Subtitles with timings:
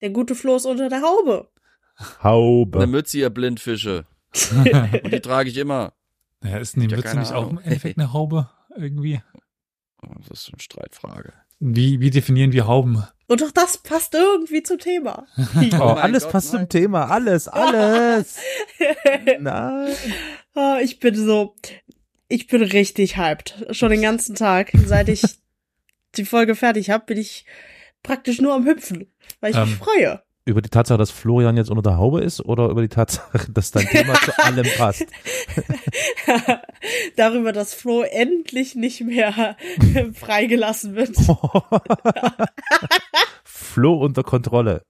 [0.00, 1.48] Der gute Flo ist unter der Haube.
[1.96, 2.86] Eine Haube.
[2.86, 4.04] Mütze, ihr Blindfische.
[5.02, 5.92] Und die trage ich immer.
[6.44, 7.64] Ja, ist die Ja, Mütze keine nicht auch im Ahnung.
[7.64, 9.20] Endeffekt eine Haube irgendwie?
[10.28, 11.32] Das ist eine Streitfrage.
[11.58, 13.02] Wie, wie definieren wir Hauben?
[13.26, 15.26] Und auch das passt irgendwie zum Thema.
[15.72, 16.62] Oh, alles Gott, passt nein.
[16.62, 17.06] zum Thema.
[17.10, 18.38] Alles, alles.
[19.40, 19.92] Nein.
[20.54, 21.54] Oh, ich bin so,
[22.28, 23.66] ich bin richtig hyped.
[23.72, 24.70] Schon den ganzen Tag.
[24.86, 25.22] Seit ich
[26.16, 27.44] die Folge fertig habe, bin ich
[28.02, 29.76] praktisch nur am Hüpfen, weil ich mich Ähm.
[29.78, 30.22] freue.
[30.44, 33.70] Über die Tatsache, dass Florian jetzt unter der Haube ist oder über die Tatsache, dass
[33.70, 35.04] dein Thema zu allem passt?
[37.16, 39.56] Darüber, dass Flo endlich nicht mehr
[40.14, 41.14] freigelassen wird.
[43.44, 44.82] Flo unter Kontrolle.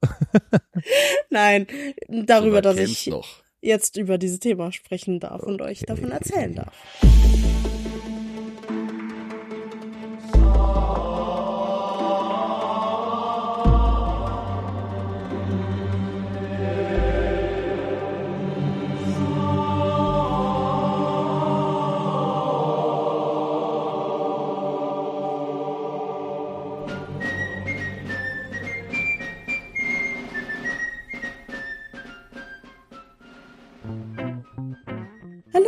[1.29, 1.67] Nein,
[2.07, 3.27] darüber, dass ich noch.
[3.59, 6.73] jetzt über dieses Thema sprechen darf und euch davon erzählen darf.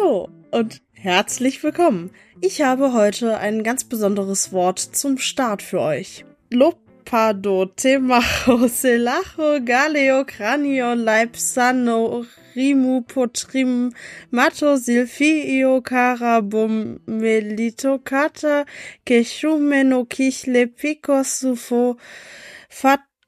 [0.01, 2.11] Hallo und herzlich willkommen.
[2.39, 6.25] Ich habe heute ein ganz besonderes Wort zum Start für euch.
[6.49, 13.93] Lopado, Temacho, Selacho, Galeo, Cranio, Leipsano, Rimu, Potrim,
[14.29, 18.65] Mato, Silfio, Carabum, Melito, Kata,
[19.05, 21.97] Kechumeno, Kichle, Picos, Sufo,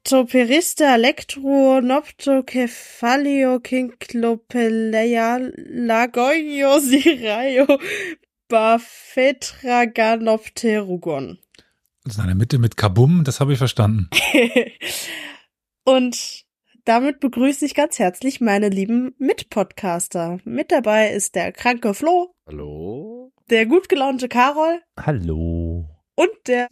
[0.06, 7.78] Phytoperista, Elektro, Noptokephalio, Kinklopelia, Lagoio, Siraio,
[8.48, 11.38] Bafetraganopterugon.
[12.04, 14.10] Das ist in der Mitte mit Kabum, das habe ich verstanden.
[15.86, 16.44] Und
[16.84, 20.38] damit begrüße ich ganz herzlich meine lieben Mitpodcaster.
[20.44, 23.32] Mit dabei ist der kranke Flo, Hallo?
[23.48, 25.88] der gut gelaunte Karol Hallo.
[26.14, 26.68] Und der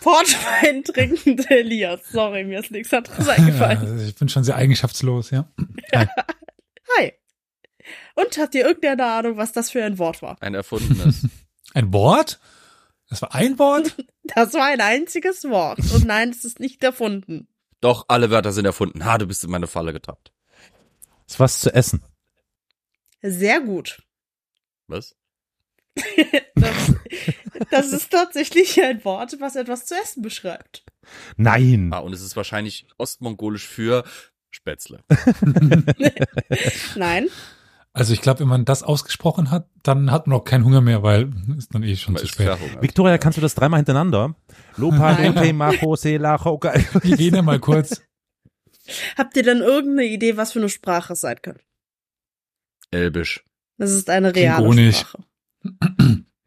[0.00, 2.00] Portwein trinkende Elias.
[2.10, 3.98] Sorry, mir ist nichts anderes eingefallen.
[3.98, 5.50] Ja, ich bin schon sehr eigenschaftslos, ja.
[5.94, 6.06] Hi.
[6.98, 7.12] Hi.
[8.14, 10.36] Und habt ihr irgendeine Ahnung, was das für ein Wort war?
[10.40, 11.26] Ein erfundenes.
[11.74, 12.40] Ein Wort?
[13.10, 13.94] Das war ein Wort?
[14.24, 15.78] Das war ein einziges Wort.
[15.92, 17.46] Und nein, es ist nicht erfunden.
[17.80, 19.04] Doch, alle Wörter sind erfunden.
[19.04, 20.32] Ha, du bist in meine Falle getappt.
[21.26, 22.02] Ist was zu essen.
[23.22, 24.02] Sehr gut.
[24.86, 25.14] Was?
[26.54, 26.94] Das,
[27.70, 30.84] das ist tatsächlich ein Wort, was etwas zu essen beschreibt.
[31.36, 31.90] Nein.
[31.92, 34.04] Ah, und es ist wahrscheinlich ostmongolisch für
[34.50, 35.00] Spätzle.
[36.96, 37.28] Nein,
[37.92, 41.02] Also ich glaube, wenn man das ausgesprochen hat, dann hat man auch keinen Hunger mehr,
[41.02, 42.56] weil ist dann eh schon Man zu spät.
[42.80, 44.34] Victoria, kannst du das dreimal hintereinander?
[44.76, 45.34] Lopado, Nein.
[45.36, 46.60] Temacho, Selacho,
[47.02, 48.02] Wir gehen ja mal kurz.
[49.16, 51.62] habt ihr denn irgendeine Idee, was für eine Sprache es sein könnte?
[52.90, 53.44] Elbisch.
[53.76, 54.98] Das ist eine reale Klingonisch.
[54.98, 55.24] Sprache.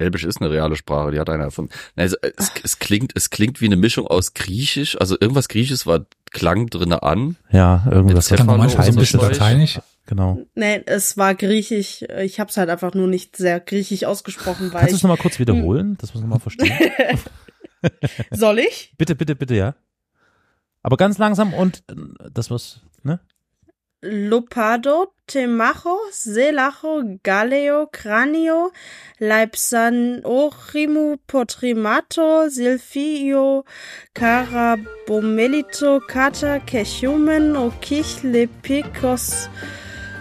[0.01, 1.71] Elbisch ist eine reale Sprache, die hat einer erfunden.
[1.95, 6.05] Also, es, es klingt, es klingt wie eine Mischung aus Griechisch, also irgendwas Griechisch war,
[6.31, 7.37] klang drinne an.
[7.51, 8.29] Ja, irgendwas.
[8.29, 9.79] Man Stefano manchmal so ein bisschen lateinisch.
[10.07, 10.39] Genau.
[10.55, 12.03] Nee, es war griechisch.
[12.19, 15.17] Ich habe es halt einfach nur nicht sehr griechisch ausgesprochen, weil Kannst du es nochmal
[15.17, 16.73] kurz wiederholen, dass wir es nochmal verstehen?
[18.31, 18.93] Soll ich?
[18.97, 19.75] bitte, bitte, bitte, ja.
[20.83, 21.95] Aber ganz langsam und äh,
[22.31, 23.19] das was, ne?
[24.03, 28.71] Lopado, Temacho, Selacho, Galeo, Cranio,
[29.19, 33.63] Leipsanochimu, Potrimato, Silfio,
[34.15, 39.47] Carabomelito, Kata, Kechumen, Okich, Lepikos,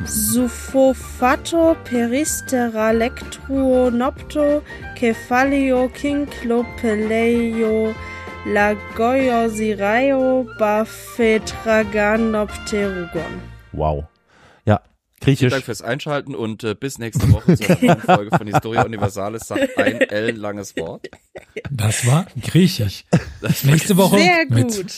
[0.04, 4.62] Sufofato, Peristera, Lectruo, Nopto,
[4.94, 7.94] Kephalio, Kinklopeleiо,
[8.44, 13.49] Lagoyo, Siraio, Bafetraganopterugon.
[13.72, 14.04] Wow.
[14.64, 14.80] Ja,
[15.22, 15.50] Vielen griechisch.
[15.52, 19.76] Dank fürs Einschalten und äh, bis nächste Woche zur neuen Folge von Historia Universalis sagt
[19.76, 21.08] ein L langes Wort.
[21.70, 23.04] Das war griechisch.
[23.42, 24.92] Das Nächste Woche Sehr mit gut.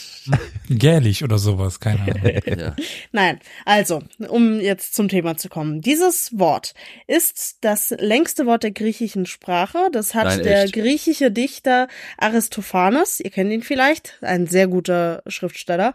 [0.69, 2.41] Gälisch oder sowas, keine Ahnung.
[2.57, 2.75] ja.
[3.11, 5.81] Nein, also, um jetzt zum Thema zu kommen.
[5.81, 6.73] Dieses Wort
[7.07, 9.89] ist das längste Wort der griechischen Sprache.
[9.91, 10.73] Das hat Nein, der echt?
[10.73, 11.87] griechische Dichter
[12.17, 15.93] Aristophanes, ihr kennt ihn vielleicht, ein sehr guter Schriftsteller,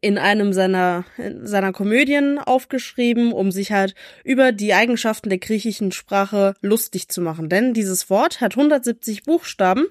[0.00, 5.90] in einem seiner, in seiner Komödien aufgeschrieben, um sich halt über die Eigenschaften der griechischen
[5.92, 7.48] Sprache lustig zu machen.
[7.48, 9.86] Denn dieses Wort hat 170 Buchstaben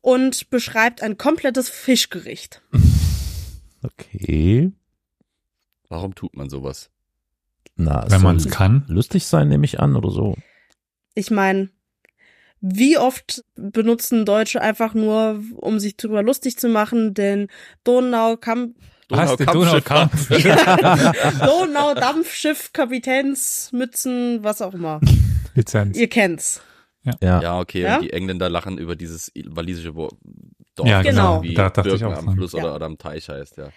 [0.00, 2.62] und beschreibt ein komplettes Fischgericht.
[3.84, 4.70] Okay.
[5.88, 6.88] Warum tut man sowas?
[7.74, 8.84] Na, Wenn man es kann.
[8.86, 10.36] lustig sein, nehme ich an, oder so.
[11.14, 11.68] Ich meine,
[12.60, 17.48] Wie oft benutzen Deutsche einfach nur, um sich drüber lustig zu machen, den
[17.82, 20.42] Donaukamp Was, der Donaukampfschiff.
[20.54, 21.38] Donaukampf?
[21.40, 25.00] Donaudampfschiff, Kapitänsmützen, was auch immer.
[25.54, 25.96] Lizenz.
[25.98, 26.60] Ihr kennt's.
[27.20, 27.40] Ja.
[27.42, 27.96] Ja, okay, Ja?
[27.96, 31.42] und die Engländer lachen über dieses walisische Dorf, Ja, genau.
[31.42, 32.34] wie Da dachte ich Birken auch am.
[32.36, 32.60] Fluss Ja.
[32.60, 33.70] oder, oder am Teich heißt, ja.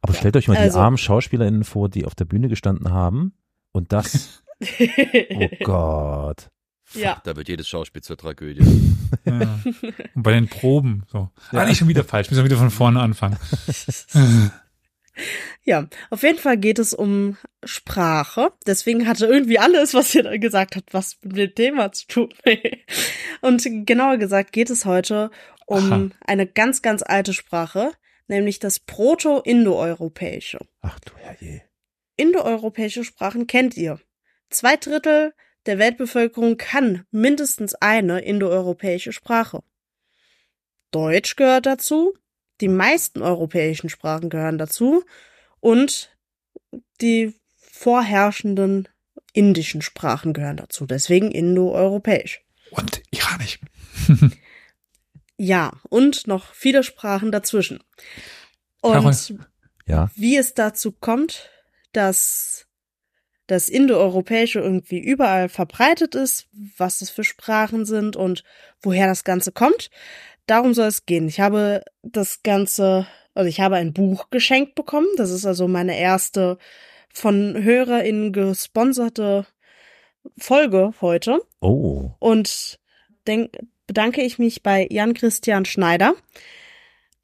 [0.00, 3.34] Aber stellt euch mal Also- die armen SchauspielerInnen vor, die auf der Bühne gestanden haben
[3.70, 4.42] und das,
[5.34, 6.48] oh Gott.
[6.94, 7.22] ja.
[7.24, 8.66] Da wird jedes Schauspiel zur Tragödie.
[9.24, 9.60] Ja.
[10.14, 11.30] Und bei den Proben so.
[11.52, 11.60] Ja.
[11.60, 12.30] Ah, nicht schon wieder falsch.
[12.30, 13.38] Müssen wir wieder von vorne anfangen.
[15.64, 18.52] Ja, auf jeden Fall geht es um Sprache.
[18.66, 22.34] Deswegen hatte irgendwie alles, was ihr da gesagt habt, was mit dem Thema zu tun.
[23.40, 25.30] Und genauer gesagt geht es heute
[25.66, 26.08] um Aha.
[26.26, 27.92] eine ganz, ganz alte Sprache,
[28.26, 30.58] nämlich das Proto-Indoeuropäische.
[30.80, 31.62] Ach du Herrje.
[32.16, 34.00] Indoeuropäische Sprachen kennt ihr.
[34.50, 35.34] Zwei Drittel
[35.66, 39.62] der Weltbevölkerung kann mindestens eine indoeuropäische Sprache.
[40.90, 42.14] Deutsch gehört dazu,
[42.62, 45.04] die meisten europäischen Sprachen gehören dazu
[45.60, 46.16] und
[47.00, 48.88] die vorherrschenden
[49.32, 52.40] indischen Sprachen gehören dazu, deswegen indoeuropäisch.
[52.70, 53.60] Und iranisch.
[55.38, 57.82] Ja, und noch viele Sprachen dazwischen.
[58.80, 59.34] Und
[59.86, 60.08] Ja.
[60.14, 61.50] wie es dazu kommt,
[61.92, 62.68] dass
[63.48, 68.44] das Indoeuropäische irgendwie überall verbreitet ist, was das für Sprachen sind und
[68.80, 69.90] woher das Ganze kommt.
[70.46, 71.28] Darum soll es gehen.
[71.28, 75.08] Ich habe das Ganze, also ich habe ein Buch geschenkt bekommen.
[75.16, 76.58] Das ist also meine erste
[77.12, 79.46] von HörerInnen gesponserte
[80.38, 81.40] Folge heute.
[81.60, 82.10] Oh.
[82.18, 82.78] Und
[83.26, 83.56] denk,
[83.86, 86.14] bedanke ich mich bei Jan Christian Schneider,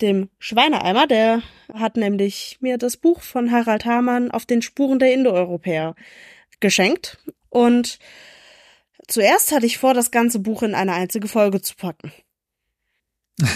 [0.00, 1.42] dem Schweineeimer, der
[1.72, 5.94] hat nämlich mir das Buch von Harald Hamann auf den Spuren der Indoeuropäer
[6.60, 7.18] geschenkt.
[7.50, 7.98] Und
[9.08, 12.12] zuerst hatte ich vor, das ganze Buch in eine einzige Folge zu packen.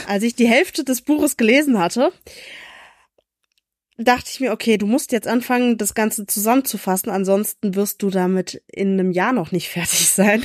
[0.07, 2.13] Als ich die Hälfte des Buches gelesen hatte,
[3.99, 8.63] dachte ich mir, okay, du musst jetzt anfangen, das Ganze zusammenzufassen, ansonsten wirst du damit
[8.69, 10.45] in einem Jahr noch nicht fertig sein.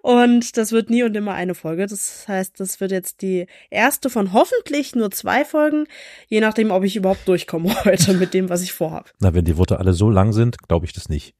[0.00, 1.86] Und das wird nie und immer eine Folge.
[1.86, 5.86] Das heißt, das wird jetzt die erste von hoffentlich nur zwei Folgen,
[6.28, 9.10] je nachdem, ob ich überhaupt durchkomme heute mit dem, was ich vorhabe.
[9.18, 11.34] Na, wenn die Worte alle so lang sind, glaube ich das nicht.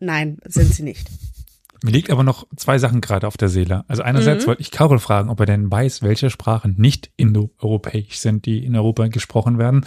[0.00, 1.08] Nein, sind sie nicht.
[1.82, 3.84] Mir liegt aber noch zwei Sachen gerade auf der Seele.
[3.88, 4.48] Also einerseits Mhm.
[4.48, 8.74] wollte ich Carol fragen, ob er denn weiß, welche Sprachen nicht indoeuropäisch sind, die in
[8.76, 9.84] Europa gesprochen werden.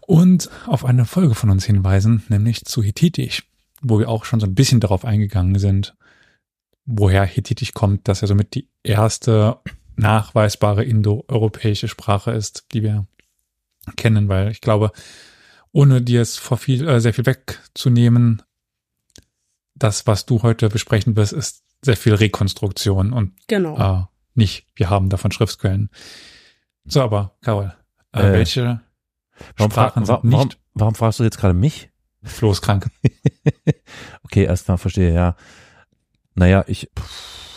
[0.00, 3.44] Und auf eine Folge von uns hinweisen, nämlich zu Hittitisch,
[3.80, 5.94] wo wir auch schon so ein bisschen darauf eingegangen sind,
[6.84, 9.58] woher Hittitisch kommt, dass er somit die erste
[9.96, 13.06] nachweisbare indoeuropäische Sprache ist, die wir
[13.96, 14.90] kennen, weil ich glaube,
[15.72, 18.42] ohne dir es vor viel, äh, sehr viel wegzunehmen,
[19.82, 24.02] das, was du heute besprechen wirst, ist sehr viel Rekonstruktion und Genau.
[24.02, 25.90] äh, nicht, wir haben davon Schriftquellen.
[26.84, 27.74] So, aber Carol,
[28.12, 28.80] äh, Äh, welche
[29.56, 31.90] Warum, fra Sprachen sind warum, nicht warum fragst du jetzt gerade mich?
[32.22, 32.88] floßkrank?
[34.24, 35.36] Okay, erstmal verstehe, ja.
[36.34, 36.90] Naja, ich,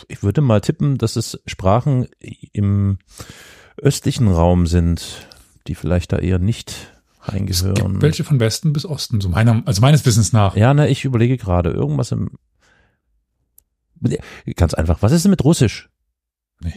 [0.08, 2.06] ich würde mal tippen, dass es Sprachen
[2.52, 2.98] im
[3.78, 5.26] östlichen Raum sind,
[5.66, 6.92] die vielleicht da eher nicht
[7.28, 7.74] Es reingehören.
[7.74, 10.56] gibt welche von Westen bis Osten, so meiner, also meines Wissens nach.
[10.56, 12.30] Ja, ne, ich überlege gerade, irgendwas im.
[14.56, 15.88] Ganz einfach, was ist denn mit Russisch?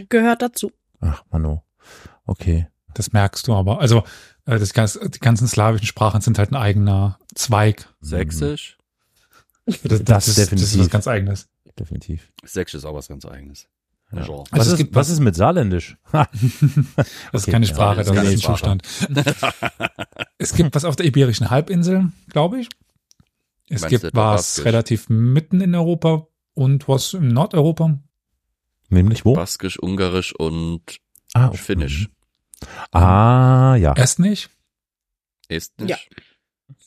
[0.09, 0.71] Gehört dazu.
[0.99, 1.63] Ach, Mano.
[2.25, 2.67] Okay.
[2.93, 3.79] Das merkst du aber.
[3.79, 4.03] Also
[4.45, 7.87] äh, das, ganz- die ganzen slawischen Sprachen sind halt ein eigener Zweig.
[8.01, 8.77] Sächsisch?
[9.65, 10.79] Das, Das ist, das ist definitiv.
[10.79, 11.47] was ganz eigenes.
[11.77, 12.31] Definitiv.
[12.43, 13.67] Sächsisch ist auch was ganz eigenes.
[14.11, 14.27] Ja.
[14.27, 15.97] Was, Also es ist, gibt was was- ist mit Saarländisch?
[16.11, 18.77] Das ist Okay, keine ja, Sprache, das das ist ein Sprache.
[18.79, 18.83] Zustand.
[20.37, 22.69] es gibt was auf der Iberischen Halbinsel, glaube ich.
[23.69, 26.25] Es Meinst gibt was relativ mitten in Europa
[26.55, 27.99] und was in Nordeuropa.
[28.89, 29.33] Nämlich wo?
[29.33, 30.81] Baskisch, Ungarisch und
[31.33, 32.09] Ah, Finnisch.
[32.91, 33.93] Ah, ja.
[33.93, 34.49] Estnisch.
[35.47, 36.09] Estnisch.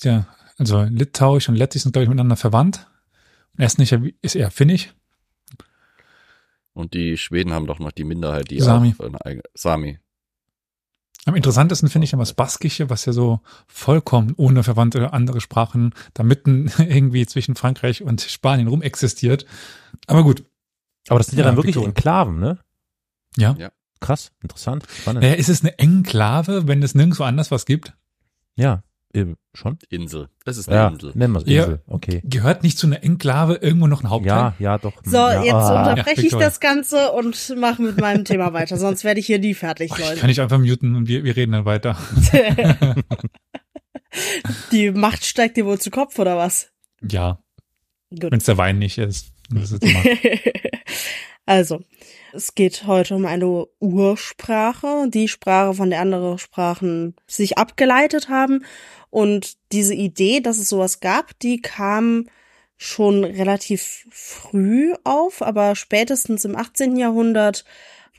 [0.02, 0.10] Ja.
[0.12, 0.26] Ja,
[0.58, 2.88] also Litauisch und Lettisch sind, glaube ich, miteinander verwandt.
[3.56, 4.92] Estnisch ist eher Finnisch.
[6.74, 8.94] Und die Schweden haben doch noch die Minderheit, die Sami.
[8.98, 9.98] auch eine eigene, Sami.
[11.24, 15.94] Am interessantesten finde ich dann das Baskische, was ja so vollkommen ohne verwandte andere Sprachen
[16.14, 19.46] da mitten irgendwie zwischen Frankreich und Spanien rum existiert.
[20.06, 20.44] Aber gut,
[21.08, 21.90] Aber das sind ja, Ja, dann wirklich Victoria.
[21.90, 22.58] Enklaven, ne?
[23.36, 23.54] ja.
[23.58, 23.70] Ja.
[24.00, 25.22] Krass, interessant, spannend.
[25.22, 27.92] Naja, ist es eine Enklave, wenn es nirgendwo anders was gibt?
[28.56, 28.82] Ja,
[29.54, 29.78] schon?
[29.90, 30.28] Insel.
[30.46, 31.12] Es ist eine Ja, Insel.
[31.14, 31.64] nennen wir es Ja.
[31.64, 31.82] Insel.
[31.86, 32.20] Okay.
[32.24, 34.36] Gehört nicht zu einer Enklave irgendwo noch ein Hauptteil?
[34.36, 34.92] Ja, ja, doch.
[35.04, 39.04] So, ja, jetzt ah, unterbreche ich das Ganze und mache mit meinem Thema weiter, sonst
[39.04, 40.20] werde ich hier nie fertig, Oh, ich Leute.
[40.20, 41.96] kann ich einfach muten und wir, wir reden dann weiter.
[44.72, 46.70] Die Macht steigt dir wohl zu Kopf, oder was?
[47.06, 47.38] Ja.
[48.10, 48.30] Gut.
[48.30, 49.32] Wenn es der Wein nicht ist.
[49.50, 49.82] Das ist
[51.46, 51.80] also,
[52.32, 58.64] es geht heute um eine Ursprache, die Sprache, von der andere Sprachen sich abgeleitet haben.
[59.12, 62.28] Und diese Idee, dass es sowas gab, die kam
[62.78, 66.96] schon relativ früh auf, aber spätestens im 18.
[66.96, 67.66] Jahrhundert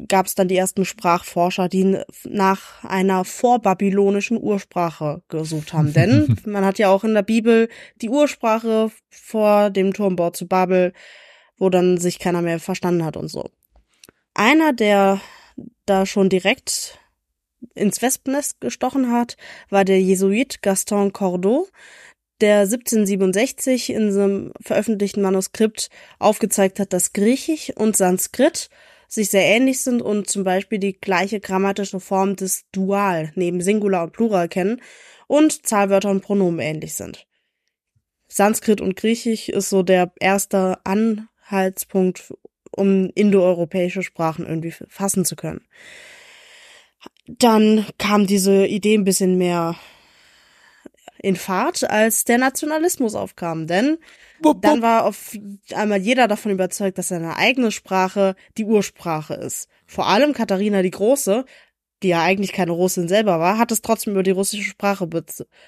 [0.08, 5.94] gab es dann die ersten Sprachforscher, die nach einer vorbabylonischen Ursprache gesucht haben.
[5.94, 7.70] Denn man hat ja auch in der Bibel
[8.00, 10.94] die Ursprache vor dem Turmbau zu Babel,
[11.58, 13.50] wo dann sich keiner mehr verstanden hat und so.
[14.36, 15.20] Einer, der
[15.88, 17.00] da schon direkt
[17.76, 19.38] ins Wespennest gestochen hat,
[19.70, 21.68] war der Jesuit Gaston Cordeau,
[22.42, 25.90] der 1767 in seinem veröffentlichten Manuskript
[26.20, 28.70] aufgezeigt hat, dass Griechisch und Sanskrit
[29.08, 34.04] sich sehr ähnlich sind und zum Beispiel die gleiche grammatische Form des Dual neben Singular
[34.04, 34.82] und Plural kennen
[35.28, 37.28] und Zahlwörter und Pronomen ähnlich sind.
[38.28, 42.34] Sanskrit und Griechisch ist so der erste Anhaltspunkt,
[42.72, 45.62] um indoeuropäische Sprachen irgendwie fassen zu können.
[47.28, 49.76] Dann kam diese Idee ein bisschen mehr
[51.22, 53.98] in Fahrt, als der Nationalismus aufkam, denn
[54.62, 55.38] dann war auf
[55.74, 59.70] einmal jeder davon überzeugt, dass seine eigene Sprache die Ursprache ist.
[59.88, 61.46] Vor allem Katharina die Große,
[62.04, 65.24] die ja eigentlich keine Russin selber war, hat es trotzdem über die russische Sprache be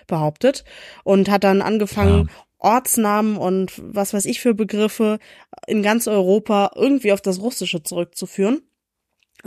[0.08, 0.65] behauptet
[1.06, 2.34] und hat dann angefangen, ja.
[2.60, 5.20] Ortsnamen und was weiß ich für Begriffe
[5.68, 8.62] in ganz Europa irgendwie auf das Russische zurückzuführen.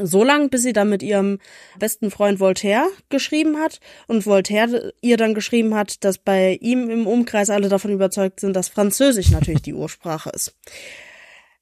[0.00, 1.38] So lang, bis sie dann mit ihrem
[1.78, 7.06] besten Freund Voltaire geschrieben hat und Voltaire ihr dann geschrieben hat, dass bei ihm im
[7.06, 10.54] Umkreis alle davon überzeugt sind, dass Französisch natürlich die Ursprache ist.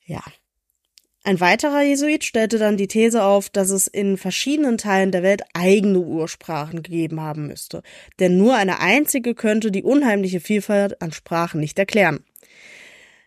[0.04, 0.22] Ja.
[1.24, 5.42] Ein weiterer Jesuit stellte dann die These auf, dass es in verschiedenen Teilen der Welt
[5.54, 7.82] eigene Ursprachen gegeben haben müsste.
[8.20, 12.24] Denn nur eine einzige könnte die unheimliche Vielfalt an Sprachen nicht erklären.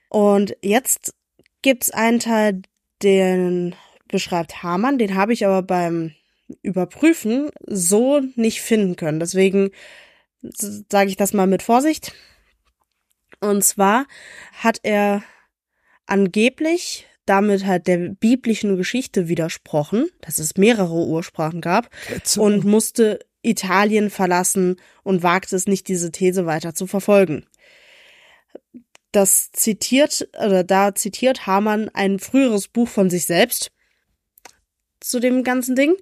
[0.07, 1.13] Und jetzt
[1.61, 2.61] gibt's einen Teil,
[3.03, 3.75] den
[4.09, 6.13] beschreibt Hamann, den habe ich aber beim
[6.61, 9.19] Überprüfen so nicht finden können.
[9.19, 9.71] Deswegen
[10.41, 12.13] sage ich das mal mit Vorsicht.
[13.39, 14.05] Und zwar
[14.53, 15.23] hat er
[16.05, 22.41] angeblich damit halt der biblischen Geschichte widersprochen, dass es mehrere Ursprachen gab Ketze.
[22.41, 27.45] und musste Italien verlassen und wagte es nicht, diese These weiter zu verfolgen.
[29.11, 33.71] Das zitiert, oder da zitiert Hamann ein früheres Buch von sich selbst,
[34.99, 35.95] zu dem ganzen Ding.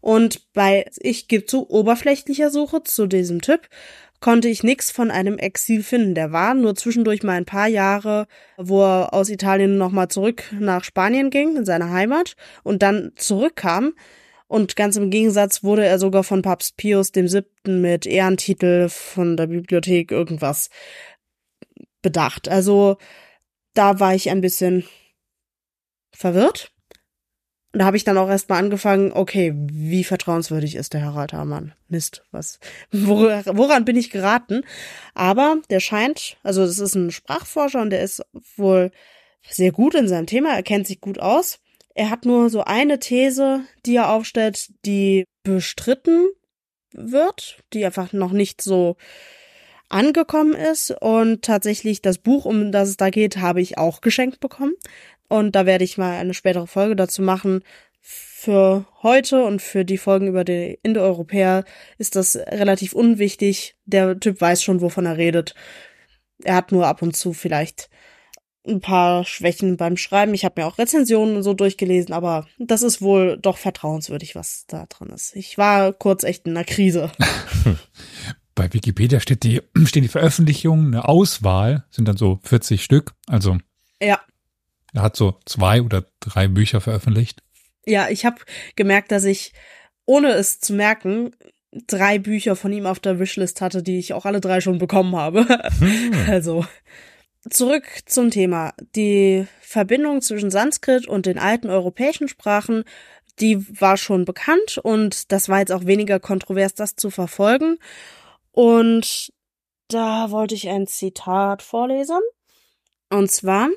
[0.00, 3.68] Und bei, ich gebe zu, oberflächlicher Suche zu diesem Typ
[4.24, 6.14] konnte ich nix von einem Exil finden.
[6.14, 10.82] Der war nur zwischendurch mal ein paar Jahre, wo er aus Italien nochmal zurück nach
[10.82, 13.92] Spanien ging, in seine Heimat, und dann zurückkam.
[14.46, 19.36] Und ganz im Gegensatz wurde er sogar von Papst Pius dem Siebten mit Ehrentitel von
[19.36, 20.70] der Bibliothek irgendwas
[22.00, 22.48] bedacht.
[22.48, 22.96] Also
[23.74, 24.84] da war ich ein bisschen
[26.12, 26.73] verwirrt.
[27.74, 31.72] Und da habe ich dann auch erstmal angefangen, okay, wie vertrauenswürdig ist der Harald Hamann?
[31.88, 32.60] Mist, was,
[32.92, 34.62] woran bin ich geraten?
[35.12, 38.22] Aber der scheint, also das ist ein Sprachforscher und der ist
[38.56, 38.92] wohl
[39.50, 41.58] sehr gut in seinem Thema, er kennt sich gut aus.
[41.96, 46.28] Er hat nur so eine These, die er aufstellt, die bestritten
[46.92, 48.94] wird, die einfach noch nicht so
[49.88, 50.90] angekommen ist.
[51.00, 54.74] Und tatsächlich das Buch, um das es da geht, habe ich auch geschenkt bekommen.
[55.28, 57.62] Und da werde ich mal eine spätere Folge dazu machen.
[58.00, 61.64] Für heute und für die Folgen über die Indoeuropäer
[61.96, 63.76] ist das relativ unwichtig.
[63.86, 65.54] Der Typ weiß schon, wovon er redet.
[66.42, 67.88] Er hat nur ab und zu vielleicht
[68.66, 70.34] ein paar Schwächen beim Schreiben.
[70.34, 74.86] Ich habe mir auch Rezensionen so durchgelesen, aber das ist wohl doch vertrauenswürdig, was da
[74.86, 75.36] drin ist.
[75.36, 77.10] Ich war kurz echt in einer Krise.
[78.54, 83.12] Bei Wikipedia steht die, stehen die Veröffentlichungen, eine Auswahl, sind dann so 40 Stück.
[83.26, 83.58] Also
[84.00, 84.20] ja.
[84.94, 87.42] Er hat so zwei oder drei Bücher veröffentlicht.
[87.84, 88.36] Ja, ich habe
[88.76, 89.52] gemerkt, dass ich,
[90.06, 91.32] ohne es zu merken,
[91.88, 95.16] drei Bücher von ihm auf der Wishlist hatte, die ich auch alle drei schon bekommen
[95.16, 95.46] habe.
[95.78, 96.12] Hm.
[96.28, 96.64] Also
[97.50, 98.72] zurück zum Thema.
[98.94, 102.84] Die Verbindung zwischen Sanskrit und den alten europäischen Sprachen,
[103.40, 107.78] die war schon bekannt und das war jetzt auch weniger kontrovers, das zu verfolgen.
[108.52, 109.32] Und
[109.88, 112.20] da wollte ich ein Zitat vorlesen.
[113.10, 113.68] Und zwar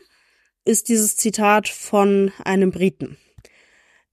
[0.67, 3.17] ist dieses Zitat von einem Briten.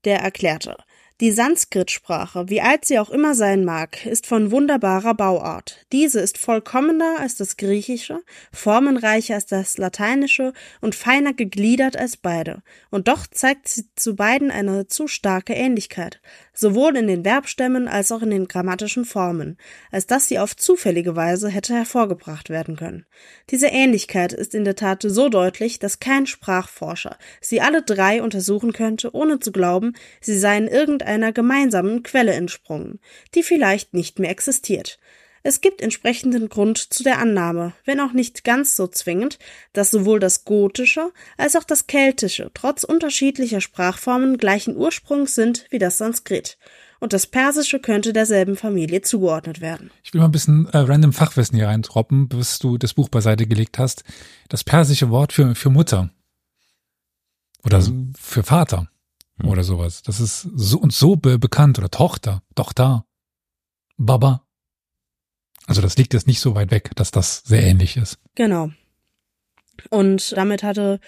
[0.05, 0.77] Der erklärte,
[1.21, 5.87] Die Sanskrit-Sprache, wie alt sie auch immer sein mag, ist von wunderbarer Bauart.
[5.93, 8.21] Diese ist vollkommener als das Griechische,
[8.53, 12.65] formenreicher als das Lateinische und feiner gegliedert als beide.
[12.91, 16.21] Und doch zeigt sie zu beiden eine zu starke Ähnlichkeit,
[16.53, 19.57] sowohl in den Verbstämmen als auch in den grammatischen Formen,
[19.93, 23.07] als dass sie auf zufällige Weise hätte hervorgebracht werden können.
[23.51, 28.73] Diese Ähnlichkeit ist in der Tat so deutlich, dass kein Sprachforscher sie alle drei untersuchen
[28.73, 30.67] könnte, ohne zu glauben, sie seien
[31.05, 32.99] irgendeiner gemeinsamen Quelle entsprungen,
[33.35, 34.99] die vielleicht nicht mehr existiert.
[35.47, 39.39] Es gibt entsprechenden Grund zu der Annahme, wenn auch nicht ganz so zwingend,
[39.75, 45.79] dass sowohl das Gotische als auch das Keltische trotz unterschiedlicher Sprachformen gleichen Ursprungs sind wie
[45.79, 46.57] das Sanskrit.
[46.99, 49.91] Und das Persische könnte derselben Familie zugeordnet werden.
[50.03, 53.47] Ich will mal ein bisschen äh, random Fachwissen hier reintroppen, bis du das Buch beiseite
[53.47, 54.03] gelegt hast.
[54.49, 56.09] Das persische Wort für, für Mutter
[57.63, 58.15] oder mhm.
[58.19, 58.89] für Vater
[59.37, 59.49] mhm.
[59.49, 60.03] oder sowas.
[60.03, 63.07] Das ist so und so be bekannt oder Tochter, Tochter,
[63.97, 64.47] Baba.
[65.67, 68.19] Also das liegt jetzt nicht so weit weg, dass das sehr ähnlich ist.
[68.35, 68.71] Genau.
[69.91, 71.01] Und damit hatte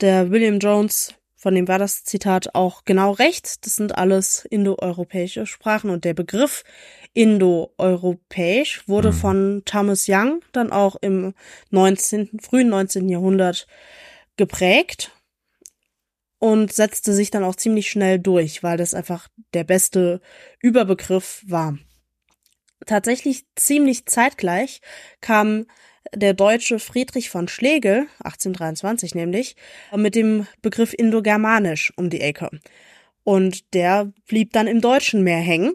[0.00, 3.64] der William Jones, von dem war das Zitat auch genau recht.
[3.64, 6.64] Das sind alles indoeuropäische Sprachen und der Begriff
[7.14, 9.16] indoeuropäisch wurde mhm.
[9.16, 11.34] von Thomas Young dann auch im
[11.70, 13.08] 19., frühen 19.
[13.08, 13.66] Jahrhundert
[14.36, 15.12] geprägt
[16.38, 20.20] und setzte sich dann auch ziemlich schnell durch, weil das einfach der beste
[20.60, 21.78] Überbegriff war.
[22.86, 24.80] Tatsächlich ziemlich zeitgleich
[25.20, 25.66] kam
[26.14, 29.56] der Deutsche Friedrich von Schlegel, 1823 nämlich,
[29.94, 32.50] mit dem Begriff Indogermanisch um die Ecke.
[33.24, 35.74] Und der blieb dann im Deutschen mehr hängen.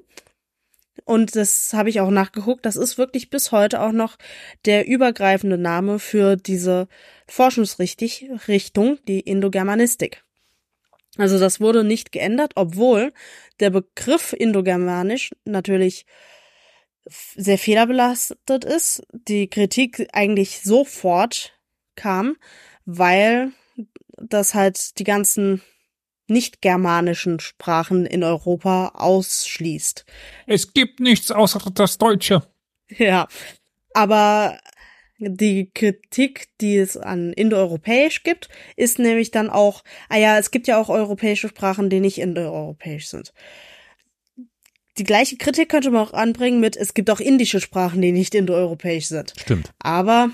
[1.06, 2.66] Und das habe ich auch nachgeguckt.
[2.66, 4.18] Das ist wirklich bis heute auch noch
[4.66, 6.88] der übergreifende Name für diese
[7.28, 10.23] Forschungsrichtung, die Indogermanistik.
[11.18, 13.14] Also das wurde nicht geändert, obwohl
[13.60, 16.06] der Begriff Indogermanisch natürlich
[17.36, 21.54] sehr fehlerbelastet ist, die Kritik eigentlich sofort
[21.96, 22.38] kam,
[22.86, 23.52] weil
[24.18, 25.62] das halt die ganzen
[26.28, 30.06] nicht germanischen Sprachen in Europa ausschließt.
[30.48, 32.44] Es gibt nichts außer das Deutsche.
[32.90, 33.28] Ja,
[33.94, 34.60] aber
[35.20, 40.68] die Kritik, die es an indoeuropäisch gibt, ist nämlich dann auch, ah ja, es gibt
[40.68, 43.34] ja auch europäische Sprachen, die nicht indoeuropäisch sind
[44.98, 48.36] die gleiche Kritik könnte man auch anbringen mit, es gibt auch indische Sprachen, die nicht
[48.36, 49.34] indoeuropäisch sind.
[49.38, 49.72] Stimmt.
[49.80, 50.30] Aber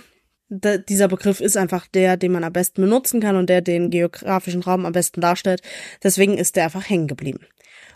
[0.49, 4.63] dieser Begriff ist einfach der, den man am besten benutzen kann und der den geografischen
[4.63, 5.61] Raum am besten darstellt.
[6.03, 7.45] Deswegen ist der einfach hängen geblieben.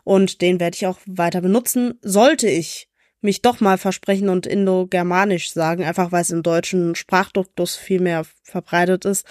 [0.03, 1.95] Und den werde ich auch weiter benutzen.
[2.01, 2.89] Sollte ich
[3.23, 8.25] mich doch mal versprechen und Indo-Germanisch sagen, einfach weil es im deutschen Sprachduktus viel mehr
[8.43, 9.25] verbreitet ist.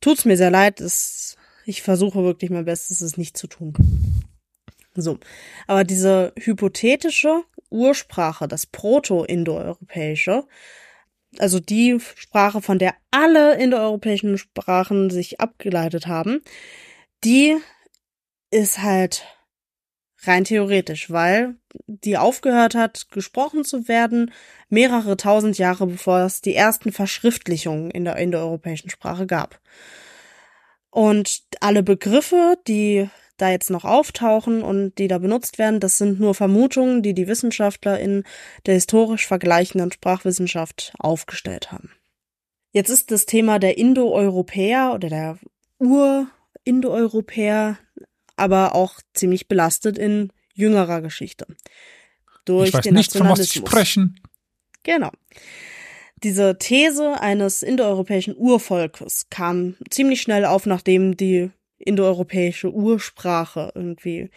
[0.00, 0.80] Tut's mir sehr leid.
[0.80, 3.74] Es, ich versuche wirklich mein Bestes, es nicht zu tun.
[4.94, 5.18] So.
[5.66, 10.44] Aber diese hypothetische Ursprache, das Proto-Indoeuropäische,
[11.38, 16.42] also die Sprache, von der alle indoeuropäischen Sprachen sich abgeleitet haben,
[17.24, 17.56] die
[18.50, 19.24] ist halt
[20.22, 21.54] rein theoretisch, weil
[21.86, 24.32] die aufgehört hat, gesprochen zu werden,
[24.68, 29.60] mehrere tausend Jahre bevor es die ersten Verschriftlichungen in der indoeuropäischen Sprache gab.
[30.90, 36.18] Und alle Begriffe, die da jetzt noch auftauchen und die da benutzt werden, das sind
[36.18, 38.24] nur Vermutungen, die die Wissenschaftler in
[38.66, 41.92] der historisch vergleichenden Sprachwissenschaft aufgestellt haben.
[42.72, 45.38] Jetzt ist das Thema der Indoeuropäer oder der
[45.78, 47.78] Ur-Indoeuropäer
[48.38, 51.46] aber auch ziemlich belastet in jüngerer Geschichte.
[52.44, 54.20] Durch ich weiß den nicht, von was Sie sprechen.
[54.82, 55.10] Genau.
[56.22, 64.30] Diese These eines indoeuropäischen Urvolkes kam ziemlich schnell auf, nachdem die indoeuropäische Ursprache irgendwie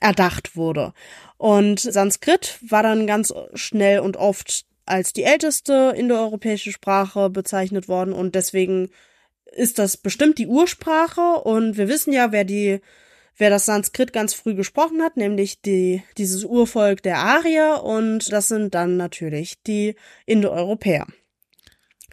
[0.00, 0.92] erdacht wurde.
[1.36, 8.12] Und Sanskrit war dann ganz schnell und oft als die älteste indoeuropäische Sprache bezeichnet worden
[8.12, 8.90] und deswegen
[9.52, 12.80] ist das bestimmt die Ursprache und wir wissen ja, wer die
[13.36, 18.48] wer das Sanskrit ganz früh gesprochen hat, nämlich die dieses Urvolk der Arier und das
[18.48, 19.94] sind dann natürlich die
[20.26, 21.06] Indoeuropäer.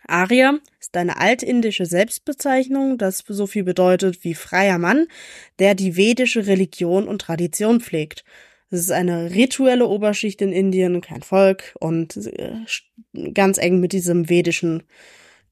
[0.08, 5.08] Arya ist eine altindische Selbstbezeichnung, das so viel bedeutet wie freier Mann,
[5.60, 8.24] der die vedische Religion und Tradition pflegt.
[8.70, 12.58] Es ist eine rituelle Oberschicht in Indien, kein Volk und äh,
[13.34, 14.84] ganz eng mit diesem vedischen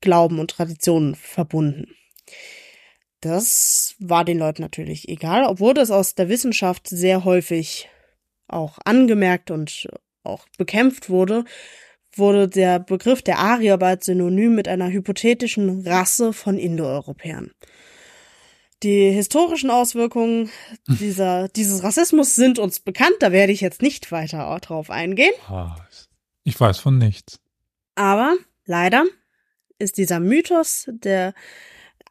[0.04, 1.96] Glauben und Traditionen verbunden.
[3.22, 7.90] Das war den Leuten natürlich egal, obwohl das aus der Wissenschaft sehr häufig
[8.50, 9.88] auch angemerkt und
[10.24, 11.46] auch bekämpft wurde,
[12.16, 17.52] wurde der Begriff der Arier bald synonym mit einer hypothetischen Rasse von Indoeuropäern.
[18.84, 20.52] Die historischen Auswirkungen
[20.88, 25.34] dieser, dieses Rassismus sind uns bekannt, da werde ich jetzt nicht weiter drauf eingehen.
[25.48, 26.10] Was?
[26.44, 27.40] Ich weiß von nichts.
[27.96, 28.36] Aber
[28.66, 29.06] leider
[29.84, 31.34] ist dieser Mythos der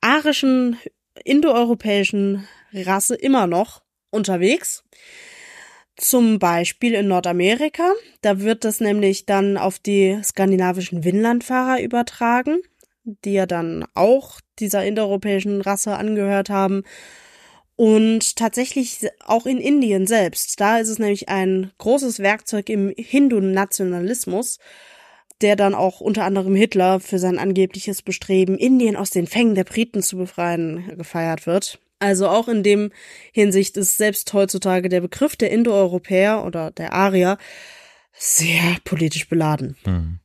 [0.01, 0.77] arischen
[1.25, 4.85] indoeuropäischen Rasse immer noch unterwegs.
[5.97, 7.93] Zum Beispiel in Nordamerika.
[8.23, 12.61] Da wird das nämlich dann auf die skandinavischen Winlandfahrer übertragen,
[13.05, 16.85] die ja dann auch dieser indoeuropäischen Rasse angehört haben.
[17.77, 20.61] Und tatsächlich auch in Indien selbst.
[20.61, 24.59] Da ist es nämlich ein großes Werkzeug im Hindu-Nationalismus,
[25.43, 29.65] der dann auch unter anderem Hitler für sein angebliches Bestreben, Indien aus den Fängen der
[29.65, 31.79] Briten zu befreien, gefeiert wird.
[31.99, 32.91] Also auch in dem
[33.33, 37.39] Hinsicht ist selbst heutzutage der Begriff der Indoeuropäer oder der Arier
[38.13, 39.77] sehr politisch beladen.
[39.85, 40.19] Hm.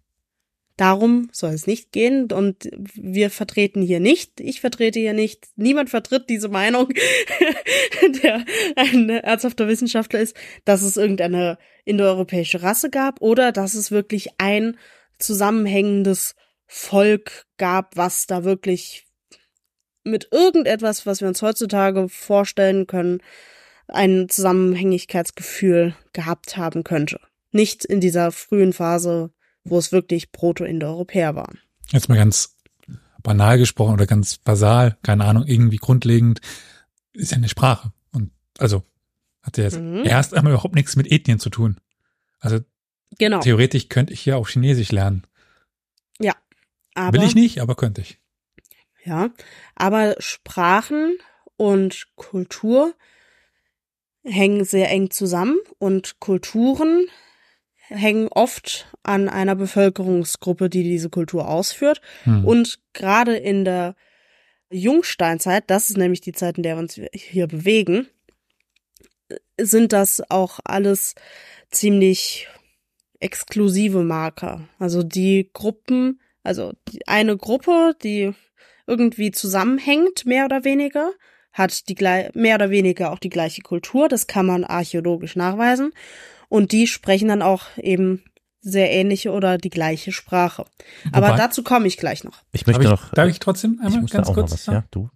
[0.75, 5.89] Darum soll es nicht gehen und wir vertreten hier nicht, ich vertrete hier nicht, niemand
[5.89, 6.89] vertritt diese Meinung,
[8.23, 14.29] der ein ernsthafter Wissenschaftler ist, dass es irgendeine indoeuropäische Rasse gab oder dass es wirklich
[14.37, 14.77] ein
[15.19, 19.05] zusammenhängendes Volk gab, was da wirklich
[20.03, 23.21] mit irgendetwas, was wir uns heutzutage vorstellen können,
[23.87, 27.19] ein Zusammenhängigkeitsgefühl gehabt haben könnte.
[27.51, 29.31] Nicht in dieser frühen Phase,
[29.63, 31.59] wo es wirklich Proto-Indoeuropäer waren.
[31.91, 32.55] Jetzt mal ganz
[33.23, 36.41] banal gesprochen oder ganz basal, keine Ahnung, irgendwie grundlegend,
[37.13, 37.91] ist ja eine Sprache.
[38.11, 38.83] Und also
[39.41, 40.03] hat ja jetzt Mhm.
[40.05, 41.77] erst einmal überhaupt nichts mit Ethnien zu tun.
[42.39, 42.59] Also
[43.19, 43.39] Genau.
[43.39, 45.25] theoretisch könnte ich ja auch Chinesisch lernen.
[46.97, 48.17] Aber, Will ich nicht, aber könnte ich.
[49.05, 49.29] Ja,
[49.75, 51.19] aber Sprachen
[51.57, 52.95] und Kultur
[54.23, 57.05] hängen sehr eng zusammen und Kulturen
[57.75, 62.01] hängen oft an einer Bevölkerungsgruppe, die diese Kultur ausführt.
[62.23, 62.43] Hm.
[62.43, 63.95] Und gerade in der
[64.71, 68.07] Jungsteinzeit, das ist nämlich die Zeit, in der wir uns hier bewegen,
[69.61, 71.13] sind das auch alles
[71.69, 72.47] ziemlich
[73.19, 74.67] exklusive Marker.
[74.79, 78.33] Also die Gruppen, also die eine Gruppe, die
[78.85, 81.11] irgendwie zusammenhängt, mehr oder weniger,
[81.51, 84.07] hat die glei- mehr oder weniger auch die gleiche Kultur.
[84.07, 85.91] Das kann man archäologisch nachweisen.
[86.49, 88.23] Und die sprechen dann auch eben
[88.61, 90.65] sehr ähnliche oder die gleiche Sprache.
[91.11, 92.41] Aber Wobei- dazu komme ich gleich noch.
[92.51, 93.13] Ich Darf möchte ich, noch.
[93.13, 94.51] darf ich trotzdem ich einmal muss da ganz auch kurz?
[94.51, 95.09] noch was, ja, du.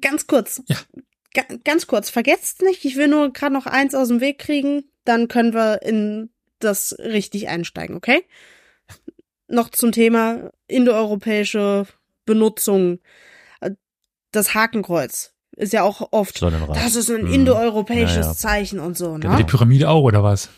[0.00, 0.62] Ganz kurz.
[0.66, 0.76] Ja.
[1.34, 2.08] Ga ganz kurz.
[2.10, 5.82] Vergesst nicht, ich will nur gerade noch eins aus dem Weg kriegen, dann können wir
[5.82, 8.24] in das richtig einsteigen, okay?
[9.48, 11.86] Noch zum Thema indoeuropäische
[12.24, 12.98] Benutzung.
[13.60, 13.72] Äh,
[14.32, 17.32] Das Hakenkreuz ist ja auch oft, das ist ein Mhm.
[17.32, 18.34] indoeuropäisches Ja, ja.
[18.34, 19.44] Zeichen und so, Die ne?
[19.44, 20.50] Pyramide auch, oder was?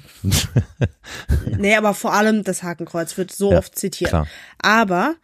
[1.58, 4.10] Nee, aber vor allem das Hakenkreuz wird so Ja, oft zitiert.
[4.10, 4.26] Klar.
[4.58, 5.14] Aber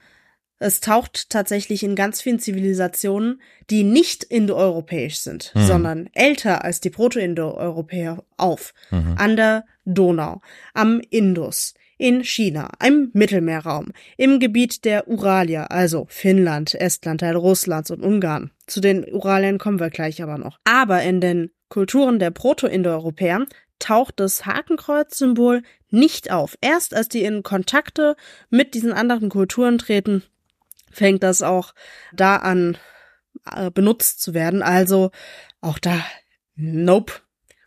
[0.58, 3.40] es taucht tatsächlich in ganz vielen Zivilisationen,
[3.70, 5.66] die nicht indoeuropäisch sind, Mhm.
[5.66, 8.72] sondern älter als die Proto-Indoeuropäer auf.
[8.90, 9.14] Mhm.
[9.18, 10.40] An der Donau,
[10.72, 17.90] am Indus, in China, im Mittelmeerraum, im Gebiet der Uralier, also Finnland, Estland, Teil Russlands
[17.90, 18.50] und Ungarn.
[18.66, 20.58] Zu den Uralien kommen wir gleich aber noch.
[20.64, 23.46] Aber in den Kulturen der Proto-Indoeuropäer
[23.78, 26.56] taucht das Hakenkreuz-Symbol nicht auf.
[26.60, 28.16] Erst als die in Kontakte
[28.50, 30.22] mit diesen anderen Kulturen treten,
[30.94, 31.74] fängt das auch
[32.12, 32.78] da an
[33.50, 34.62] äh, benutzt zu werden.
[34.62, 35.10] Also
[35.60, 36.04] auch da,
[36.56, 37.12] nope,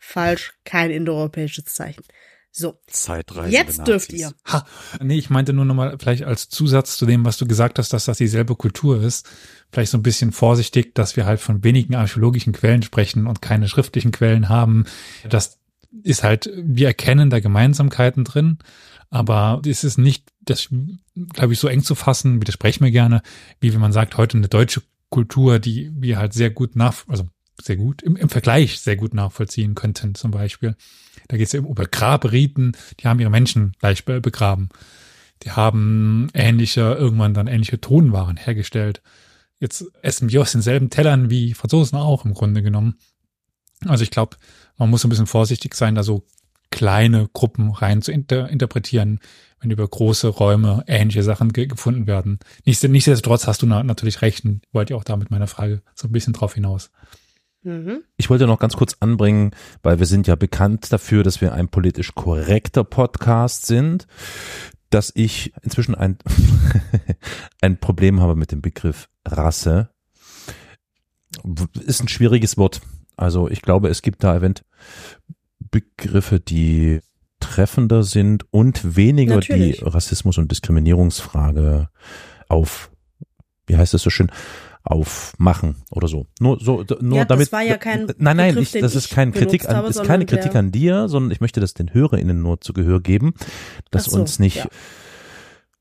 [0.00, 2.04] falsch, kein indoeuropäisches Zeichen.
[2.50, 3.52] So, Zeitreise.
[3.52, 4.32] jetzt dürft ihr.
[4.46, 4.66] Ha,
[5.00, 8.06] nee, ich meinte nur nochmal vielleicht als Zusatz zu dem, was du gesagt hast, dass
[8.06, 9.28] das dieselbe Kultur ist.
[9.70, 13.68] Vielleicht so ein bisschen vorsichtig, dass wir halt von wenigen archäologischen Quellen sprechen und keine
[13.68, 14.86] schriftlichen Quellen haben.
[15.28, 15.58] Das
[16.02, 18.58] ist halt, wir erkennen da Gemeinsamkeiten drin,
[19.10, 20.68] aber es ist nicht, das
[21.32, 23.22] glaube ich, so eng zu fassen, widerspreche mir gerne,
[23.60, 27.28] wie wenn man sagt, heute eine deutsche Kultur, die wir halt sehr gut nach, also
[27.60, 30.76] sehr gut, im, im Vergleich sehr gut nachvollziehen könnten, zum Beispiel.
[31.28, 34.68] Da geht es ja über Grabriten, die haben ihre Menschen gleich be- begraben.
[35.42, 39.02] Die haben ähnliche, irgendwann dann ähnliche Tonwaren hergestellt.
[39.60, 42.98] Jetzt essen wir aus denselben Tellern wie Franzosen auch im Grunde genommen.
[43.86, 44.36] Also ich glaube,
[44.76, 46.26] man muss ein bisschen vorsichtig sein, da so
[46.70, 49.20] kleine Gruppen rein zu inter interpretieren,
[49.60, 52.38] wenn über große Räume ähnliche Sachen ge gefunden werden.
[52.64, 55.82] Nichts- Nichtsdestotrotz hast du na natürlich recht und wollte ja auch da mit meiner Frage
[55.94, 56.90] so ein bisschen drauf hinaus.
[57.62, 58.02] Mhm.
[58.16, 59.50] Ich wollte noch ganz kurz anbringen,
[59.82, 64.06] weil wir sind ja bekannt dafür, dass wir ein politisch korrekter Podcast sind,
[64.90, 66.18] dass ich inzwischen ein,
[67.60, 69.90] ein Problem habe mit dem Begriff Rasse.
[71.80, 72.80] Ist ein schwieriges Wort.
[73.16, 74.64] Also ich glaube, es gibt da event
[75.70, 77.00] Begriffe, die
[77.40, 79.78] treffender sind und weniger Natürlich.
[79.78, 81.88] die Rassismus- und Diskriminierungsfrage
[82.48, 82.90] auf,
[83.66, 84.30] wie heißt das so schön,
[84.82, 86.26] aufmachen oder so.
[86.40, 87.52] Nur so, nur Ja, das damit.
[87.52, 90.24] war ja kein nein, nein, Begriff, ich, das ist kein Kritik an, habe, ist keine
[90.24, 93.34] Kritik an dir, sondern ich möchte das den HörerInnen nur zu Gehör geben,
[93.90, 94.66] dass so, uns nicht ja.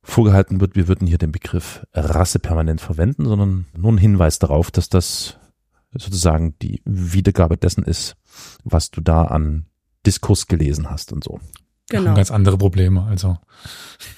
[0.03, 4.71] vorgehalten wird, wir würden hier den Begriff Rasse permanent verwenden, sondern nur ein Hinweis darauf,
[4.71, 5.37] dass das
[5.93, 8.15] sozusagen die Wiedergabe dessen ist,
[8.63, 9.67] was du da an
[10.05, 11.35] Diskurs gelesen hast und so.
[11.35, 12.15] Haben Genau.
[12.15, 13.03] ganz andere Probleme.
[13.09, 13.37] Also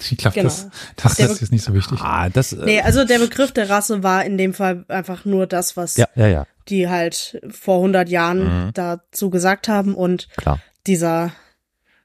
[0.09, 0.45] ich glaube, Genau.
[0.49, 1.99] das, das, Der das ist nicht so wichtig.
[2.01, 5.45] Ah, das, äh, Nee, also der Begriff der Rasse war in dem Fall einfach nur
[5.45, 8.73] das, was ja, ja, ja, die halt vor 100 Jahren Mhm.
[8.73, 10.59] dazu gesagt haben und klar.
[10.87, 11.31] dieser,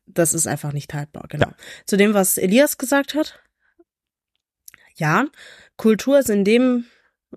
[0.06, 1.48] das ist einfach nicht haltbar, genau.
[1.86, 3.38] Zu dem, was Elias gesagt hat.
[4.96, 5.24] Ja,
[5.78, 6.84] Kultur ist in dem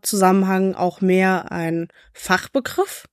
[0.01, 3.07] Zusammenhang auch mehr ein Fachbegriff.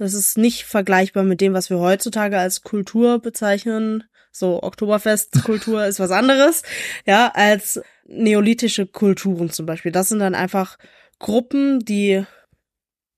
[0.00, 4.04] Das ist nicht vergleichbar mit dem, was wir heutzutage als Kultur bezeichnen.
[4.32, 6.62] So Oktoberfestkultur ist was anderes,
[7.04, 9.92] ja, als neolithische Kulturen zum Beispiel.
[9.92, 10.78] Das sind dann einfach
[11.18, 12.24] Gruppen, die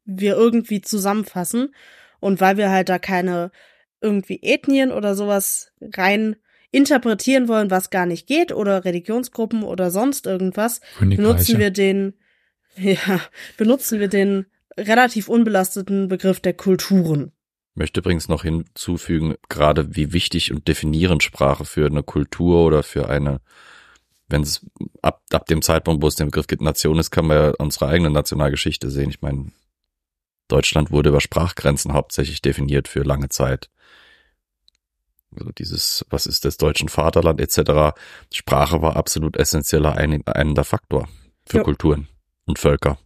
[0.04, 1.72] wir irgendwie zusammenfassen.
[2.18, 3.52] Und weil wir halt da keine
[4.00, 6.34] irgendwie Ethnien oder sowas rein
[6.72, 12.14] interpretieren wollen, was gar nicht geht, oder Religionsgruppen oder sonst irgendwas, benutzen wir den,
[12.76, 13.20] ja,
[13.56, 17.32] benutzen wir den relativ unbelasteten Begriff der Kulturen.
[17.74, 22.82] Ich möchte übrigens noch hinzufügen, gerade wie wichtig und definierend Sprache für eine Kultur oder
[22.82, 23.40] für eine,
[24.28, 24.66] wenn es
[25.00, 27.86] ab, ab dem Zeitpunkt, wo es den Begriff gibt, Nation ist, kann man ja unsere
[27.86, 29.08] eigene Nationalgeschichte sehen.
[29.08, 29.52] Ich meine,
[30.48, 33.70] Deutschland wurde über Sprachgrenzen hauptsächlich definiert für lange Zeit.
[35.34, 37.96] Also dieses, was ist das deutschen Vaterland etc.
[38.30, 41.08] Sprache war absolut essentieller ein, einender Faktor
[41.46, 41.62] für Ja.
[41.62, 42.08] Kulturen
[42.44, 42.98] und Völker.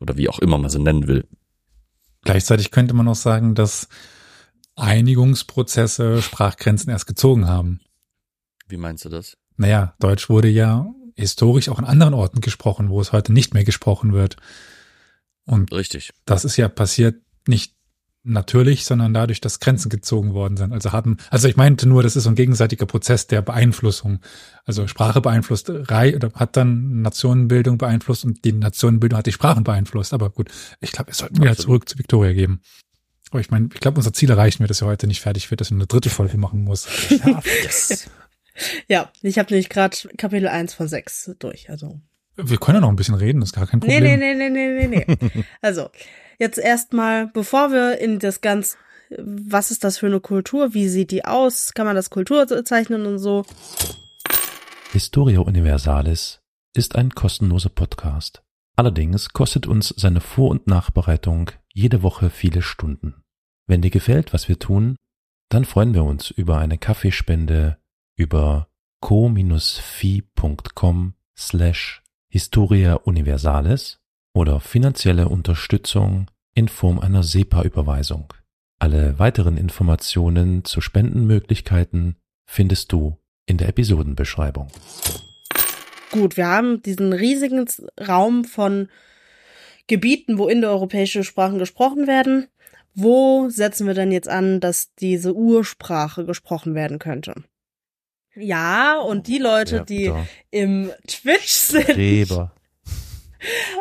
[0.00, 1.26] Oder wie auch immer man sie nennen will.
[2.22, 3.88] Gleichzeitig könnte man auch sagen, dass
[4.74, 7.80] Einigungsprozesse Sprachgrenzen erst gezogen haben.
[8.68, 9.36] Wie meinst du das?
[9.56, 13.64] Naja, Deutsch wurde ja historisch auch an anderen Orten gesprochen, wo es heute nicht mehr
[13.64, 14.36] gesprochen wird.
[15.46, 16.12] Und Richtig.
[16.26, 17.75] das ist ja passiert nicht
[18.26, 20.72] natürlich, sondern dadurch, dass Grenzen gezogen worden sind.
[20.72, 24.20] Also haben, also ich meinte nur, das ist so ein gegenseitiger Prozess der Beeinflussung.
[24.64, 29.64] Also Sprache beeinflusst Rei oder hat dann Nationenbildung beeinflusst und die Nationenbildung hat die Sprachen
[29.64, 30.12] beeinflusst.
[30.12, 31.66] Aber gut, ich glaube, wir sollten wieder Absolut.
[31.66, 32.60] zurück zu Victoria geben.
[33.30, 35.60] Aber ich meine, ich glaube, unser Ziel erreichen wir, dass wir heute nicht fertig wird,
[35.60, 36.88] dass wir eine dritte Folge machen muss.
[37.62, 38.10] Yes.
[38.88, 42.00] Ja, ich habe nämlich gerade Kapitel 1 von 6 durch, also.
[42.36, 44.18] Wir können ja noch ein bisschen reden, das ist gar kein Nee, Problem.
[44.20, 45.44] nee, nee, nee, nee, nee, nee.
[45.62, 45.88] Also,
[46.38, 48.76] jetzt erstmal, bevor wir in das ganz,
[49.18, 53.06] was ist das für eine Kultur, wie sieht die aus, kann man das Kultur zeichnen
[53.06, 53.44] und so.
[54.92, 56.40] Historia Universalis
[56.74, 58.42] ist ein kostenloser Podcast.
[58.76, 63.22] Allerdings kostet uns seine Vor- und Nachbereitung jede Woche viele Stunden.
[63.66, 64.96] Wenn dir gefällt, was wir tun,
[65.48, 67.78] dann freuen wir uns über eine Kaffeespende
[68.16, 68.68] über
[69.00, 69.54] co-fi.com
[71.38, 72.02] slash
[72.36, 73.98] Historia Universalis
[74.34, 78.30] oder finanzielle Unterstützung in Form einer SEPA-Überweisung.
[78.78, 84.68] Alle weiteren Informationen zu Spendenmöglichkeiten findest du in der Episodenbeschreibung.
[86.10, 87.64] Gut, wir haben diesen riesigen
[88.06, 88.90] Raum von
[89.86, 92.48] Gebieten, wo indoeuropäische Sprachen gesprochen werden.
[92.92, 97.32] Wo setzen wir denn jetzt an, dass diese Ursprache gesprochen werden könnte?
[98.36, 100.26] Ja, und die Leute, die da.
[100.50, 102.52] im Twitch sind Streber.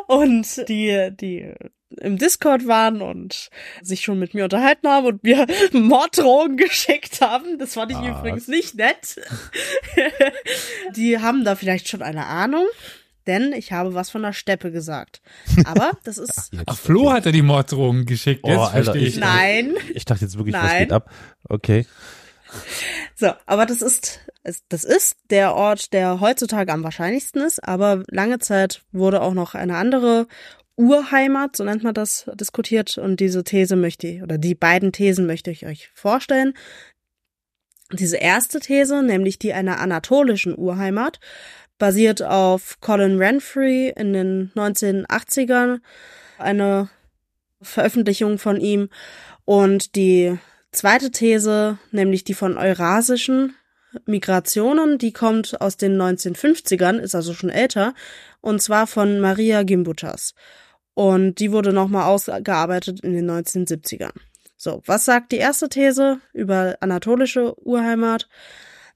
[0.07, 1.53] und die, die
[2.01, 3.49] im Discord waren und
[3.81, 7.57] sich schon mit mir unterhalten haben und mir Morddrohungen geschickt haben.
[7.57, 8.19] Das fand ich Was?
[8.19, 9.19] übrigens nicht nett.
[10.95, 12.65] die haben da vielleicht schon eine Ahnung,
[13.27, 15.21] denn ich habe was von der Steppe gesagt.
[15.65, 17.13] Aber das ist Jetzt, Ach, Flo okay.
[17.17, 18.41] hat er die Morddrohungen geschickt.
[18.43, 19.13] Oh, Jetzt Alter, verstehe ich.
[19.15, 19.73] ich- nein.
[19.93, 20.79] Ich dachte jetzt wirklich, was Nein.
[20.79, 21.09] geht ab?
[21.47, 21.85] Okay.
[23.17, 28.39] So, aber das ist, das ist der Ort, der heutzutage am wahrscheinlichsten ist, aber lange
[28.39, 30.27] Zeit wurde auch noch eine andere
[30.75, 35.25] Urheimat, so nennt man das, diskutiert und diese These möchte ich, oder die beiden Thesen
[35.25, 36.53] möchte ich euch vorstellen.
[37.93, 41.19] Diese erste These, nämlich die einer anatolischen Urheimat,
[41.77, 45.79] basiert auf Colin Renfrey in den 1980ern,
[46.37, 46.89] eine
[47.61, 48.89] Veröffentlichung von ihm
[49.45, 50.37] und die
[50.75, 53.55] zweite These, nämlich die von eurasischen
[54.05, 57.93] Migrationen, die kommt aus den 1950ern, ist also schon älter,
[58.41, 60.33] und zwar von Maria Gimbutas.
[60.93, 64.13] Und die wurde nochmal ausgearbeitet in den 1970ern.
[64.57, 68.27] So, was sagt die erste These über anatolische Urheimat?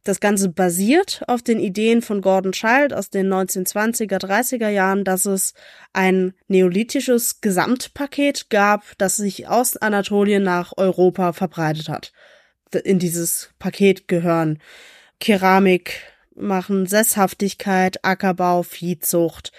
[0.04, 5.26] Das Ganze basiert auf den Ideen von Gordon Child aus den 1920er, 30er Jahren, dass
[5.26, 5.54] es
[5.94, 12.14] ein neolithisches Gesamtpaket gab, das sich aus Anatolien nach Europa verbreitet hat.
[12.84, 14.60] In dieses Paket gehören
[15.20, 16.02] Keramik
[16.36, 19.52] machen, Sesshaftigkeit, Ackerbau, Viehzucht.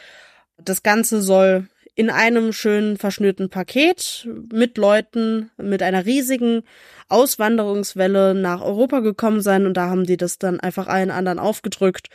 [0.56, 6.62] Das Ganze soll in einem schönen verschnürten Paket mit Leuten mit einer riesigen
[7.08, 12.08] Auswanderungswelle nach Europa gekommen sein und da haben die das dann einfach allen anderen aufgedrückt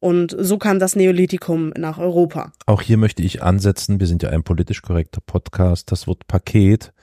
[0.00, 2.52] und so kam das Neolithikum nach Europa.
[2.64, 5.92] Auch hier möchte ich ansetzen, wir sind ja ein politisch korrekter Podcast.
[5.92, 6.94] Das Wort Paket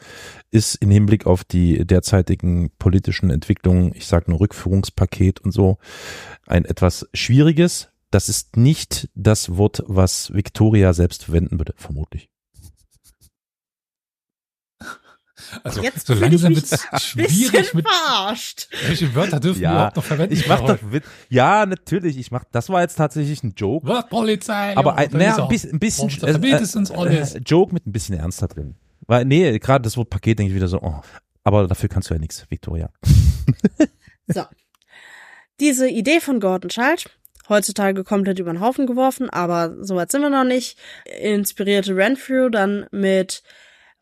[0.49, 5.77] ist im Hinblick auf die derzeitigen politischen Entwicklungen, ich sage nur Rückführungspaket und so,
[6.47, 7.89] ein etwas schwieriges.
[8.11, 12.29] Das ist nicht das Wort, was Victoria selbst verwenden würde, vermutlich.
[15.63, 18.67] Also Jetzt so langsam ein schwierig bisschen mit verarscht.
[18.85, 20.33] welche Wörter dürfen wir überhaupt noch verwenden?
[20.33, 21.05] ich mach doch Witz.
[21.29, 23.87] Ja, natürlich, ich mach, das war jetzt tatsächlich ein Joke.
[23.87, 24.75] Wortpolizei.
[24.75, 26.09] Aber ein, ja, naja, ein bisschen, ein bisschen
[26.75, 27.35] uns alles.
[27.35, 28.75] äh, Joke mit ein bisschen Ernst da drin.
[29.05, 31.01] Weil, nee, gerade das Wort Paket denke ich wieder so, oh,
[31.43, 32.89] aber dafür kannst du ja nichts, Victoria.
[34.27, 34.43] So.
[35.61, 37.17] Diese Idee von Gordon Schalt,
[37.49, 40.77] heutzutage komplett über den Haufen geworfen, aber so weit sind wir noch nicht,
[41.19, 43.43] inspirierte Renfrew dann mit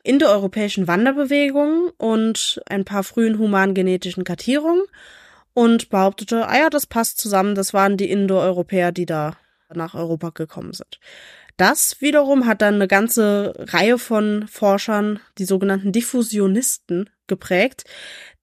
[0.04, 4.84] indoeuropäischen Wanderbewegungen und ein paar frühen humangenetischen Kartierungen
[5.54, 9.38] und behauptete, ah ja, das passt zusammen, das waren die Indoeuropäer, die da
[9.74, 11.00] nach Europa gekommen sind.
[11.58, 17.86] Das wiederum hat dann eine ganze Reihe von Forschern, die sogenannten Diffusionisten, geprägt,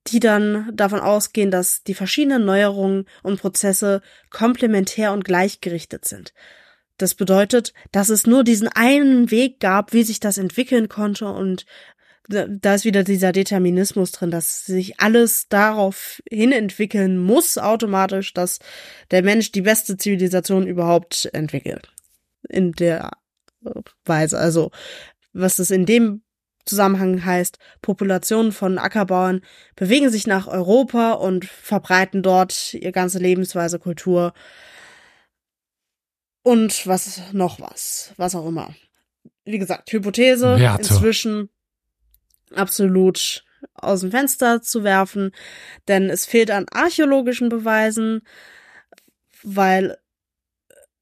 [0.08, 6.32] die dann davon ausgehen, dass die verschiedenen Neuerungen und Prozesse komplementär und gleichgerichtet sind.
[6.98, 11.66] Das bedeutet, dass es nur diesen einen Weg gab, wie sich das entwickeln konnte und
[12.28, 18.60] da ist wieder dieser Determinismus drin, dass sich alles darauf hin entwickeln muss automatisch, dass
[19.10, 21.92] der Mensch die beste Zivilisation überhaupt entwickelt.
[22.48, 23.10] In der
[24.04, 24.38] Weise.
[24.38, 24.70] Also,
[25.32, 26.22] was das in dem
[26.64, 29.40] Zusammenhang heißt, Populationen von Ackerbauern
[29.74, 34.32] bewegen sich nach Europa und verbreiten dort ihre ganze Lebensweise, Kultur
[36.42, 38.74] und was noch was, was auch immer.
[39.44, 40.82] Wie gesagt, Hypothese Werte.
[40.82, 41.48] inzwischen
[42.54, 43.44] absolut
[43.74, 45.32] aus dem Fenster zu werfen,
[45.88, 48.22] denn es fehlt an archäologischen Beweisen,
[49.42, 49.98] weil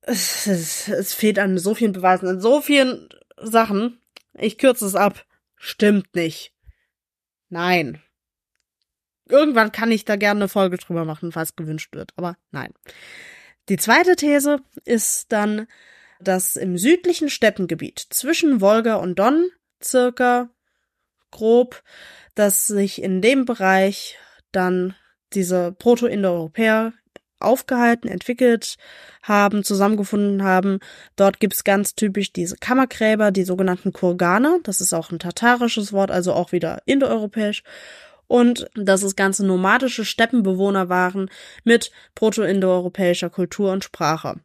[0.03, 4.01] es, es, es fehlt an so vielen Beweisen, an so vielen Sachen.
[4.35, 5.25] Ich kürze es ab.
[5.63, 6.55] Stimmt nicht.
[7.51, 8.03] Nein.
[9.29, 12.73] Irgendwann kann ich da gerne eine Folge drüber machen, falls gewünscht wird, aber nein.
[13.69, 15.67] Die zweite These ist dann,
[16.19, 19.51] dass im südlichen Steppengebiet zwischen Wolga und Don
[19.85, 20.49] circa
[21.31, 21.83] grob,
[22.35, 24.19] dass sich in dem Bereich
[24.53, 24.97] dann
[25.35, 26.95] diese Proto-Indoeuropäer
[27.41, 28.77] aufgehalten, entwickelt
[29.23, 30.79] haben, zusammengefunden haben.
[31.17, 34.61] Dort gibt's ganz typisch diese Kammergräber, die sogenannten Kurgane.
[34.63, 37.63] Das ist auch ein tatarisches Wort, also auch wieder indoeuropäisch.
[38.27, 41.31] Und dass es ganze nomadische Steppenbewohner waren
[41.65, 44.41] mit proto-indoeuropäischer Kultur und Sprache.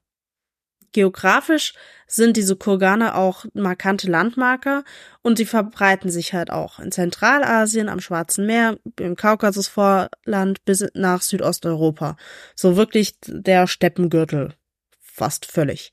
[0.96, 1.74] Geografisch
[2.08, 4.86] sind diese Kurgane auch markante Landmarker
[5.22, 11.22] und die verbreiten sich halt auch in Zentralasien, am Schwarzen Meer, im Kaukasusvorland bis nach
[11.22, 12.16] Südosteuropa.
[12.56, 14.54] So wirklich der Steppengürtel.
[15.02, 15.92] Fast völlig.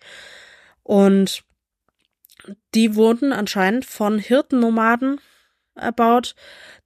[0.85, 1.43] Und
[2.73, 5.21] die wurden anscheinend von Hirtennomaden
[5.75, 6.37] erbaut,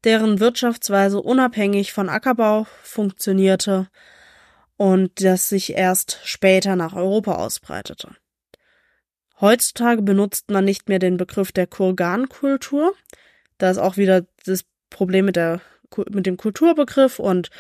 [0.05, 3.91] deren Wirtschaftsweise unabhängig von Ackerbau funktionierte
[4.77, 8.17] und das sich erst später nach Europa ausbreitete.
[9.41, 12.95] Heutzutage benutzt man nicht mehr den Begriff der Kurgankultur.
[13.59, 15.61] Da ist auch wieder das Problem mit, der,
[16.11, 17.51] mit dem Kulturbegriff und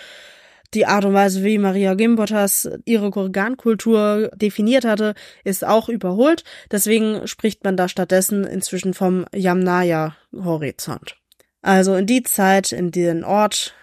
[0.74, 6.44] die Art und Weise, wie Maria Gimbotas ihre Kurgankultur definiert hatte, ist auch überholt.
[6.70, 11.16] Deswegen spricht man da stattdessen inzwischen vom Yamnaya-Horizont.
[11.62, 13.74] Also in die Zeit, in den Ort,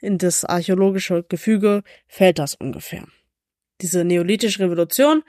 [0.00, 3.06] in das archäologische Gefüge fällt das ungefähr.
[3.80, 5.22] Diese neolithische Revolution,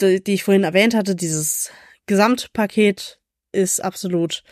[0.00, 1.70] die, die ich vorhin erwähnt hatte, dieses
[2.06, 3.20] Gesamtpaket
[3.52, 4.42] ist absolut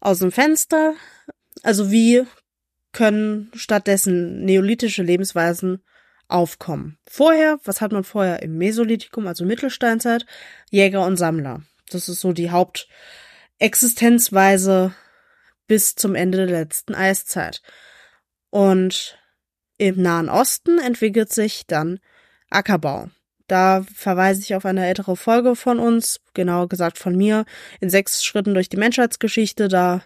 [0.00, 0.94] aus dem Fenster.
[1.62, 2.24] Also wie
[2.92, 5.82] können stattdessen neolithische Lebensweisen
[6.28, 6.98] aufkommen?
[7.08, 10.26] Vorher, was hat man vorher im Mesolithikum, also Mittelsteinzeit?
[10.70, 11.62] Jäger und Sammler.
[11.90, 14.94] Das ist so die Hauptexistenzweise
[15.66, 17.60] bis zum Ende der letzten Eiszeit.
[18.50, 19.18] Und
[19.78, 22.00] im Nahen Osten entwickelt sich dann
[22.50, 23.08] Ackerbau.
[23.46, 27.44] Da verweise ich auf eine ältere Folge von uns, genauer gesagt von mir,
[27.80, 29.68] in sechs Schritten durch die Menschheitsgeschichte.
[29.68, 30.02] Da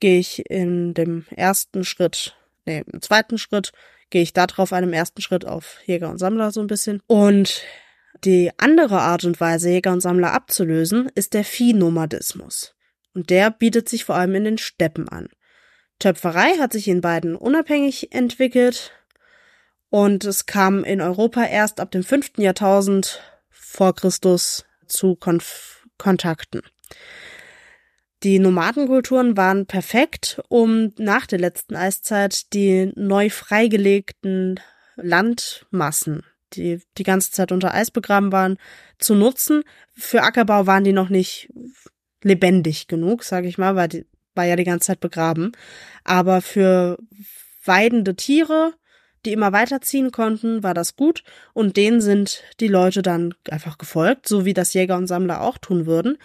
[0.00, 3.72] gehe ich in dem ersten Schritt, nee, im zweiten Schritt
[4.08, 7.02] gehe ich da drauf, einem ersten Schritt auf Jäger und Sammler so ein bisschen.
[7.06, 7.62] Und
[8.24, 12.74] die andere Art und Weise, Jäger und Sammler abzulösen, ist der Viehnomadismus.
[13.14, 15.28] Und der bietet sich vor allem in den Steppen an.
[16.02, 18.90] Töpferei hat sich in beiden unabhängig entwickelt
[19.88, 26.62] und es kam in Europa erst ab dem fünften Jahrtausend vor Christus zu Konf Kontakten.
[28.24, 34.58] Die Nomadenkulturen waren perfekt, um nach der letzten Eiszeit die neu freigelegten
[34.96, 36.24] Landmassen,
[36.54, 38.58] die die ganze Zeit unter Eis begraben waren,
[38.98, 39.62] zu nutzen.
[39.94, 41.52] Für Ackerbau waren die noch nicht
[42.22, 45.52] lebendig genug, sage ich mal, weil die war ja die ganze Zeit begraben.
[46.04, 46.98] Aber für
[47.64, 48.74] weidende Tiere,
[49.24, 51.22] die immer weiterziehen konnten, war das gut
[51.52, 55.58] und denen sind die Leute dann einfach gefolgt, so wie das Jäger und Sammler auch
[55.58, 56.18] tun würden.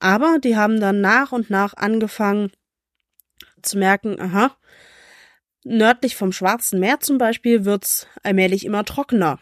[0.00, 2.50] Aber die haben dann nach und nach angefangen
[3.62, 4.56] zu merken, aha,
[5.64, 9.38] nördlich vom Schwarzen Meer zum Beispiel wird's allmählich immer trockener.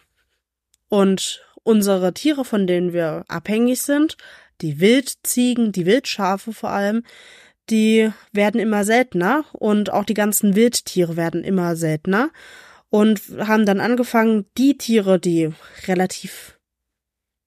[0.88, 4.16] Und unsere Tiere, von denen wir abhängig sind,
[4.60, 7.04] die Wildziegen, die Wildschafe vor allem,
[7.70, 12.30] die werden immer seltener und auch die ganzen Wildtiere werden immer seltener
[12.90, 15.50] und haben dann angefangen, die Tiere, die
[15.86, 16.58] relativ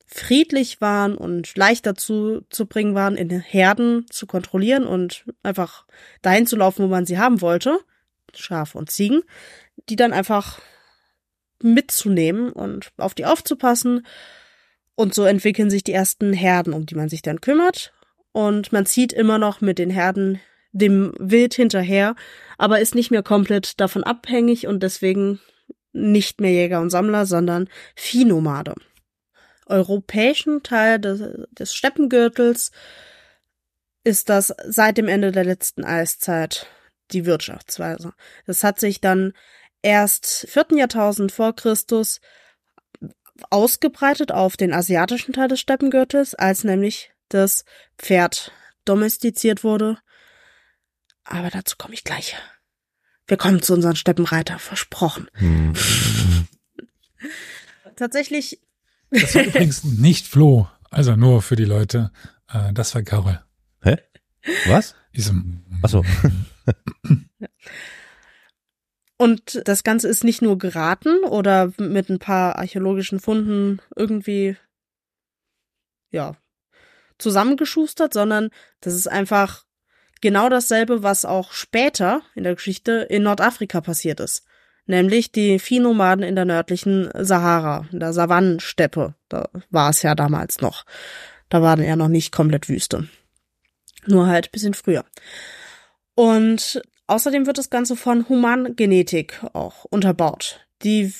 [0.05, 5.85] friedlich waren und leicht dazu zu bringen waren, in Herden zu kontrollieren und einfach
[6.21, 7.79] dahin zu laufen, wo man sie haben wollte,
[8.35, 9.21] Schafe und Ziegen,
[9.89, 10.61] die dann einfach
[11.63, 14.05] mitzunehmen und auf die aufzupassen.
[14.95, 17.93] Und so entwickeln sich die ersten Herden, um die man sich dann kümmert.
[18.33, 20.39] Und man zieht immer noch mit den Herden
[20.71, 22.15] dem Wild hinterher,
[22.57, 25.39] aber ist nicht mehr komplett davon abhängig und deswegen
[25.91, 28.75] nicht mehr Jäger und Sammler, sondern Viehnomade
[29.71, 31.21] europäischen Teil des,
[31.51, 32.71] des Steppengürtels
[34.03, 36.67] ist das seit dem Ende der letzten Eiszeit
[37.11, 38.13] die Wirtschaftsweise.
[38.45, 39.33] Das hat sich dann
[39.81, 42.19] erst vierten Jahrtausend vor Christus
[43.49, 47.65] ausgebreitet auf den asiatischen Teil des Steppengürtels, als nämlich das
[47.97, 48.51] Pferd
[48.85, 49.97] domestiziert wurde.
[51.23, 52.35] Aber dazu komme ich gleich.
[53.27, 55.27] Wir kommen zu unseren Steppenreiter, versprochen.
[55.33, 55.73] Hm.
[57.95, 58.59] Tatsächlich
[59.11, 62.11] das war übrigens nicht Flo, also nur für die Leute.
[62.47, 63.41] Äh, das war Carol.
[63.81, 63.97] Hä?
[64.67, 64.95] Was?
[65.15, 65.63] Diesem.
[65.81, 66.03] Achso.
[69.17, 74.57] Und das Ganze ist nicht nur geraten oder mit ein paar archäologischen Funden irgendwie,
[76.09, 76.37] ja,
[77.21, 78.49] zusammengeschustert, sondern
[78.81, 79.63] das ist einfach
[80.21, 84.45] genau dasselbe, was auch später in der Geschichte in Nordafrika passiert ist
[84.85, 89.15] nämlich die Viehnomaden in der nördlichen Sahara, in der Savannensteppe.
[89.29, 90.85] Da war es ja damals noch.
[91.49, 93.07] Da waren ja noch nicht komplett Wüste.
[94.05, 95.05] Nur halt bisschen früher.
[96.15, 100.65] Und außerdem wird das Ganze von Humangenetik auch unterbaut.
[100.83, 101.13] Die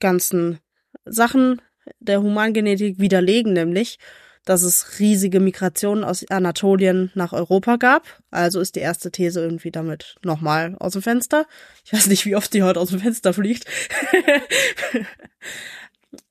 [0.00, 0.60] ganzen
[1.04, 1.60] Sachen
[1.98, 3.98] der Humangenetik widerlegen nämlich,
[4.44, 8.04] dass es riesige Migrationen aus Anatolien nach Europa gab.
[8.30, 11.46] Also ist die erste These irgendwie damit nochmal aus dem Fenster.
[11.84, 13.64] Ich weiß nicht, wie oft die heute aus dem Fenster fliegt.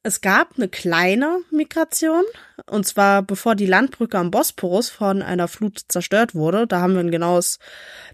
[0.03, 2.23] es gab eine kleine Migration,
[2.69, 6.67] und zwar bevor die Landbrücke am Bosporus von einer Flut zerstört wurde.
[6.67, 7.59] Da haben wir ein genaues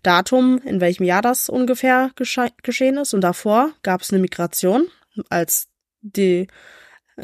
[0.04, 3.14] Datum, in welchem Jahr das ungefähr gesche geschehen ist.
[3.14, 4.88] Und davor gab es eine Migration,
[5.30, 5.68] als
[6.02, 6.48] die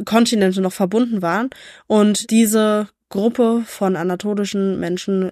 [0.03, 1.49] Kontinente noch verbunden waren.
[1.87, 5.31] Und diese Gruppe von anatolischen Menschen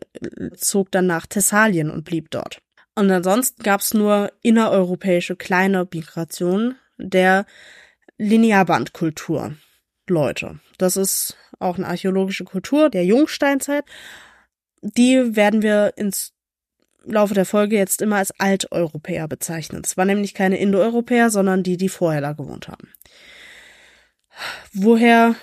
[0.56, 2.60] zog dann nach Thessalien und blieb dort.
[2.96, 7.46] Und ansonsten gab es nur innereuropäische kleine Migrationen der
[8.18, 9.56] Linearbandkultur.
[10.08, 10.60] Leute.
[10.78, 13.86] Das ist auch eine archäologische Kultur der Jungsteinzeit.
[14.82, 16.34] Die werden wir ins
[17.06, 19.82] Laufe der Folge jetzt immer als Alteuropäer bezeichnen.
[19.84, 22.90] Es waren nämlich keine Indoeuropäer, sondern die, die vorher da gewohnt haben.
[24.74, 25.36] Woher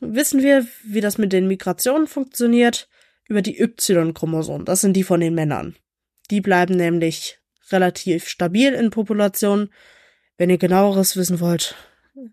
[0.00, 2.88] wissen wir, wie das mit den Migrationen funktioniert?
[3.28, 4.64] Über die Y-Chromosomen.
[4.64, 5.76] Das sind die von den Männern.
[6.30, 7.38] Die bleiben nämlich
[7.70, 9.70] relativ stabil in Populationen.
[10.38, 11.74] Wenn ihr genaueres wissen wollt,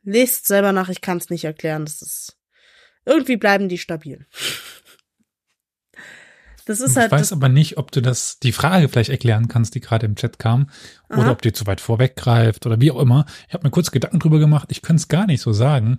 [0.03, 0.89] lest selber nach.
[0.89, 1.83] Ich kann es nicht erklären.
[1.83, 2.37] Das ist
[3.05, 4.25] irgendwie bleiben die stabil.
[6.65, 7.07] Das ist halt.
[7.07, 10.15] Ich weiß aber nicht, ob du das, die Frage vielleicht erklären kannst, die gerade im
[10.15, 10.69] Chat kam,
[11.09, 11.21] Aha.
[11.21, 13.25] oder ob die zu weit vorweggreift oder wie auch immer.
[13.47, 14.69] Ich habe mir kurz Gedanken drüber gemacht.
[14.71, 15.97] Ich könnte es gar nicht so sagen.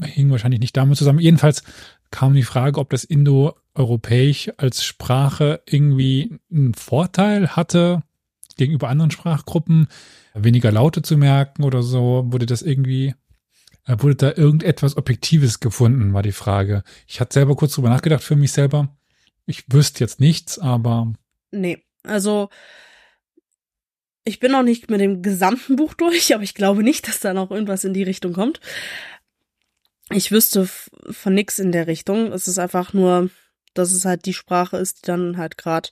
[0.00, 1.18] Hing wahrscheinlich nicht damit zusammen.
[1.18, 1.62] Jedenfalls
[2.10, 8.02] kam die Frage, ob das Indo-Europäisch als Sprache irgendwie einen Vorteil hatte
[8.56, 9.88] gegenüber anderen Sprachgruppen,
[10.34, 12.24] weniger Laute zu merken oder so.
[12.26, 13.14] Wurde das irgendwie
[13.86, 16.82] äh, Wurde da irgendetwas Objektives gefunden, war die Frage.
[17.06, 18.88] Ich hatte selber kurz drüber nachgedacht für mich selber.
[19.46, 21.12] Ich wüsste jetzt nichts, aber.
[21.50, 22.48] Nee, also
[24.24, 27.34] ich bin noch nicht mit dem gesamten Buch durch, aber ich glaube nicht, dass da
[27.34, 28.60] noch irgendwas in die Richtung kommt.
[30.10, 30.68] Ich wüsste
[31.10, 32.32] von nix in der Richtung.
[32.32, 33.30] Es ist einfach nur,
[33.74, 35.88] dass es halt die Sprache ist, die dann halt gerade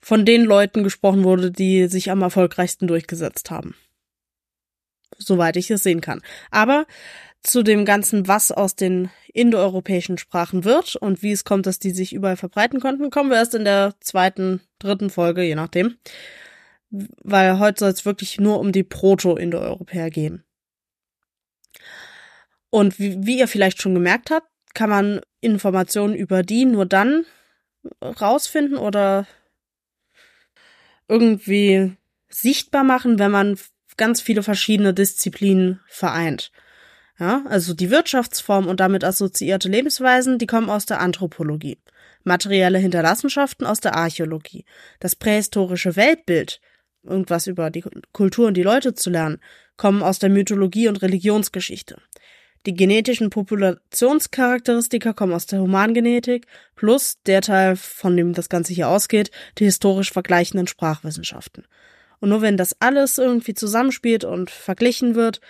[0.00, 3.74] von den Leuten gesprochen wurde, die sich am erfolgreichsten durchgesetzt haben.
[5.18, 6.22] Soweit ich es sehen kann.
[6.50, 6.86] Aber
[7.44, 11.90] zu dem ganzen, was aus den indoeuropäischen Sprachen wird und wie es kommt, dass die
[11.90, 15.96] sich überall verbreiten konnten, kommen wir erst in der zweiten, dritten Folge, je nachdem.
[16.90, 20.44] Weil heute soll es wirklich nur um die Proto-Indoeuropäer gehen.
[22.70, 27.24] Und wie, wie ihr vielleicht schon gemerkt habt, kann man Informationen über die nur dann
[28.02, 29.26] rausfinden oder
[31.08, 31.92] irgendwie
[32.28, 33.58] sichtbar machen, wenn man
[33.96, 36.50] ganz viele verschiedene Disziplinen vereint.
[37.18, 41.78] Ja, also die Wirtschaftsform und damit assoziierte Lebensweisen, die kommen aus der Anthropologie.
[42.24, 44.64] Materielle Hinterlassenschaften aus der Archäologie.
[44.98, 46.60] Das prähistorische Weltbild,
[47.04, 49.40] irgendwas über die Kultur und die Leute zu lernen,
[49.76, 51.96] kommen aus der Mythologie und Religionsgeschichte.
[52.66, 56.46] Die genetischen Populationscharakteristika kommen aus der Humangenetik,
[56.76, 61.66] plus der Teil, von dem das Ganze hier ausgeht, die historisch vergleichenden Sprachwissenschaften.
[62.20, 65.42] Und nur wenn das alles irgendwie zusammenspielt und verglichen wird,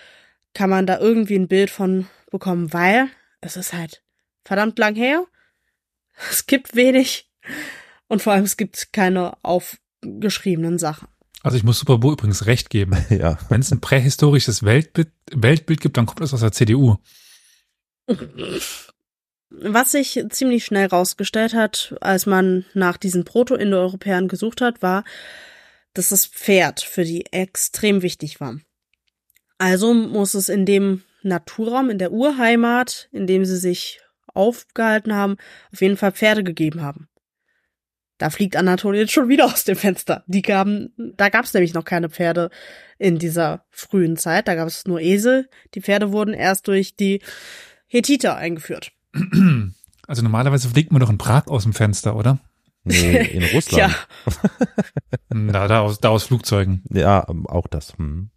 [0.54, 3.08] kann man da irgendwie ein Bild von bekommen, weil
[3.40, 4.02] es ist halt
[4.44, 5.26] verdammt lang her.
[6.30, 7.30] Es gibt wenig
[8.08, 11.08] und vor allem es gibt keine aufgeschriebenen Sachen.
[11.42, 12.96] Also ich muss Superbo übrigens recht geben.
[13.10, 13.38] Ja.
[13.48, 16.96] Wenn es ein prähistorisches Weltbild, Weltbild gibt, dann kommt das aus der CDU.
[19.50, 25.04] Was sich ziemlich schnell rausgestellt hat, als man nach diesen Proto-Indoeuropäern gesucht hat, war,
[25.92, 28.58] dass das Pferd für die extrem wichtig war.
[29.58, 34.00] Also muss es in dem Naturraum, in der Urheimat, in dem sie sich
[34.34, 35.36] aufgehalten haben,
[35.72, 37.08] auf jeden Fall Pferde gegeben haben.
[38.18, 40.22] Da fliegt Anatolien schon wieder aus dem Fenster.
[40.26, 42.50] Die gaben, da gab es nämlich noch keine Pferde
[42.98, 44.46] in dieser frühen Zeit.
[44.46, 45.48] Da gab es nur Esel.
[45.74, 47.22] Die Pferde wurden erst durch die
[47.86, 48.92] Hethiter eingeführt.
[50.06, 52.38] Also normalerweise fliegt man doch in Prag aus dem Fenster, oder?
[52.82, 53.90] Nee, in Russland.
[53.90, 54.32] ja,
[55.30, 56.82] Da, da, aus, da aus Flugzeugen.
[56.90, 57.26] ja.
[57.46, 57.96] auch das.
[57.96, 58.28] Hm.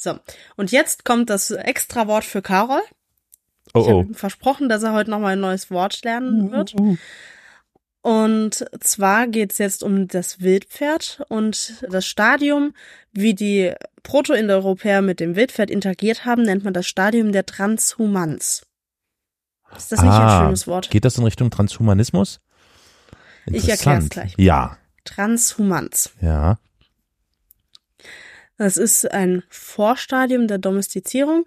[0.00, 0.18] So.
[0.56, 2.80] Und jetzt kommt das extra Wort für Karol.
[3.74, 4.02] Oh, Ich habe oh.
[4.02, 6.74] ihm versprochen, dass er heute nochmal ein neues Wort lernen wird.
[8.00, 12.72] Und zwar geht's jetzt um das Wildpferd und das Stadium,
[13.12, 13.72] wie die
[14.04, 18.64] Proto-Indoeuropäer mit dem Wildpferd interagiert haben, nennt man das Stadium der Transhumans.
[19.76, 20.88] Ist das nicht Ah, ein schönes Wort?
[20.90, 22.40] Geht das in Richtung Transhumanismus?
[23.46, 24.10] Ich erklär's Interessant.
[24.10, 24.34] gleich.
[24.38, 26.10] Ja, Transhumans.
[26.20, 26.58] ja.
[28.58, 31.46] Das ist ein Vorstadium der Domestizierung.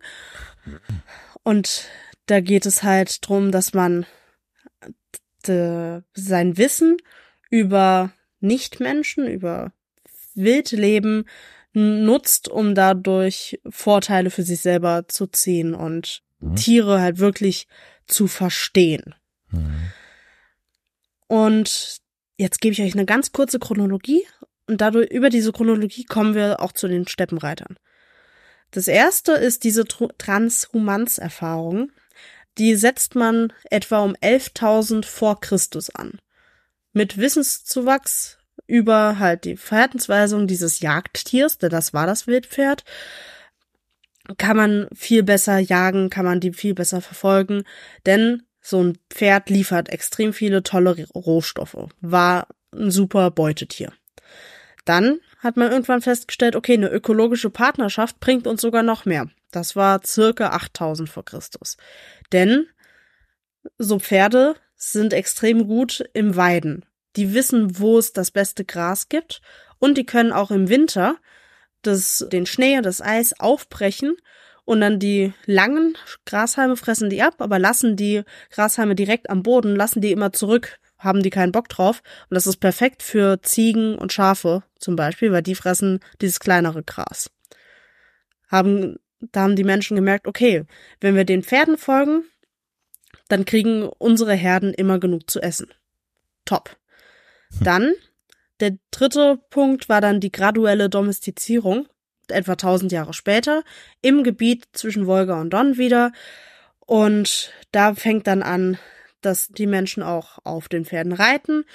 [1.44, 1.86] Und
[2.26, 4.06] da geht es halt drum, dass man
[5.46, 6.98] de, sein Wissen
[7.50, 9.74] über Nichtmenschen, über
[10.34, 11.26] Wildleben
[11.74, 16.56] nutzt, um dadurch Vorteile für sich selber zu ziehen und Mhm.
[16.56, 17.68] Tiere halt wirklich
[18.08, 19.16] zu verstehen.
[19.50, 19.92] Hm.
[21.28, 22.02] Und
[22.38, 24.26] jetzt gebe ich euch eine ganz kurze Chronologie
[24.72, 27.78] und dadurch über diese Chronologie kommen wir auch zu den Steppenreitern.
[28.72, 31.92] Das erste ist diese Tr- Transhumanserfahrung.
[32.58, 36.20] Die setzt man etwa um 11.000 vor Christus an.
[36.94, 42.86] Mit Wissenszuwachs über halt die Verhaltensweisung dieses Jagdtiers, denn das war das Wildpferd,
[44.38, 47.64] kann man viel besser jagen, kann man die viel besser verfolgen,
[48.06, 53.92] denn so ein Pferd liefert extrem viele tolle Rohstoffe, war ein super Beutetier.
[54.86, 59.28] Dann hat man irgendwann festgestellt, okay, eine ökologische Partnerschaft bringt uns sogar noch mehr.
[59.52, 61.78] Das war circa 8000 vor Christus.
[62.32, 62.68] Denn
[63.78, 66.86] so Pferde sind extrem gut im Weiden.
[67.16, 69.42] Die wissen, wo es das beste Gras gibt
[69.80, 71.18] und die können auch im Winter
[71.82, 74.16] das, den Schnee, das Eis aufbrechen
[74.64, 79.76] und dann die langen Grashalme fressen die ab, aber lassen die Grashalme direkt am Boden,
[79.76, 82.02] lassen die immer zurück, haben die keinen Bock drauf.
[82.30, 86.84] Und das ist perfekt für Ziegen und Schafe zum Beispiel, weil die fressen dieses kleinere
[86.84, 87.30] Gras.
[88.48, 90.66] Haben, da haben die Menschen gemerkt, okay,
[91.00, 92.24] wenn wir den Pferden folgen,
[93.28, 95.74] dann kriegen unsere Herden immer genug zu essen.
[96.46, 96.78] Top.
[97.62, 97.94] Dann,
[98.60, 101.88] der dritte Punkt war dann die graduelle Domestizierung,
[102.28, 103.64] etwa 1000 Jahre später,
[104.02, 106.12] im Gebiet zwischen Wolga und Don wieder.
[106.80, 108.78] Und da fängt dann an,
[109.22, 111.66] dass die Menschen auch auf den Pferden reiten.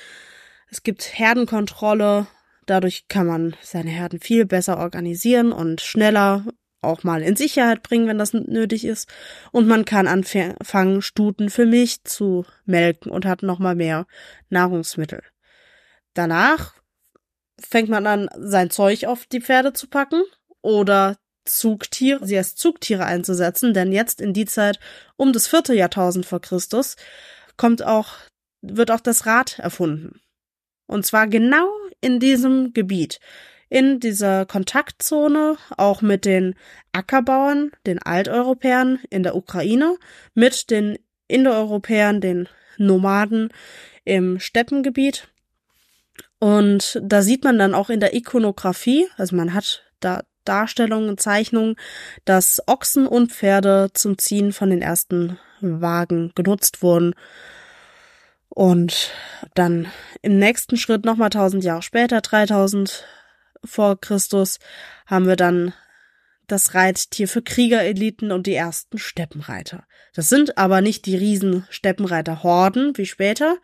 [0.71, 2.27] Es gibt Herdenkontrolle.
[2.67, 6.45] Dadurch kann man seine Herden viel besser organisieren und schneller
[6.83, 9.09] auch mal in Sicherheit bringen, wenn das nötig ist.
[9.53, 14.07] Und man kann anfangen, Stuten für Milch zu melken und hat noch mal mehr
[14.49, 15.23] Nahrungsmittel.
[16.15, 16.75] Danach
[17.59, 20.23] fängt man an, sein Zeug auf die Pferde zu packen
[20.63, 24.81] oder Zugtiere, sie als Zugtiere einzusetzen, denn jetzt in die Zeit
[25.17, 26.97] um das vierte Jahrtausend vor Christus
[27.57, 28.15] kommt auch,
[28.63, 30.21] wird auch das Rad erfunden.
[30.87, 31.69] Und zwar genau
[32.01, 33.21] in diesem Gebiet,
[33.69, 36.55] in dieser Kontaktzone, auch mit den
[36.93, 39.97] Ackerbauern, den Alteuropäern in der Ukraine,
[40.35, 40.99] mit den
[41.29, 42.49] Indoeuropäern, den
[42.79, 43.49] Nomaden
[44.05, 45.29] im Steppengebiet.
[46.39, 51.77] Und da sieht man dann auch in der Ikonografie, also man hat da Darstellungen, Zeichnungen,
[52.25, 57.15] dass Ochsen und Pferde zum Ziehen von den ersten Wagen genutzt wurden.
[58.49, 59.13] Und
[59.55, 59.91] dann
[60.23, 63.05] im nächsten Schritt nochmal 1000 Jahre später, 3000
[63.65, 64.59] vor Christus,
[65.07, 65.75] haben wir dann
[66.47, 69.85] das Reittier für Kriegereliten und die ersten Steppenreiter.
[70.15, 73.57] Das sind aber nicht die riesen Steppenreiterhorden wie später,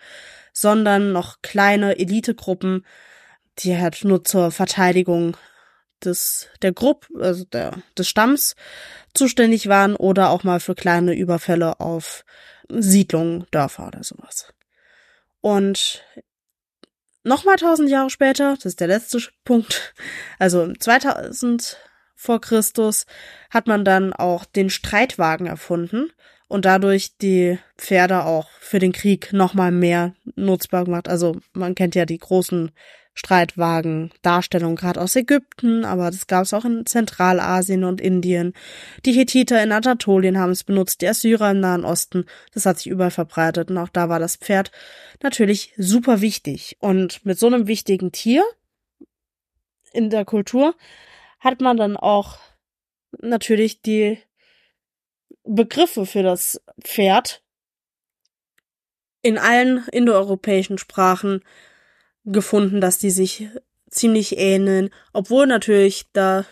[0.52, 2.84] sondern noch kleine Elitegruppen,
[3.60, 5.36] die halt nur zur Verteidigung
[6.04, 8.56] des, der Gruppe, also der, des Stamms
[9.14, 12.24] zuständig waren oder auch mal für kleine Überfälle auf
[12.68, 14.52] Siedlungen, Dörfer oder sowas.
[15.40, 16.04] Und
[17.24, 19.94] nochmal tausend Jahre später, das ist der letzte Punkt,
[20.38, 21.76] also 2000
[22.14, 23.06] vor Christus
[23.50, 26.12] hat man dann auch den Streitwagen erfunden
[26.46, 31.08] und dadurch die Pferde auch für den Krieg nochmal mehr nutzbar gemacht.
[31.08, 32.70] Also man kennt ja die großen
[33.14, 38.54] Streitwagen-Darstellungen gerade aus Ägypten, aber das gab es auch in Zentralasien und Indien.
[39.04, 42.24] Die Hethiter in Anatolien haben es benutzt, die Assyrer im Nahen Osten.
[42.54, 44.70] Das hat sich überall verbreitet und auch da war das Pferd
[45.22, 46.76] natürlich super wichtig.
[46.80, 48.44] Und mit so einem wichtigen Tier
[49.92, 50.74] in der Kultur
[51.38, 52.38] hat man dann auch
[53.20, 54.18] natürlich die
[55.44, 57.42] Begriffe für das Pferd
[59.22, 61.42] in allen indoeuropäischen Sprachen
[62.24, 63.48] gefunden, dass die sich
[63.90, 66.44] ziemlich ähneln, obwohl natürlich da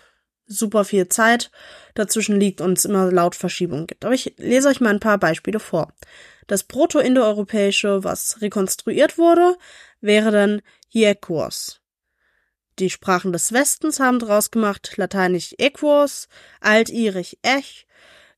[0.46, 1.50] super viel Zeit
[1.94, 4.04] dazwischen liegt und es immer Lautverschiebungen gibt.
[4.04, 5.92] Aber ich lese euch mal ein paar Beispiele vor.
[6.48, 9.56] Das Proto-Indoeuropäische, was rekonstruiert wurde,
[10.00, 11.80] wäre dann Hiekuos.
[12.80, 16.28] Die Sprachen des Westens haben daraus gemacht Lateinisch Equos,
[16.60, 17.86] Altirisch Ech,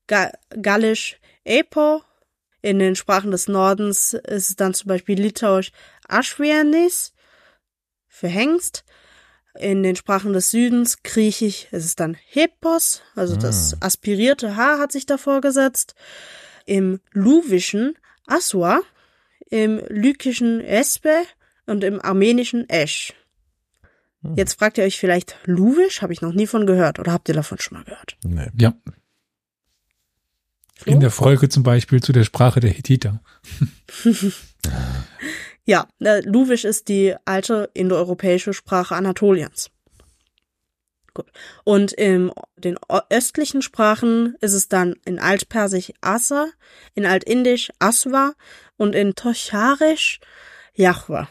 [0.07, 2.03] Gallisch Epo.
[2.61, 5.71] In den Sprachen des Nordens ist es dann zum Beispiel Litauisch
[6.07, 7.12] Aschwianis
[8.13, 8.83] für Hengst.
[9.59, 13.87] In den Sprachen des Südens Griechisch ist es dann Hepos, also das Ah.
[13.87, 15.95] aspirierte H hat sich davor gesetzt.
[16.65, 17.95] Im Luwischen
[18.25, 18.81] Aswa,
[19.49, 21.23] im Lykischen Espe
[21.65, 23.13] und im Armenischen Esch.
[24.21, 24.35] Hm.
[24.35, 27.35] Jetzt fragt ihr euch vielleicht, Luwisch habe ich noch nie von gehört oder habt ihr
[27.35, 28.17] davon schon mal gehört?
[28.23, 28.49] Nee.
[28.57, 28.73] Ja.
[30.85, 33.21] In der Folge zum Beispiel zu der Sprache der Hethiter.
[35.65, 39.69] Ja, äh, Luwisch ist die alte indoeuropäische Sprache Anatoliens.
[41.13, 41.27] Gut.
[41.63, 42.75] Und in den
[43.09, 46.47] östlichen Sprachen ist es dann in Altpersisch Asa,
[46.95, 48.33] in Altindisch Aswa
[48.77, 50.19] und in Tocharisch
[50.73, 51.27] Jahwe.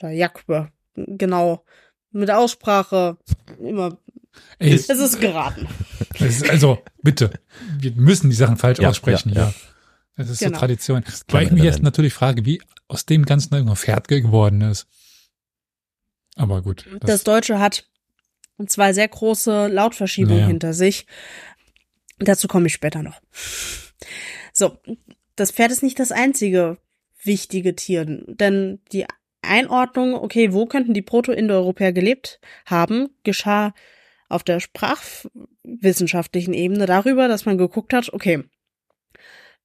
[0.00, 0.70] Oder Jahwe.
[0.94, 1.64] Genau.
[2.10, 3.16] Mit der Aussprache
[3.58, 3.96] immer.
[4.58, 5.68] Ey, Es ist geraten.
[6.50, 7.30] also, bitte.
[7.78, 9.46] Wir müssen die Sachen falsch Ja, aussprechen, ja, ja.
[9.48, 9.54] ja.
[10.16, 10.52] Das ist Genau.
[10.52, 11.04] so Tradition.
[11.28, 14.86] Weil ich mich jetzt natürlich frage, wie aus dem Ganzen irgendein Pferd geworden ist.
[16.36, 16.86] Aber gut.
[17.00, 17.88] Das Deutsche hat
[18.66, 20.48] zwei sehr große Lautverschiebungen Naja.
[20.48, 21.06] hinter sich.
[22.18, 23.20] Dazu komme ich später noch.
[24.52, 24.78] So,
[25.34, 26.78] das Pferd ist nicht das einzige
[27.22, 29.06] wichtige Tier, denn die
[29.42, 33.74] Einordnung, okay, wo könnten die Proto-Indoeuropäer gelebt haben, geschah
[34.28, 38.44] auf der sprachwissenschaftlichen Ebene darüber, dass man geguckt hat, okay,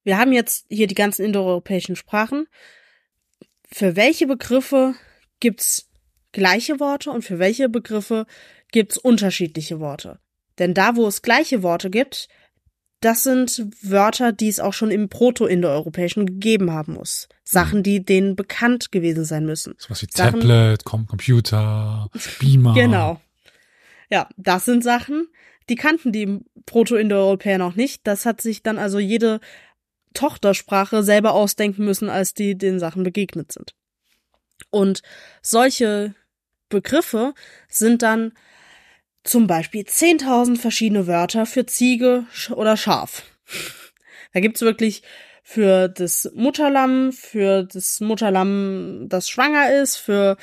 [0.04, 2.46] wir haben jetzt hier die ganzen indoeuropäischen Sprachen.
[3.70, 4.94] Für welche Begriffe
[5.40, 5.88] gibt's
[6.32, 8.26] gleiche Worte und für welche Begriffe
[8.72, 10.18] gibt's unterschiedliche Worte?
[10.58, 12.28] Denn da, wo es gleiche Worte gibt,
[13.00, 17.28] das sind Wörter, die es auch schon im Proto-Indoeuropäischen gegeben haben muss.
[17.44, 19.74] Sachen, die denen bekannt gewesen sein müssen.
[19.78, 22.74] Sowas wie Sachen- Tablet, Com Computer, Beamer.
[22.74, 23.20] Genau.
[24.10, 25.28] Ja, das sind Sachen,
[25.70, 28.06] die kannten die Proto-Indoeuropäer noch nicht.
[28.06, 29.40] Das hat sich dann also jede
[30.14, 33.74] Tochtersprache selber ausdenken müssen, als die den Sachen begegnet sind.
[34.70, 35.02] Und
[35.42, 36.14] solche
[36.68, 37.34] Begriffe
[37.68, 38.32] sind dann
[39.24, 43.22] zum Beispiel 10.000 verschiedene Wörter für Ziege oder Schaf.
[44.32, 45.02] Da gibt's wirklich
[45.42, 50.36] für das Mutterlamm, für das Mutterlamm, das schwanger ist, für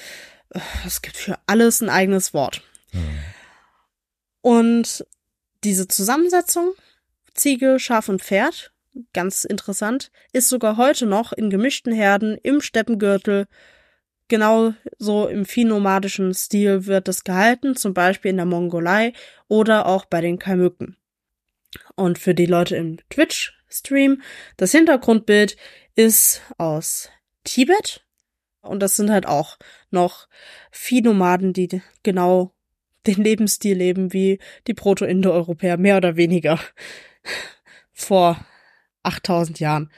[0.49, 2.61] äh, es gibt für alles ein eigenes Wort.
[4.41, 5.05] Und
[5.63, 6.73] diese Zusammensetzung,
[7.33, 8.73] Ziege, Schaf und Pferd,
[9.13, 13.47] ganz interessant, ist sogar heute noch in gemischten Herden im Steppengürtel
[14.27, 19.13] genau so im phinomadischen Stil wird es gehalten, zum Beispiel in der Mongolei
[19.47, 20.97] oder auch bei den Kalmücken.
[21.95, 24.21] Und für die Leute im Twitch-Stream,
[24.57, 25.57] das Hintergrundbild
[25.95, 27.09] ist aus
[27.43, 28.05] Tibet.
[28.61, 29.57] Und das sind halt auch
[29.91, 30.27] noch
[30.71, 32.53] Viehnomaden, die genau
[33.05, 36.59] den Lebensstil leben wie die Proto-Indo-Europäer, mehr oder weniger
[37.93, 38.45] vor
[39.07, 39.91] 8000 Jahren.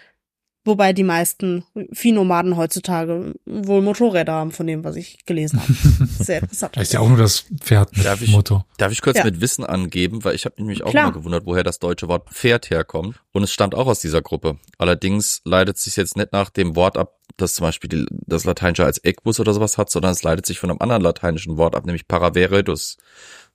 [0.65, 5.73] Wobei die meisten Viehnomaden heutzutage wohl Motorräder haben, von dem, was ich gelesen habe.
[6.23, 6.75] Sehr interessant.
[6.75, 8.65] Da ist ja auch nur das Pferd mit Darf ich- Motor.
[8.77, 9.23] Darf ich kurz Ja.
[9.23, 11.05] mit Wissen angeben, weil ich habe mich auch Klar.
[11.05, 13.19] mal gewundert, woher das deutsche Wort Pferd herkommt.
[13.31, 14.59] Und es stammt auch aus dieser Gruppe.
[14.77, 18.43] Allerdings leitet es sich jetzt nicht nach dem Wort ab, das zum Beispiel die, das
[18.43, 21.73] Lateinische als Equus oder sowas hat, sondern es leitet sich von einem anderen lateinischen Wort
[21.73, 22.97] ab, nämlich Paraveredus.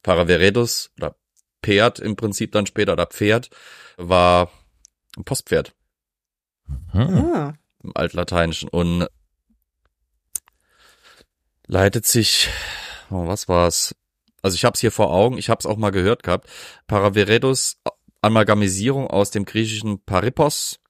[0.02, 1.14] Paraveredus oder
[1.62, 3.50] Pferd im Prinzip dann später oder Pferd
[3.98, 4.50] war
[5.16, 5.74] ein Postpferd
[6.92, 7.32] Hm.
[7.34, 9.06] Ah, im Altlateinischen und
[11.66, 12.48] leitet sich,
[13.10, 13.94] oh, was war's?
[14.42, 16.48] Also ich habe es hier vor Augen, ich habe es auch mal gehört gehabt.
[16.86, 17.80] Paraveredus,
[18.20, 20.80] Amalgamisierung aus dem griechischen Paripos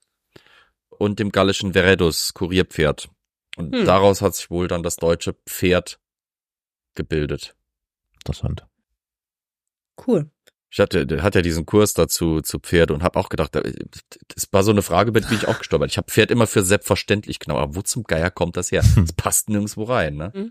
[0.91, 3.09] und dem gallischen Veredus, Kurierpferd.
[3.57, 3.85] Und Hm.
[3.85, 6.01] daraus hat sich wohl dann das deutsche Pferd
[6.95, 7.57] gebildet.
[8.15, 8.67] Interessant.
[10.07, 10.31] cool.
[10.75, 14.49] Ich hatte, der hat ja diesen Kurs dazu zu Pferde und habe auch gedacht, das
[14.51, 15.89] war so eine Frage, die bin ich auch gestolpert.
[15.89, 18.83] Ich habe Pferd immer für selbstverständlich genommen, aber wo zum Geier kommt das her?
[18.97, 20.51] Das passt nirgendwo rein, ne?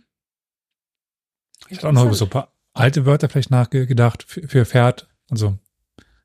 [1.68, 5.10] Ich habe auch noch über so ein paar alte Wörter vielleicht nachgedacht für, für Pferd
[5.30, 5.58] und so.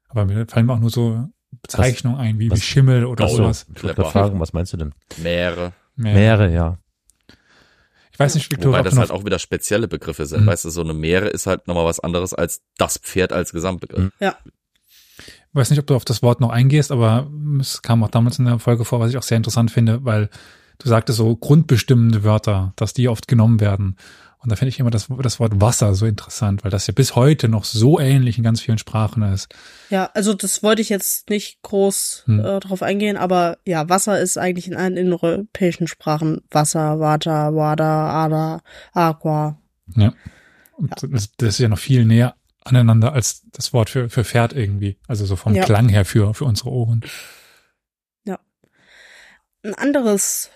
[0.08, 1.28] Aber mir fallen mir auch nur so
[1.62, 3.38] Bezeichnungen ein, wie, wie was- Schimmel oder so.
[3.38, 3.66] sowas.
[3.74, 4.10] Ich wollte Clever.
[4.12, 4.94] fragen, was meinst du denn?
[5.16, 5.72] Meere.
[5.96, 6.78] Meere, ja.
[8.18, 10.42] Ich weiß nicht, Victoria, Wobei ob das halt auch wieder spezielle Begriffe sind.
[10.42, 10.46] Mhm.
[10.48, 14.10] Weißt du, so eine Meere ist halt nochmal was anderes als das Pferd als Gesamtbegriff.
[14.18, 14.32] Mhm.
[15.52, 18.46] weiß nicht, ob du auf das Wort noch eingehst, aber es kam auch damals in
[18.46, 20.30] der Folge vor, was ich auch sehr interessant finde, weil
[20.78, 23.96] du sagtest so grundbestimmende Wörter, dass die oft genommen werden.
[24.40, 27.16] Und da finde ich immer das, das Wort Wasser so interessant, weil das ja bis
[27.16, 29.48] heute noch so ähnlich in ganz vielen Sprachen ist.
[29.90, 32.40] Ja, also das wollte ich jetzt nicht groß Hm.
[32.44, 38.24] äh, drauf eingehen, aber ja, Wasser ist eigentlich in allen indoeuropäischen Sprachen Wasser, Vata, Wada,
[38.24, 38.60] Ada,
[38.92, 39.60] Aqua.
[39.96, 40.12] Ja.
[40.76, 44.52] Und das, das ist ja noch viel näher aneinander als das Wort für, für Pferd
[44.52, 44.98] irgendwie.
[45.08, 45.64] Also so vom Ja.
[45.64, 47.02] Klang her für, für unsere Ohren.
[49.64, 50.50] Ein anderes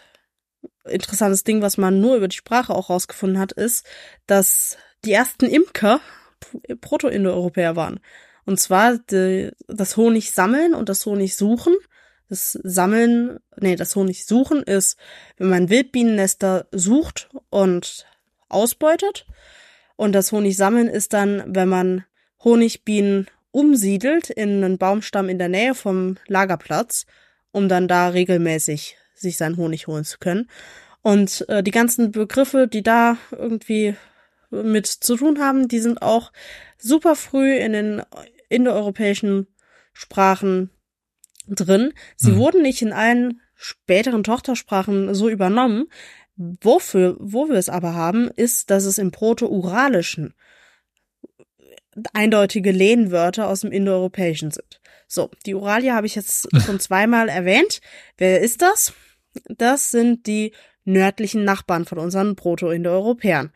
[0.84, 3.86] interessantes Ding, was man nur über die Sprache auch rausgefunden hat, ist,
[4.26, 6.00] dass die ersten Imker
[6.80, 8.00] Proto-Indoeuropäer waren.
[8.44, 11.74] Und zwar die, das Honigsammeln und das Honigsuchen.
[12.28, 14.96] Das Sammeln, nee, das Honigsuchen ist,
[15.36, 18.06] wenn man Wildbienennester sucht und
[18.48, 19.26] ausbeutet.
[19.96, 22.04] Und das Honigsammeln ist dann, wenn man
[22.42, 27.06] Honigbienen umsiedelt in einen Baumstamm in der Nähe vom Lagerplatz,
[27.52, 30.48] um dann da regelmäßig sich seinen Honig holen zu können.
[31.02, 33.96] Und äh, die ganzen Begriffe, die da irgendwie
[34.50, 36.32] mit zu tun haben, die sind auch
[36.78, 38.02] super früh in den
[38.48, 39.46] indoeuropäischen
[39.92, 40.70] Sprachen
[41.48, 41.92] drin.
[42.16, 42.36] Sie Mhm.
[42.36, 45.86] wurden nicht in allen späteren Tochtersprachen so übernommen.
[46.36, 50.34] Wofür, wo wir es aber haben, ist, dass es im Proto-Uralischen
[52.12, 54.80] eindeutige Lehnwörter aus dem Indoeuropäischen sind.
[55.14, 57.82] So, die Uralier habe ich jetzt schon zweimal erwähnt.
[58.16, 58.94] Wer ist das?
[59.44, 60.54] Das sind die
[60.84, 63.52] nördlichen Nachbarn von unseren Proto-Indoeuropäern.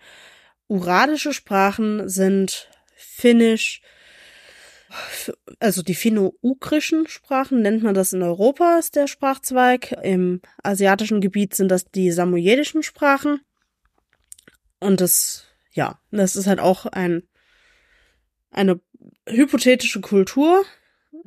[0.68, 3.80] Uralische Sprachen sind Finnisch,
[5.58, 9.96] also die finno-ugrischen Sprachen nennt man das in Europa, ist der Sprachzweig.
[10.02, 13.40] Im asiatischen Gebiet sind das die samojedischen Sprachen.
[14.78, 17.22] Und das, ja, das ist halt auch ein,
[18.50, 18.78] eine
[19.26, 20.62] hypothetische Kultur,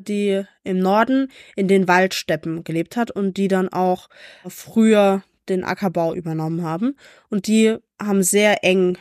[0.03, 4.09] die im Norden in den Waldsteppen gelebt hat und die dann auch
[4.47, 6.95] früher den Ackerbau übernommen haben.
[7.29, 8.97] Und die haben sehr eng,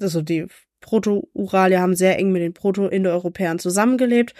[0.00, 0.46] also die
[0.80, 4.34] Proto-Uralier haben sehr eng mit den Proto-Indoeuropäern zusammengelebt,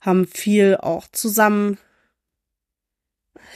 [0.00, 1.78] haben viel auch zusammen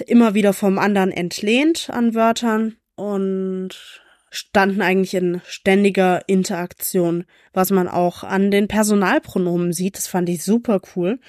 [0.06, 4.02] immer wieder vom anderen entlehnt an Wörtern und
[4.36, 7.24] standen eigentlich in ständiger Interaktion,
[7.54, 9.96] was man auch an den Personalpronomen sieht.
[9.96, 11.20] Das fand ich super cool.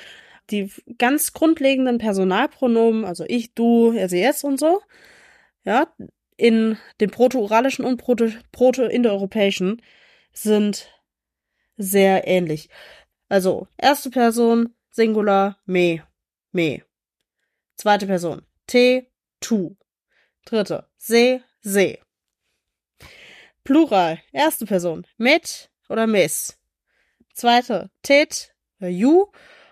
[0.49, 4.81] Die ganz grundlegenden Personalpronomen, also ich, du, er, sie, es und so,
[5.63, 5.87] ja,
[6.35, 9.81] in den proto-uralischen und proto- proto-indoeuropäischen
[10.33, 10.89] sind
[11.77, 12.69] sehr ähnlich.
[13.29, 16.03] Also, erste Person, Singular, me,
[16.51, 16.83] me.
[17.75, 19.07] Zweite Person, te,
[19.39, 19.77] tu.
[20.45, 21.99] Dritte, se, se.
[23.67, 26.57] Plural, erste Person, mit oder miss.
[27.33, 29.25] Zweite, äh, you.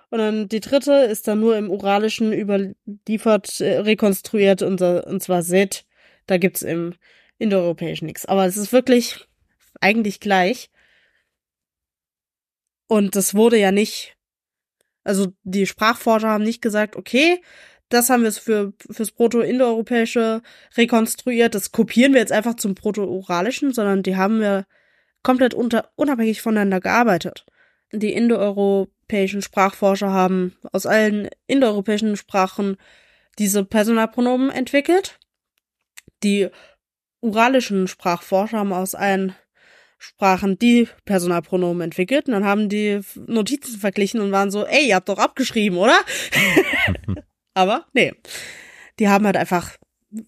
[0.10, 5.44] Und dann die dritte ist dann nur im Uralischen überliefert, äh, rekonstruiert, und, und zwar
[5.44, 5.86] sit.
[6.26, 6.96] Da gibt's im
[7.38, 8.26] Indoeuropäischen nichts.
[8.26, 9.26] Aber es ist wirklich
[9.80, 10.70] eigentlich gleich.
[12.88, 14.18] Und das wurde ja nicht,
[15.06, 17.42] also die Sprachforscher haben nicht gesagt, okay,
[17.90, 20.42] das haben wir für, fürs Proto-Indoeuropäische
[20.76, 24.66] rekonstruiert, das kopieren wir jetzt einfach zum Proto-Uralischen, sondern die haben wir
[25.24, 27.46] komplett unter, unabhängig voneinander gearbeitet.
[27.92, 32.78] Die indoeuropäischen Sprachforscher haben aus allen indoeuropäischen Sprachen
[33.38, 35.20] diese Personalpronomen entwickelt.
[36.24, 36.50] Die
[37.22, 39.36] uralischen Sprachforscher haben aus allen
[39.98, 44.96] Sprachen die Personalpronomen entwickelt und dann haben die Notizen verglichen und waren so, ey, ihr
[44.96, 45.98] habt doch abgeschrieben, oder?
[47.56, 48.14] Aber nee,
[49.00, 49.78] die haben halt einfach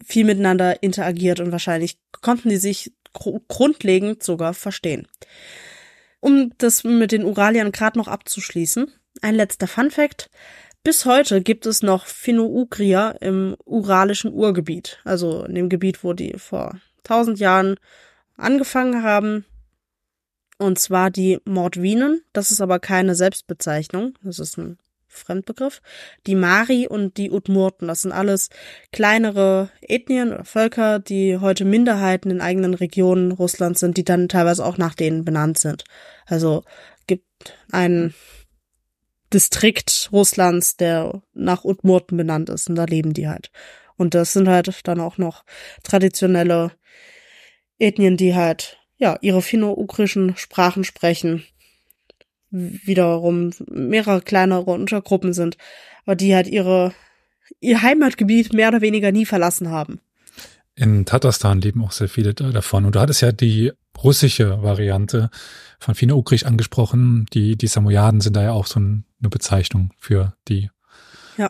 [0.03, 5.07] viel miteinander interagiert und wahrscheinlich konnten die sich gr grundlegend sogar verstehen.
[6.19, 10.29] Um das mit den Uraliern gerade noch abzuschließen, ein letzter Fun fact.
[10.83, 16.37] Bis heute gibt es noch Finno-Ugrier im uralischen Urgebiet, also in dem Gebiet, wo die
[16.37, 17.77] vor tausend Jahren
[18.37, 19.45] angefangen haben.
[20.57, 22.23] Und zwar die Mordwinen.
[22.33, 24.17] Das ist aber keine Selbstbezeichnung.
[24.23, 24.79] Das ist ein
[25.17, 25.81] Fremdbegriff.
[26.25, 27.87] Die Mari und die Udmurten.
[27.87, 28.49] Das sind alles
[28.91, 34.65] kleinere Ethnien oder Völker, die heute Minderheiten in eigenen Regionen Russlands sind, die dann teilweise
[34.65, 35.83] auch nach denen benannt sind.
[36.25, 36.63] Also
[37.07, 37.25] gibt
[37.71, 38.13] einen
[39.33, 43.51] Distrikt Russlands, der nach Udmurten benannt ist und da leben die halt.
[43.97, 45.43] Und das sind halt dann auch noch
[45.83, 46.71] traditionelle
[47.79, 51.43] Ethnien, die halt ja ihre finno-ugrischen Sprachen sprechen,
[52.85, 55.57] wiederum mehrere kleinere Untergruppen sind,
[56.05, 56.93] aber die halt ihre
[57.59, 59.99] ihr Heimatgebiet mehr oder weniger nie verlassen haben.
[60.75, 62.85] In Tatarstan leben auch sehr viele davon.
[62.85, 63.71] Und du hattest ja die
[64.03, 65.31] russische Variante
[65.79, 67.25] von Finno-Ugrisch angesprochen.
[67.33, 70.69] Die, die Samoyaden sind da ja auch so eine Bezeichnung für die,
[71.37, 71.49] ja.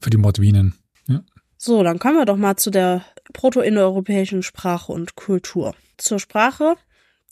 [0.00, 0.74] für die Mordwinen.
[1.06, 1.22] Ja.
[1.56, 5.74] So, dann kommen wir doch mal zu der proto-indoeuropäischen Sprache und Kultur.
[5.96, 6.74] Zur Sprache.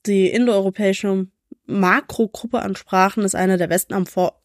[0.07, 1.27] Die indoeuropäische
[1.67, 3.95] Makrogruppe an Sprachen ist eine der besten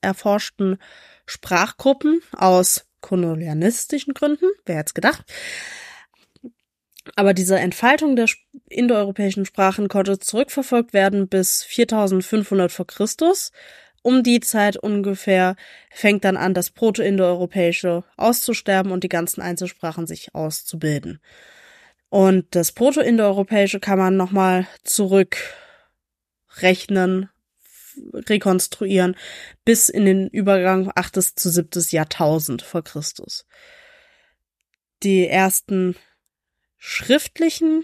[0.02, 0.78] erforschten
[1.26, 4.46] Sprachgruppen aus kolonialistischen Gründen.
[4.66, 5.24] Wer hätte gedacht?
[7.16, 8.28] Aber diese Entfaltung der
[8.70, 13.52] indoeuropäischen Sprachen konnte zurückverfolgt werden bis 4500 vor Christus.
[14.02, 15.56] Um die Zeit ungefähr
[15.92, 21.20] fängt dann an, das Proto-Indoeuropäische auszusterben und die ganzen Einzelsprachen sich auszubilden.
[22.10, 24.68] Und das Proto-Indoeuropäische kann man nochmal
[26.58, 27.30] zurückrechnen,
[28.14, 29.16] rekonstruieren,
[29.66, 31.22] bis in den Übergang 8.
[31.22, 31.70] zu 7.
[31.90, 33.46] Jahrtausend vor Christus.
[35.04, 35.96] Die ersten
[36.78, 37.84] schriftlichen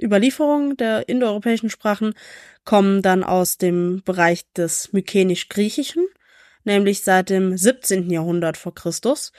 [0.00, 2.14] Überlieferungen der indoeuropäischen Sprachen
[2.64, 6.04] kommen dann aus dem Bereich des Mykenisch-Griechischen,
[6.64, 8.10] nämlich seit dem 17.
[8.10, 9.32] Jahrhundert vor Christus.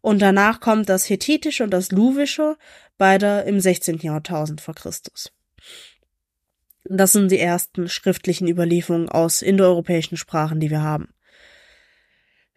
[0.00, 2.56] Und danach kommt das Hethitische und das Luwische,
[2.98, 3.98] beide im 16.
[3.98, 5.32] Jahrtausend vor Christus.
[6.88, 11.08] Das sind die ersten schriftlichen Überlieferungen aus indoeuropäischen Sprachen, die wir haben.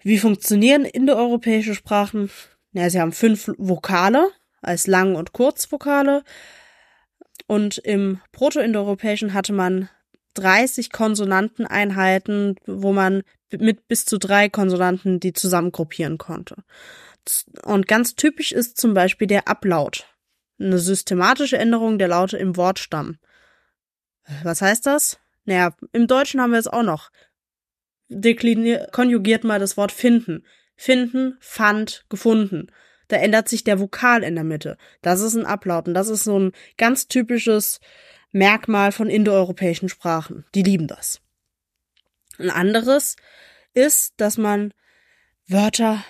[0.01, 2.29] Wie funktionieren indoeuropäische Sprachen?
[2.71, 4.29] Ja, sie haben fünf Vokale
[4.61, 6.23] als Lang- und Kurzvokale.
[7.47, 9.89] Und im Proto-Indoeuropäischen hatte man
[10.35, 16.63] 30 Konsonanteneinheiten, wo man mit bis zu drei Konsonanten die zusammengruppieren konnte.
[17.63, 20.07] Und ganz typisch ist zum Beispiel der Ablaut.
[20.59, 23.17] Eine systematische Änderung der Laute im Wortstamm.
[24.43, 25.19] Was heißt das?
[25.45, 27.11] Naja, im Deutschen haben wir es auch noch.
[28.09, 30.45] Deklinier konjugiert mal das Wort finden.
[30.75, 32.71] Finden, fand, gefunden.
[33.07, 34.77] Da ändert sich der Vokal in der Mitte.
[35.01, 37.79] Das ist ein Ablaut und das ist so ein ganz typisches
[38.31, 40.45] Merkmal von indoeuropäischen Sprachen.
[40.53, 41.21] Die lieben das.
[42.37, 43.15] Ein anderes
[43.73, 44.73] ist, dass man
[45.47, 46.03] Wörter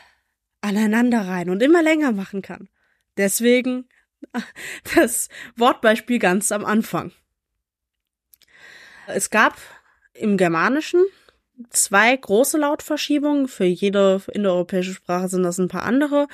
[0.62, 2.70] aneinander rein und immer länger machen kann.
[3.18, 3.88] Deswegen
[4.96, 7.14] das Wortbeispiel ganz am Anfang.
[9.12, 9.56] Es gab
[10.14, 11.04] im Germanischen
[11.72, 13.48] zwei große Lautverschiebungen.
[13.48, 16.28] Für jede indoeuropäische Sprache sind das ein paar andere.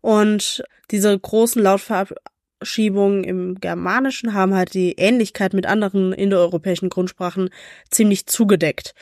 [0.00, 7.50] Und diese großen Lautverschiebungen im Germanischen haben halt die Ähnlichkeit mit anderen indoeuropäischen Grundsprachen
[7.90, 8.94] ziemlich zugedeckt.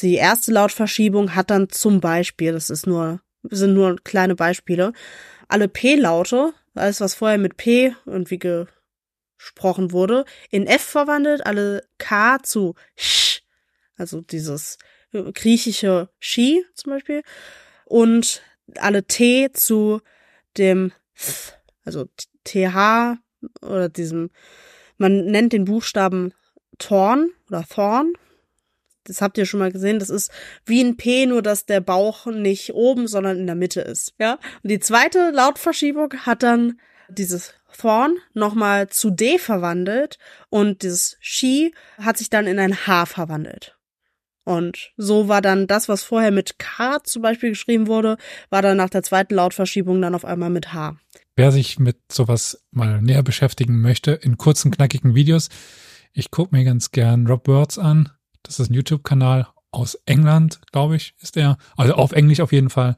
[0.00, 4.92] Die erste Lautverschiebung hat dann zum Beispiel, das ist nur, sind nur kleine Beispiele,
[5.48, 8.38] alle P-Laute, alles was vorher mit P irgendwie
[9.38, 13.40] gesprochen wurde, in F verwandelt, alle K zu Sch,
[13.96, 14.78] also dieses
[15.12, 17.22] griechische Shi zum Beispiel,
[17.86, 18.42] und
[18.76, 20.00] alle T zu
[20.58, 20.92] dem,
[21.84, 22.06] also
[22.44, 23.18] TH
[23.62, 24.30] oder diesem,
[24.96, 26.34] man nennt den Buchstaben
[26.78, 28.12] Torn oder Thorn.
[29.04, 29.98] Das habt ihr schon mal gesehen.
[29.98, 30.30] Das ist
[30.66, 34.12] wie ein P, nur dass der Bauch nicht oben, sondern in der Mitte ist.
[34.18, 34.38] Ja.
[34.62, 36.78] Und die zweite Lautverschiebung hat dann
[37.08, 40.18] dieses Thorn nochmal zu D verwandelt
[40.50, 43.78] und dieses She hat sich dann in ein H verwandelt.
[44.44, 48.16] Und so war dann das, was vorher mit K zum Beispiel geschrieben wurde,
[48.48, 50.96] war dann nach der zweiten Lautverschiebung dann auf einmal mit H.
[51.36, 55.50] Wer sich mit sowas mal näher beschäftigen möchte, in kurzen, knackigen Videos,
[56.12, 58.08] ich gucke mir ganz gern Rob Words an.
[58.42, 61.58] Das ist ein YouTube-Kanal aus England, glaube ich, ist er.
[61.76, 62.96] Also auf Englisch auf jeden Fall.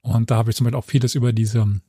[0.00, 1.80] Und da habe ich zum Beispiel auch vieles über diese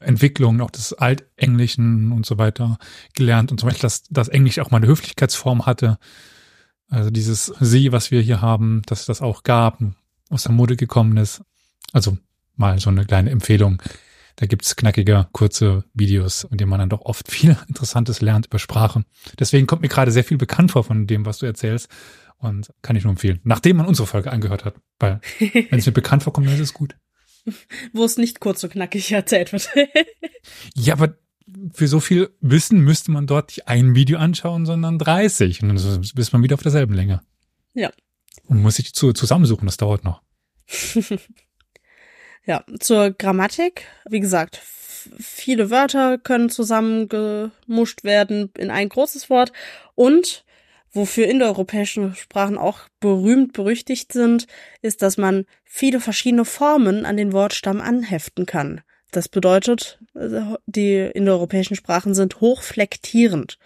[0.00, 2.78] Entwicklung auch des Altenglischen und so weiter
[3.14, 3.50] gelernt.
[3.50, 5.98] Und zum Beispiel, dass das Englisch auch mal eine Höflichkeitsform hatte.
[6.88, 9.80] Also dieses Sie, was wir hier haben, dass es das auch gab,
[10.28, 11.42] aus der Mode gekommen ist.
[11.92, 12.18] Also
[12.56, 13.82] mal so eine kleine Empfehlung.
[14.36, 18.58] Da gibt's knackige, kurze Videos, in denen man dann doch oft viel Interessantes lernt über
[18.58, 19.04] Sprache.
[19.38, 21.88] Deswegen kommt mir gerade sehr viel bekannt vor von dem, was du erzählst.
[22.38, 23.38] Und kann ich nur empfehlen.
[23.44, 24.74] Nachdem man unsere Folge angehört hat.
[24.98, 26.96] Weil, wenn es mir bekannt vorkommt, dann ist es gut.
[27.92, 29.68] Wo es nicht kurz und knackig erzählt wird.
[30.74, 31.14] ja, aber
[31.72, 35.62] für so viel Wissen müsste man dort nicht ein Video anschauen, sondern 30.
[35.62, 37.22] Und dann ist man wieder auf derselben Länge.
[37.74, 37.90] Ja.
[38.46, 40.22] Und muss sich zu, zusammensuchen, das dauert noch.
[42.44, 43.84] ja, zur Grammatik.
[44.08, 44.60] Wie gesagt,
[45.18, 49.52] viele Wörter können zusammengemuscht werden in ein großes Wort.
[49.94, 50.44] Und
[50.92, 54.46] wofür indoeuropäische Sprachen auch berühmt berüchtigt sind,
[54.82, 58.82] ist, dass man viele verschiedene Formen an den Wortstamm anheften kann.
[59.10, 59.98] Das bedeutet,
[60.66, 63.58] die indoeuropäischen Sprachen sind hochflektierend.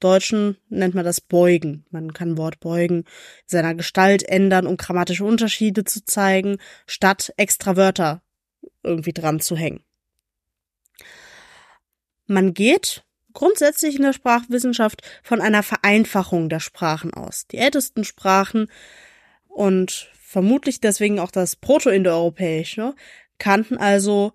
[0.00, 1.84] Deutschen nennt man das Beugen.
[1.90, 3.04] Man kann Wort beugen,
[3.46, 8.22] seiner Gestalt ändern, um grammatische Unterschiede zu zeigen, statt extra Wörter
[8.82, 9.82] irgendwie dran zu hängen.
[12.26, 13.04] Man geht
[13.38, 17.46] grundsätzlich in der Sprachwissenschaft von einer Vereinfachung der Sprachen aus.
[17.46, 18.66] Die ältesten Sprachen
[19.46, 22.96] und vermutlich deswegen auch das Proto-Indoeuropäische
[23.38, 24.32] kannten also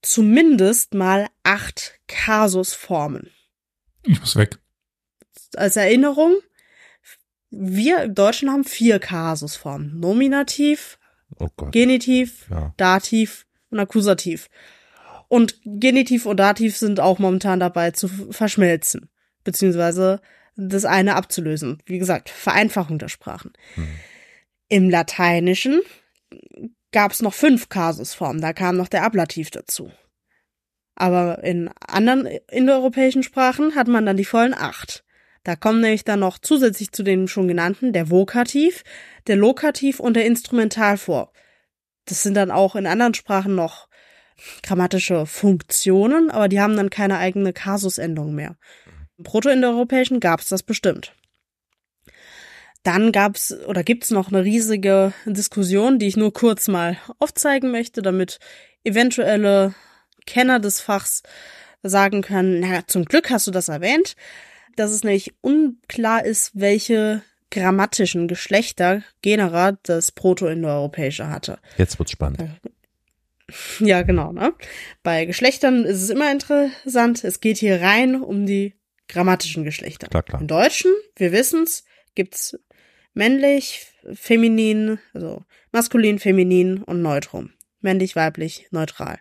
[0.00, 3.32] zumindest mal acht Kasusformen.
[4.04, 4.60] Ich muss weg.
[5.56, 6.36] Als Erinnerung,
[7.50, 9.98] wir im Deutschen haben vier Kasusformen.
[9.98, 11.00] Nominativ,
[11.40, 11.48] Oh.
[11.72, 12.72] Genitiv, Ja.
[12.76, 14.48] Dativ und Akkusativ.
[15.28, 19.10] Und Genitiv und Dativ sind auch momentan dabei zu verschmelzen,
[19.44, 20.20] beziehungsweise
[20.56, 21.82] das eine abzulösen.
[21.86, 23.52] Wie gesagt, Vereinfachung der Sprachen.
[24.68, 25.80] Im Lateinischen
[26.92, 29.90] gab es noch fünf Kasusformen, da kam noch der Ablativ dazu.
[30.94, 35.04] Aber in anderen indoeuropäischen Sprachen hat man dann die vollen acht.
[35.44, 38.82] Da kommen nämlich dann noch zusätzlich zu den schon genannten der Vokativ,
[39.26, 41.32] der Lokativ und der Instrumental vor.
[42.06, 43.85] Das sind dann auch in anderen Sprachen noch
[44.62, 48.56] grammatische Funktionen, aber die haben dann keine eigene Kasusendung mehr.
[49.18, 51.14] Im Proto-Indoeuropäischen gab es das bestimmt.
[52.82, 58.00] Dann gab's oder gibt's noch eine riesige Diskussion, die ich nur kurz mal aufzeigen möchte,
[58.02, 58.38] damit
[58.84, 59.74] eventuelle
[60.26, 61.22] Kenner des Fachs
[61.82, 64.14] sagen können, na, zum Glück hast du das erwähnt,
[64.76, 71.58] dass es nämlich unklar ist, welche grammatischen Geschlechter Genera das Proto-Indoeuropäische hatte.
[71.78, 72.50] Jetzt wird's spannend.
[73.80, 74.54] Ja, genau, ne?
[75.02, 77.24] Bei Geschlechtern ist es immer interessant.
[77.24, 78.74] Es geht hier rein um die
[79.08, 80.08] grammatischen Geschlechter.
[80.08, 80.40] Klar, klar.
[80.40, 81.84] Im Deutschen, wir wissen's,
[82.14, 82.58] gibt's
[83.14, 87.52] männlich, feminin, also maskulin, feminin und neutrum.
[87.80, 89.18] Männlich, weiblich, neutral.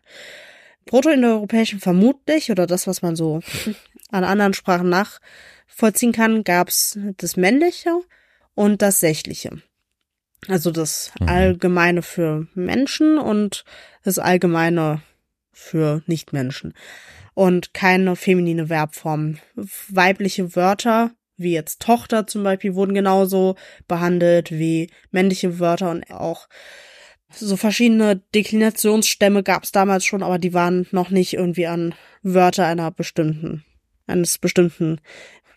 [0.85, 3.41] Proto-Indoeuropäischen vermutlich, oder das, was man so
[4.11, 8.01] an anderen Sprachen nachvollziehen kann, gab's das männliche
[8.53, 9.61] und das sächliche.
[10.49, 11.29] Also das Mhm.
[11.29, 13.63] Allgemeine für Menschen und
[14.03, 15.01] das Allgemeine
[15.51, 16.73] für Nichtmenschen.
[17.33, 19.37] Und keine feminine Verbform.
[19.89, 23.55] Weibliche Wörter, wie jetzt Tochter zum Beispiel, wurden genauso
[23.87, 26.47] behandelt wie männliche Wörter und auch
[27.29, 32.65] so verschiedene Deklinationsstämme gab es damals schon, aber die waren noch nicht irgendwie an Wörter
[32.65, 33.65] einer bestimmten,
[34.07, 35.01] eines bestimmten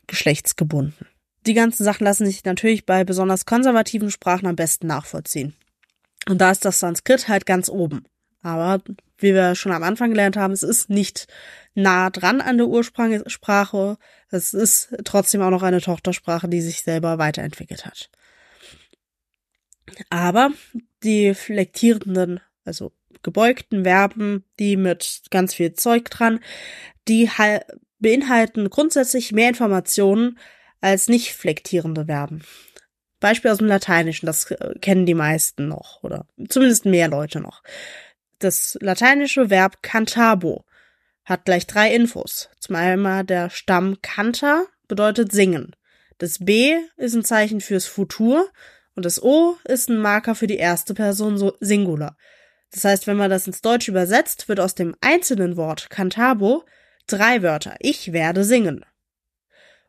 [0.07, 1.07] Geschlechts gebunden.
[1.47, 5.55] Die ganzen Sachen lassen sich natürlich bei besonders konservativen Sprachen am besten nachvollziehen.
[6.29, 8.05] Und da ist das Sanskrit halt ganz oben.
[8.43, 8.83] Aber
[9.19, 11.27] wie wir schon am Anfang gelernt haben, es ist nicht
[11.75, 13.99] nah dran an der Ursprungssprache.
[14.31, 18.11] Es ist trotzdem auch noch eine Tochtersprache, die sich selber weiterentwickelt hat.
[20.11, 20.51] Aber
[21.03, 26.41] die flektierenden, also gebeugten Verben, die mit ganz viel Zeug dran,
[27.09, 27.65] die hal-
[27.99, 30.39] beinhalten grundsätzlich mehr Informationen
[30.81, 32.43] als nicht flektierende Verben.
[33.21, 37.63] Beispiel aus dem Lateinischen, das äh, kennen die meisten noch oder zumindest mehr Leute noch.
[38.39, 40.65] Das lateinische Verb cantabo
[41.25, 42.49] hat gleich drei Infos.
[42.61, 45.75] Zum einen der Stamm canta bedeutet singen.
[46.19, 48.49] Das B ist ein Zeichen fürs Futur
[48.95, 52.17] und das O ist ein Marker für die erste Person so Singular.
[52.71, 56.65] Das heißt, wenn man das ins Deutsche übersetzt, wird aus dem einzelnen Wort cantabo
[57.07, 57.77] drei Wörter.
[57.81, 58.85] Ich werde singen.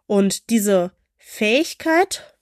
[0.09, 2.35] Und diese Fähigkeit,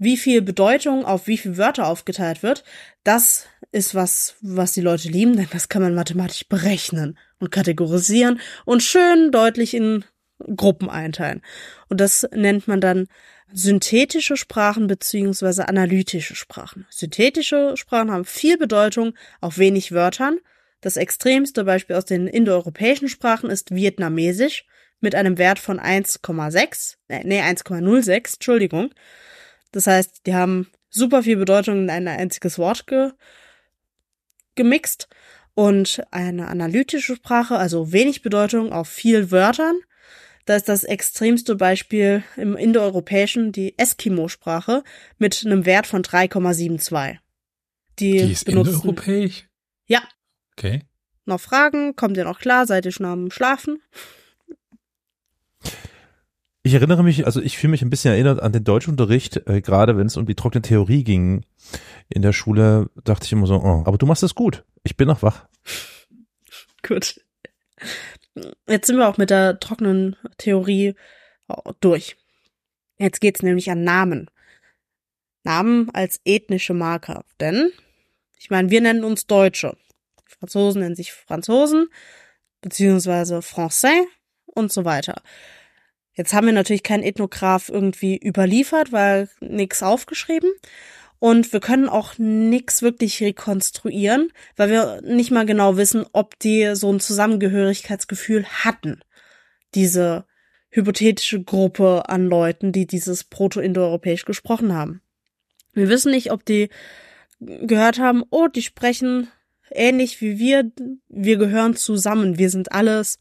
[0.00, 2.64] wie viel Bedeutung auf wie viele Wörter aufgeteilt wird,
[3.04, 8.40] das ist was, was die Leute lieben, denn das kann man mathematisch berechnen und kategorisieren
[8.64, 10.04] und schön deutlich in
[10.56, 11.40] Gruppen einteilen.
[11.88, 13.06] Und das nennt man dann
[13.52, 16.84] synthetische Sprachen beziehungsweise analytische Sprachen.
[16.90, 20.40] Synthetische Sprachen haben viel Bedeutung auf wenig Wörtern.
[20.80, 24.66] Das extremste Beispiel aus den indoeuropäischen Sprachen ist Vietnamesisch
[25.00, 28.90] mit einem Wert von 1,6, äh, nee, 1,06, Entschuldigung.
[29.72, 33.10] Das heißt, die haben super viel Bedeutung in ein einziges Wort ge
[34.54, 35.08] gemixt
[35.54, 39.76] und eine analytische Sprache, also wenig Bedeutung auf viel Wörtern.
[40.44, 44.84] Da ist das extremste Beispiel im Indoeuropäischen die Eskimo-Sprache
[45.18, 47.18] mit einem Wert von 3,72.
[47.98, 49.48] Die, die ist benutzen, indoeuropäisch?
[49.86, 50.02] Ja.
[50.56, 50.82] Okay.
[51.24, 51.96] Noch Fragen?
[51.96, 52.66] Kommt ihr noch klar?
[52.66, 53.82] Seid ihr schon am Schlafen?
[56.66, 59.98] Ich erinnere mich, also ich fühle mich ein bisschen erinnert an den Deutschunterricht, äh, gerade
[59.98, 61.44] wenn es um die trockene Theorie ging
[62.08, 64.64] in der Schule, dachte ich immer so, oh, aber du machst es gut.
[64.82, 65.46] Ich bin noch wach.
[66.82, 67.20] gut.
[68.66, 70.94] Jetzt sind wir auch mit der trockenen Theorie
[71.80, 72.16] durch.
[72.98, 74.30] Jetzt geht's nämlich an Namen.
[75.42, 77.26] Namen als ethnische Marker.
[77.40, 77.72] Denn,
[78.38, 79.76] ich meine, wir nennen uns Deutsche.
[80.24, 81.88] Franzosen nennen sich Franzosen,
[82.62, 84.06] beziehungsweise Français
[84.46, 85.20] und so weiter.
[86.14, 90.50] Jetzt haben wir natürlich keinen Ethnograph irgendwie überliefert, weil nichts aufgeschrieben.
[91.18, 96.74] Und wir können auch nichts wirklich rekonstruieren, weil wir nicht mal genau wissen, ob die
[96.74, 99.00] so ein Zusammengehörigkeitsgefühl hatten.
[99.74, 100.26] Diese
[100.68, 105.00] hypothetische Gruppe an Leuten, die dieses Proto-Indoeuropäisch gesprochen haben.
[105.72, 106.68] Wir wissen nicht, ob die
[107.40, 109.28] gehört haben, oh, die sprechen
[109.70, 110.70] ähnlich wie wir,
[111.08, 113.18] wir gehören zusammen, wir sind alles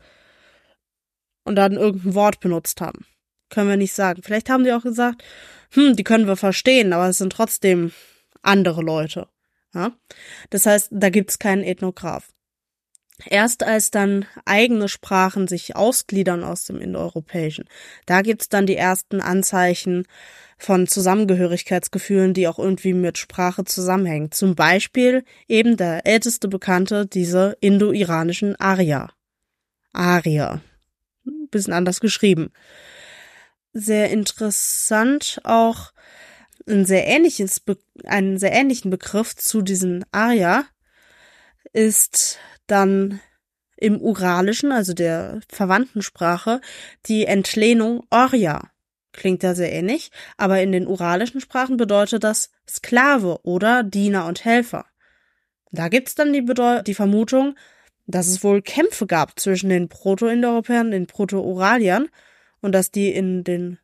[1.44, 3.06] und dann irgendein Wort benutzt haben.
[3.50, 4.22] Können wir nicht sagen.
[4.24, 5.24] Vielleicht haben die auch gesagt,
[5.72, 7.92] hm, die können wir verstehen, aber es sind trotzdem
[8.42, 9.28] andere Leute.
[9.74, 9.92] Ja?
[10.50, 12.30] Das heißt, da gibt's keinen Ethnograph.
[13.26, 17.66] Erst als dann eigene Sprachen sich ausgliedern aus dem Indoeuropäischen,
[18.08, 20.08] da gibt's dann die ersten Anzeichen
[20.58, 24.32] von Zusammengehörigkeitsgefühlen, die auch irgendwie mit Sprache zusammenhängen.
[24.32, 29.12] Zum Beispiel eben der älteste Bekannte, diese indo-iranischen Arya.
[29.94, 30.62] Arier
[31.54, 32.52] bisschen anders geschrieben.
[33.72, 35.94] Sehr interessant auch
[36.68, 37.62] ein sehr ähnliches,
[38.06, 40.66] einen sehr ähnlichen Begriff zu diesen Arya
[41.74, 43.20] ist dann
[43.76, 46.62] im Uralischen, also der verwandten Sprache,
[47.08, 48.70] die Entlehnung Orja.
[49.12, 54.46] Klingt ja sehr ähnlich, aber in den uralischen Sprachen bedeutet das Sklave oder Diener und
[54.46, 54.86] Helfer.
[55.72, 56.46] Da gibt's dann die,
[56.86, 57.56] die Vermutung,
[58.06, 62.10] dass es wohl Kämpfe gab zwischen den Proto-Indoeuropäern den Proto-Uraliern
[62.62, 63.80] und dass die in den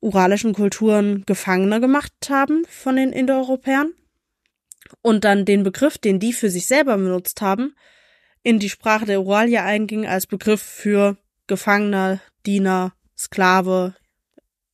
[0.00, 3.92] uralischen Kulturen Gefangene gemacht haben von den Indoeuropäern
[5.02, 7.74] und dann den Begriff, den die für sich selber benutzt haben,
[8.42, 11.16] in die Sprache der Uralier einging als Begriff für
[11.46, 13.94] Gefangener, Diener, Sklave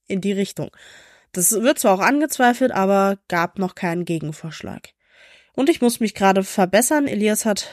[0.06, 0.70] in die Richtung.
[1.32, 4.90] Das wird zwar auch angezweifelt, aber gab noch keinen Gegenvorschlag.
[5.54, 7.06] Und ich muss mich gerade verbessern.
[7.06, 7.68] Elias hat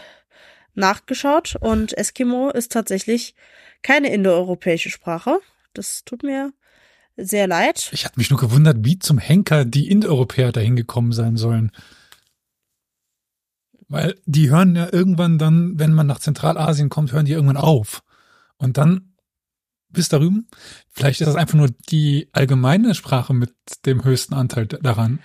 [0.76, 3.36] nachgeschaut und Eskimo ist tatsächlich
[3.82, 5.40] keine indoeuropäische Sprache.
[5.74, 6.54] Das tut mir
[7.18, 7.90] sehr leid.
[7.92, 11.72] Ich hatte mich nur gewundert, wie zum Henker die Indoeuropäer dahin gekommen sein sollen.
[13.88, 18.04] Weil die hören ja irgendwann dann, wenn man nach Zentralasien kommt, hören die irgendwann auf.
[18.58, 19.12] Und dann
[19.90, 20.40] bis darüber,
[20.90, 23.54] vielleicht ist das einfach nur die allgemeine Sprache mit
[23.86, 25.20] dem höchsten Anteil daran.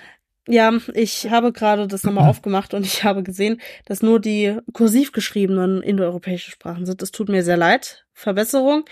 [0.48, 5.10] Ja, ich habe gerade das nochmal aufgemacht und ich habe gesehen, dass nur die kursiv
[5.10, 7.02] geschriebenen indoeuropäische Sprachen sind.
[7.02, 8.06] Das tut mir sehr leid.
[8.12, 8.84] Verbesserung.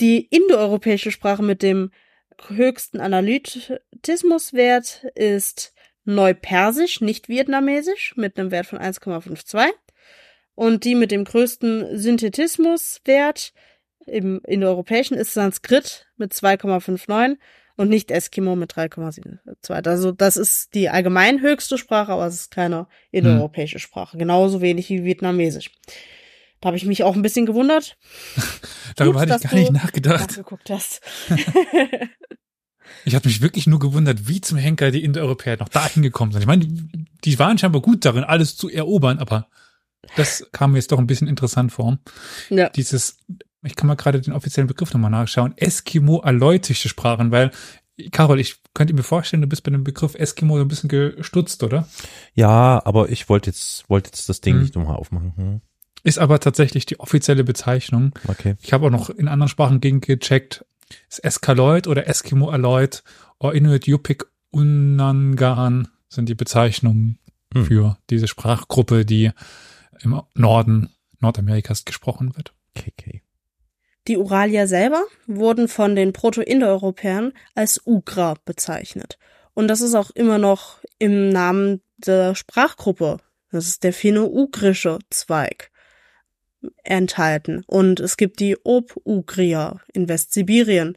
[0.00, 1.90] Die indoeuropäische Sprache mit dem
[2.48, 5.74] höchsten Analytismuswert ist
[6.04, 9.68] Neupersisch, nicht Vietnamesisch, mit einem Wert von 1,52.
[10.54, 13.52] Und die mit dem größten Synthetismuswert
[14.06, 17.36] im indoeuropäischen ist Sanskrit mit 2,59
[17.78, 19.86] und nicht Eskimo mit 3,72.
[19.86, 23.80] Also das ist die allgemein höchste Sprache, aber es ist keine indoeuropäische hm.
[23.80, 24.18] Sprache.
[24.18, 25.70] Genauso wenig wie Vietnamesisch.
[26.60, 27.96] Da habe ich mich auch ein bisschen gewundert.
[28.96, 30.30] Darüber hatte ich gar nicht nachgedacht.
[30.30, 31.00] Nachgeguckt hast.
[33.04, 36.40] ich habe mich wirklich nur gewundert, wie zum Henker die Indoeuropäer noch dahin gekommen sind.
[36.40, 39.48] Ich meine, die, die waren scheinbar gut darin, alles zu erobern, aber
[40.16, 41.98] das kam mir jetzt doch ein bisschen interessant vor.
[42.50, 42.70] Ja.
[42.70, 43.18] Dieses
[43.62, 47.50] ich kann mal gerade den offiziellen Begriff nochmal nachschauen, Eskimo-aleutische Sprachen, weil,
[48.12, 51.62] Carol, ich könnte mir vorstellen, du bist bei dem Begriff Eskimo so ein bisschen gestutzt,
[51.62, 51.88] oder?
[52.34, 54.62] Ja, aber ich wollte jetzt, wollte jetzt das Ding hm.
[54.62, 55.32] nicht nochmal aufmachen.
[55.36, 55.60] Hm.
[56.04, 58.12] Ist aber tatsächlich die offizielle Bezeichnung.
[58.28, 58.54] Okay.
[58.62, 60.64] Ich habe auch noch in anderen Sprachen gegengecheckt.
[61.10, 63.02] Ist Eskaloid oder Eskimo-Aloid
[63.40, 67.18] oder Inuit Yupik Unangaran sind die Bezeichnungen
[67.52, 67.66] hm.
[67.66, 69.32] für diese Sprachgruppe, die
[70.00, 70.90] im Norden
[71.20, 72.54] Nordamerikas gesprochen wird.
[72.76, 73.22] Okay, okay.
[74.08, 79.18] Die Uralier selber wurden von den Proto-Indoeuropäern als Ugra bezeichnet.
[79.52, 83.18] Und das ist auch immer noch im Namen der Sprachgruppe.
[83.52, 85.70] Das ist der finno-ugrische Zweig
[86.84, 87.64] enthalten.
[87.66, 90.96] Und es gibt die Ob-Ugrier in Westsibirien.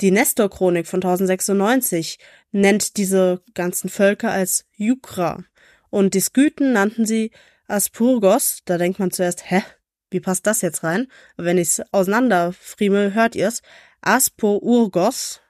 [0.00, 2.18] Die Nestor-Chronik von 1096
[2.50, 5.44] nennt diese ganzen Völker als Jukra.
[5.90, 7.30] Und die Skythen nannten sie
[7.66, 8.60] Aspurgos.
[8.64, 9.62] Da denkt man zuerst, hä,
[10.10, 11.08] wie passt das jetzt rein?
[11.36, 13.62] Wenn ich es auseinanderfriemel, hört ihr es.
[14.00, 15.40] Aspo-Urgos.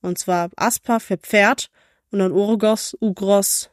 [0.00, 1.70] Und zwar Aspa für Pferd
[2.10, 3.70] und dann Urgos, Ugros,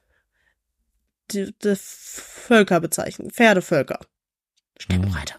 [1.32, 4.00] die, die Völkerbezeichnung, Pferdevölker.
[4.80, 5.36] Sternbreite.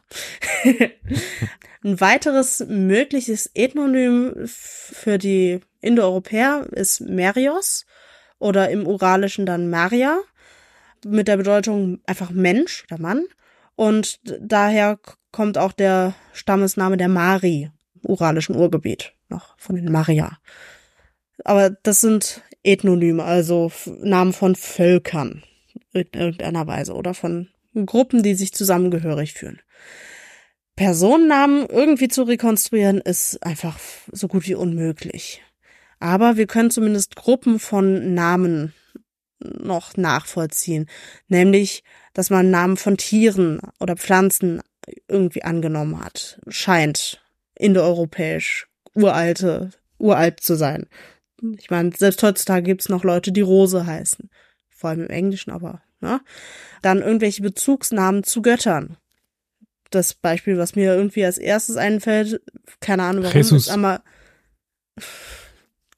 [1.84, 7.86] Ein weiteres mögliches Ethnonym für die Indoeuropäer ist Merios
[8.38, 10.20] oder im Uralischen dann Maria
[11.04, 13.24] mit der Bedeutung einfach Mensch oder Mann.
[13.82, 15.00] Und daher
[15.32, 17.68] kommt auch der Stammesname der Mari,
[18.04, 20.38] uralischen Urgebiet, noch von den Maria.
[21.42, 25.42] Aber das sind Ethnonyme, also Namen von Völkern
[25.92, 29.60] in irgendeiner Weise oder von Gruppen, die sich zusammengehörig fühlen.
[30.76, 33.80] Personennamen irgendwie zu rekonstruieren ist einfach
[34.12, 35.42] so gut wie unmöglich.
[35.98, 38.74] Aber wir können zumindest Gruppen von Namen
[39.42, 40.88] noch nachvollziehen.
[41.28, 44.62] Nämlich, dass man Namen von Tieren oder Pflanzen
[45.08, 46.40] irgendwie angenommen hat.
[46.48, 47.22] Scheint
[47.54, 50.86] indoeuropäisch uralte, uralt zu sein.
[51.58, 54.30] Ich meine, selbst heutzutage gibt's noch Leute, die Rose heißen.
[54.70, 56.20] Vor allem im Englischen, aber, ne?
[56.82, 58.96] Dann irgendwelche Bezugsnamen zu Göttern.
[59.90, 62.40] Das Beispiel, was mir irgendwie als erstes einfällt,
[62.80, 63.66] keine Ahnung warum, Jesus.
[63.66, 64.02] ist Ama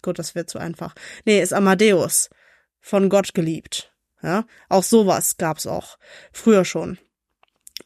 [0.03, 0.95] Gut, das wird zu einfach.
[1.25, 2.29] Nee, ist Amadeus
[2.85, 3.93] von Gott geliebt.
[4.23, 5.97] Ja, auch sowas gab's auch
[6.33, 6.99] früher schon.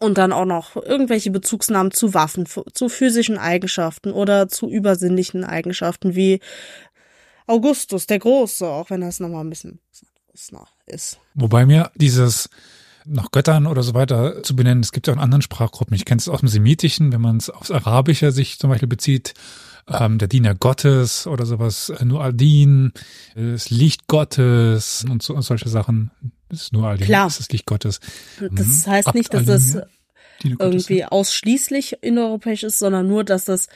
[0.01, 6.15] Und dann auch noch irgendwelche Bezugsnamen zu Waffen, zu physischen Eigenschaften oder zu übersinnlichen Eigenschaften
[6.15, 6.41] wie
[7.47, 9.81] Augustus der Große, auch wenn das nochmal ein bisschen
[10.87, 11.19] ist.
[11.35, 12.51] Wobei mir dieses
[13.05, 15.95] nach Göttern oder so weiter zu benennen, es gibt ja auch in anderen Sprachgruppen.
[15.95, 19.35] Ich kenne es aus dem Semitischen, wenn man es aufs Arabische sich zum Beispiel bezieht,
[19.89, 22.93] ähm, der Diener Gottes oder sowas, äh, nur Aldin,
[23.35, 26.11] das Licht Gottes und, so, und solche Sachen.
[26.49, 27.25] Das ist nur Aldin, Klar.
[27.25, 28.01] das ist das Licht Gottes.
[28.53, 28.91] Das Mhm.
[28.91, 29.89] heißt nicht, dass es Gottes,
[30.43, 33.69] irgendwie ausschließlich indoeuropäisch ist, sondern nur, dass das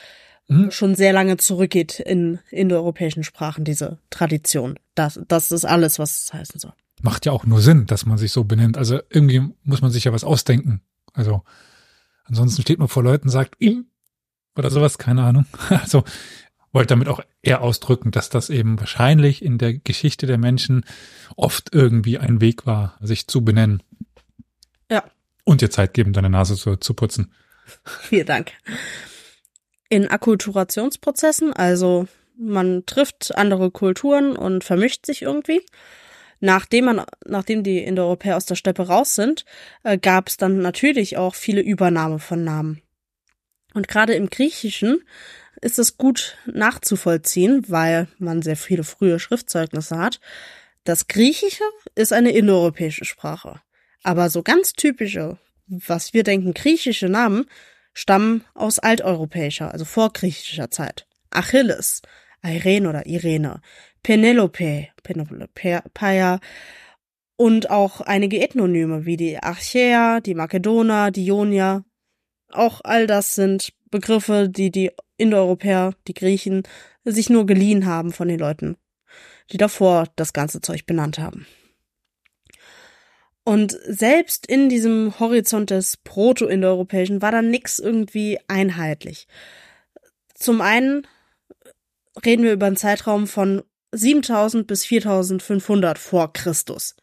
[0.48, 0.70] Mhm.
[0.70, 4.78] schon sehr lange zurückgeht in indoeuropäischen Sprachen, diese Tradition.
[4.94, 6.72] Das, das ist alles, was es heißen soll.
[7.00, 8.76] macht ja auch nur Sinn, dass man sich so benennt.
[8.78, 10.82] Also irgendwie muss man sich ja was ausdenken.
[11.14, 11.42] Also
[12.24, 13.86] ansonsten steht man vor Leuten und sagt ihm
[14.56, 15.46] oder sowas, keine Ahnung.
[15.70, 16.04] Also
[16.72, 20.84] wollte damit auch eher ausdrücken, dass das eben wahrscheinlich in der Geschichte der Menschen
[21.36, 23.82] oft irgendwie ein Weg war, sich zu benennen.
[24.90, 25.04] Ja.
[25.44, 27.32] Und dir Zeit geben, deine Nase zu, zu putzen.
[27.84, 28.52] Vielen Dank.
[29.88, 32.08] In Akkulturationsprozessen, also
[32.38, 35.60] man trifft andere Kulturen und vermischt sich irgendwie.
[36.40, 39.44] Nachdem man, nachdem die Indoeuropäer aus der Steppe raus sind,
[39.84, 42.82] äh, gab es dann natürlich auch viele Übernahme von Namen.
[43.74, 45.02] Und gerade im Griechischen
[45.60, 50.20] ist es gut nachzuvollziehen, weil man sehr viele frühe Schriftzeugnisse hat.
[50.84, 53.60] Das Griechische ist eine indoeuropäische Sprache.
[54.02, 57.46] Aber so ganz typische, was wir denken, griechische Namen
[57.94, 61.06] stammen aus alteuropäischer, also vorgriechischer Zeit.
[61.30, 62.02] Achilles,
[62.42, 63.60] Irene oder Irene,
[64.02, 66.40] Penelope, Penelopeia
[67.36, 71.84] und auch einige Ethnonyme wie die Achäer, die Makedoner, die Ionier.
[72.52, 76.62] Auch all das sind Begriffe, die die Indoeuropäer, die Griechen,
[77.04, 78.76] sich nur geliehen haben von den Leuten,
[79.50, 81.46] die davor das ganze Zeug benannt haben.
[83.44, 89.26] Und selbst in diesem Horizont des Proto-Indoeuropäischen war da nix irgendwie einheitlich.
[90.34, 91.06] Zum einen
[92.24, 93.62] reden wir über einen Zeitraum von
[93.92, 96.94] 7000 bis 4500 vor Christus.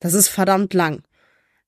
[0.00, 1.02] Das ist verdammt lang.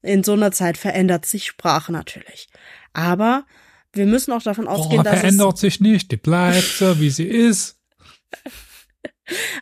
[0.06, 2.48] In so einer Zeit verändert sich Sprache natürlich.
[2.92, 3.44] Aber
[3.92, 7.10] wir müssen auch davon ausgehen, Boah, dass es, verändert sich nicht, die bleibt so, wie
[7.10, 7.78] sie ist.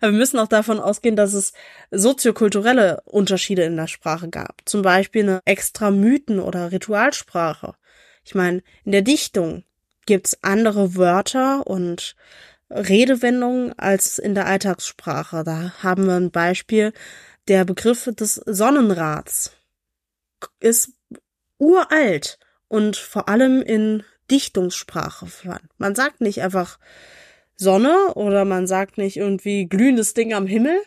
[0.01, 1.53] aber wir müssen auch davon ausgehen, dass es
[1.91, 4.61] soziokulturelle Unterschiede in der Sprache gab.
[4.67, 7.75] Zum Beispiel eine extra Mythen- oder Ritualsprache.
[8.25, 9.65] Ich meine, in der Dichtung
[10.07, 12.17] gibt's andere Wörter und
[12.71, 15.45] Redewendungen als in der Alltagssprache.
[15.45, 16.93] Da haben wir ein Beispiel.
[17.47, 19.53] Der Begriff des Sonnenrads
[20.61, 20.93] ist
[21.59, 22.39] uralt
[22.69, 25.69] und vor allem in Dichtungssprache verwandt.
[25.79, 26.79] Man sagt nicht einfach
[27.57, 30.81] Sonne oder man sagt nicht irgendwie glühendes Ding am Himmel,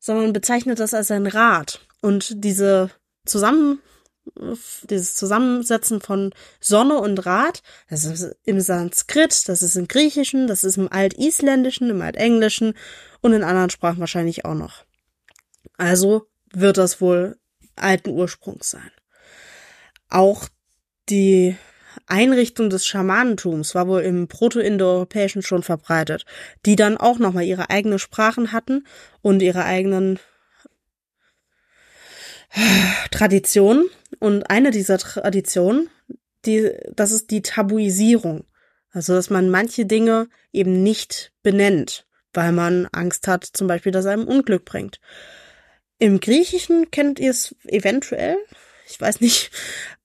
[0.00, 1.80] sondern bezeichnet das als ein Rad.
[2.00, 2.90] Und diese
[4.90, 10.64] dieses Zusammensetzen von Sonne und Rad, das ist im Sanskrit, das ist im Griechischen, das
[10.64, 12.74] ist im Altisländischen, im Altenglischen
[13.20, 14.84] und in anderen Sprachen wahrscheinlich auch noch.
[15.76, 17.38] Also wird das wohl
[17.76, 18.90] alten Ursprungs sein.
[20.14, 20.48] Auch
[21.08, 21.56] die
[22.06, 26.24] Einrichtung des Schamanentums war wohl im Proto-Indoeuropäischen schon verbreitet,
[26.64, 28.86] die dann auch nochmal ihre eigenen Sprachen hatten
[29.22, 30.20] und ihre eigenen
[33.10, 33.86] Traditionen.
[34.20, 35.90] Und eine dieser Traditionen,
[36.46, 38.44] die, das ist die Tabuisierung.
[38.92, 44.06] Also, dass man manche Dinge eben nicht benennt, weil man Angst hat, zum Beispiel, dass
[44.06, 45.00] einem Unglück bringt.
[45.98, 48.36] Im Griechischen kennt ihr es eventuell.
[48.86, 49.50] Ich weiß nicht,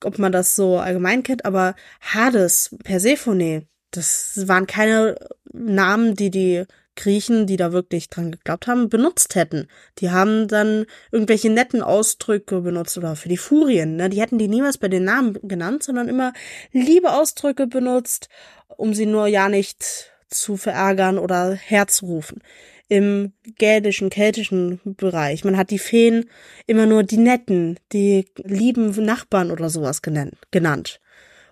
[0.04, 5.16] ob man das so allgemein kennt, aber Hades, Persephone, das waren keine
[5.52, 6.66] Namen, die die
[7.00, 9.68] Griechen, die da wirklich dran geglaubt haben, benutzt hätten.
[10.00, 13.96] Die haben dann irgendwelche netten Ausdrücke benutzt oder für die Furien.
[13.96, 14.10] Ne?
[14.10, 16.34] Die hätten die niemals bei den Namen genannt, sondern immer
[16.74, 18.28] liebe Ausdrücke benutzt,
[18.68, 22.44] um sie nur ja nicht zu verärgern oder herzurufen.
[22.90, 25.44] Im gäldischen, keltischen Bereich.
[25.46, 26.30] Man hat die Feen
[26.66, 31.00] immer nur die netten, die lieben Nachbarn oder sowas genannt.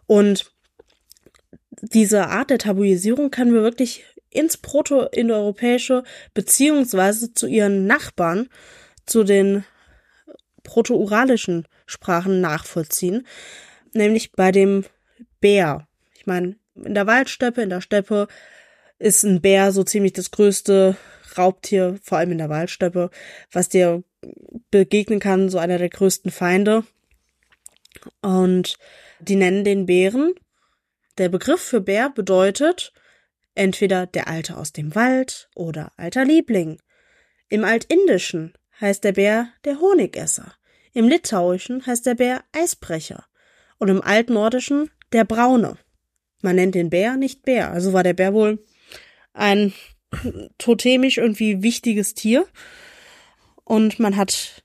[0.07, 0.51] Und
[1.81, 6.03] diese Art der Tabuisierung können wir wirklich ins Proto-Indoeuropäische
[6.34, 8.49] beziehungsweise zu ihren Nachbarn,
[9.05, 9.64] zu den
[10.64, 13.26] proto-uralischen Sprachen nachvollziehen,
[13.93, 14.85] nämlich bei dem
[15.39, 15.88] Bär.
[16.15, 18.27] Ich meine, in der Waldsteppe, in der Steppe
[18.99, 20.97] ist ein Bär so ziemlich das größte
[21.38, 23.09] Raubtier, vor allem in der Waldsteppe,
[23.51, 24.03] was dir
[24.72, 26.84] begegnen kann, so einer der größten Feinde.
[28.22, 28.77] Und
[29.19, 30.34] die nennen den Bären.
[31.18, 32.93] Der Begriff für Bär bedeutet
[33.55, 36.80] entweder der Alte aus dem Wald oder alter Liebling.
[37.49, 40.53] Im Altindischen heißt der Bär der Honigesser,
[40.93, 43.26] im Litauischen heißt der Bär Eisbrecher
[43.77, 45.77] und im Altnordischen der Braune.
[46.41, 48.64] Man nennt den Bär nicht Bär, also war der Bär wohl
[49.34, 49.73] ein
[50.57, 52.45] totemisch irgendwie wichtiges Tier
[53.63, 54.63] und man hat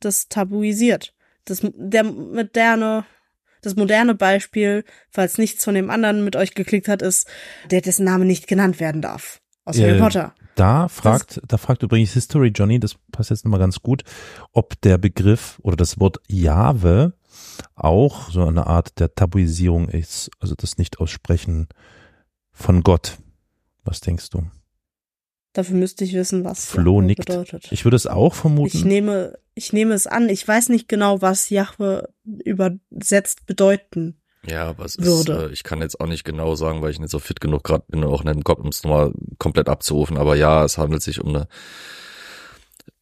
[0.00, 1.14] das tabuisiert.
[1.44, 3.04] Das, der moderne
[3.64, 7.26] das moderne Beispiel, falls nichts von dem anderen mit euch geklickt hat, ist,
[7.70, 9.40] der dessen Name nicht genannt werden darf.
[9.64, 10.34] Aus äh, Harry Potter.
[10.54, 14.04] Da fragt, das, da fragt übrigens History Johnny, das passt jetzt nochmal ganz gut,
[14.52, 17.14] ob der Begriff oder das Wort Jahwe
[17.74, 21.68] auch so eine Art der Tabuisierung ist, also das Nicht-Aussprechen
[22.52, 23.18] von Gott.
[23.82, 24.46] Was denkst du?
[25.54, 27.26] Dafür müsste ich wissen, was Flo nickt.
[27.26, 27.68] bedeutet.
[27.70, 28.76] Ich würde es auch vermuten.
[28.76, 30.28] Ich nehme, ich nehme es an.
[30.28, 35.32] Ich weiß nicht genau, was Jahwe übersetzt bedeuten ja, aber es würde.
[35.32, 37.64] ist, äh, ich kann jetzt auch nicht genau sagen, weil ich nicht so fit genug
[37.64, 40.18] gerade bin, auch nicht im Kopf, um es nochmal komplett abzurufen.
[40.18, 41.48] Aber ja, es handelt sich um eine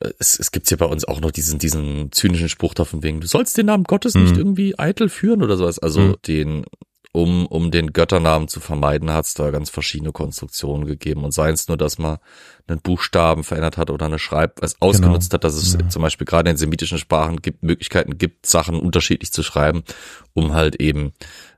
[0.01, 3.21] äh, es, es gibt ja bei uns auch noch diesen, diesen zynischen Spruch davon wegen,
[3.21, 4.23] du sollst den Namen Gottes mhm.
[4.23, 5.79] nicht irgendwie eitel führen oder sowas.
[5.79, 6.17] Also mhm.
[6.27, 6.65] den
[7.13, 11.25] um, um den Götternamen zu vermeiden, hat es da ganz verschiedene Konstruktionen gegeben.
[11.25, 12.19] Und seien es nur, dass man
[12.67, 15.35] einen Buchstaben verändert hat oder eine Schreib, es ausgenutzt genau.
[15.35, 15.89] hat, dass es ja.
[15.89, 19.85] zum Beispiel gerade in semitischen Sprachen gibt, Möglichkeiten gibt, Sachen unterschiedlich zu schreiben,
[20.33, 21.13] um halt eben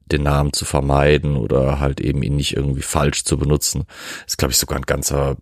[0.06, 3.84] den Namen zu vermeiden oder halt eben ihn nicht irgendwie falsch zu benutzen.
[4.24, 5.36] Das ist, glaube ich, sogar ein ganzer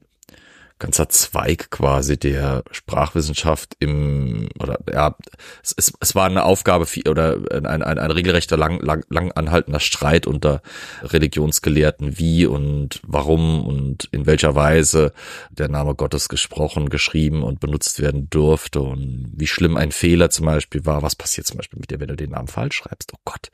[0.82, 5.16] ganzer Zweig quasi der Sprachwissenschaft im oder ja
[5.62, 9.30] es, es, es war eine Aufgabe für, oder ein, ein, ein regelrechter lang, lang, lang
[9.30, 10.60] anhaltender Streit unter
[11.04, 15.12] Religionsgelehrten wie und warum und in welcher Weise
[15.50, 20.46] der Name Gottes gesprochen, geschrieben und benutzt werden durfte und wie schlimm ein Fehler zum
[20.46, 21.02] Beispiel war.
[21.02, 23.12] Was passiert zum Beispiel mit dir, wenn du den Namen falsch schreibst?
[23.14, 23.50] Oh Gott,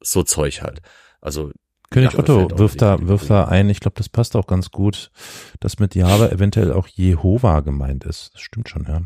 [0.00, 0.82] so Zeug halt.
[1.20, 1.52] Also
[1.90, 5.10] König ja, Otto wirft da, wirft da ein, ich glaube, das passt auch ganz gut,
[5.60, 8.34] dass mit Jahwe eventuell auch Jehova gemeint ist.
[8.34, 9.02] Das stimmt schon, ja.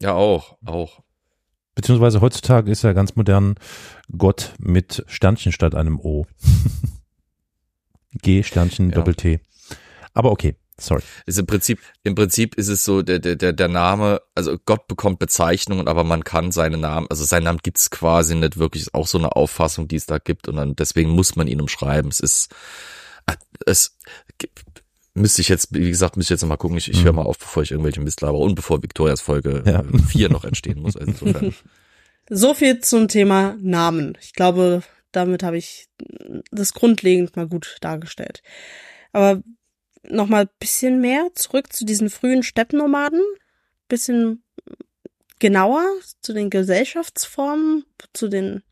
[0.00, 1.02] Ja, auch, auch.
[1.74, 3.56] Beziehungsweise heutzutage ist ja ganz modern
[4.16, 6.26] Gott mit Sternchen statt einem O.
[8.12, 8.96] G, Sternchen, ja.
[8.96, 9.40] Doppel-T.
[10.14, 10.56] Aber okay.
[10.80, 11.02] Sorry.
[11.26, 15.18] Ist im Prinzip, im Prinzip ist es so, der, der, der Name, also Gott bekommt
[15.18, 19.08] Bezeichnungen, aber man kann seinen Namen, also seinen Namen gibt's quasi nicht wirklich, ist auch
[19.08, 22.10] so eine Auffassung, die es da gibt und dann deswegen muss man ihn umschreiben.
[22.10, 22.54] Es ist,
[23.66, 23.96] es
[25.14, 26.78] müsste ich jetzt, wie gesagt, müsste ich jetzt noch mal gucken.
[26.78, 27.04] Ich, ich mhm.
[27.04, 29.82] höre mal auf, bevor ich irgendwelche Mist laber und bevor Victorias Folge ja.
[30.08, 30.96] 4 noch entstehen muss.
[30.96, 31.54] Also insofern.
[32.30, 34.18] So viel zum Thema Namen.
[34.20, 34.82] Ich glaube,
[35.12, 35.88] damit habe ich
[36.50, 38.42] das grundlegend mal gut dargestellt.
[39.12, 39.42] Aber
[40.02, 43.22] nochmal bisschen mehr zurück zu diesen frühen Steppnomaden,
[43.88, 44.42] bisschen
[45.38, 45.84] genauer
[46.20, 48.62] zu den Gesellschaftsformen, zu den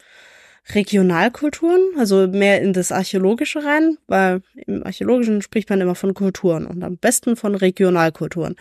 [0.75, 6.67] Regionalkulturen, also mehr in das Archäologische rein, weil im Archäologischen spricht man immer von Kulturen
[6.67, 8.57] und am besten von Regionalkulturen.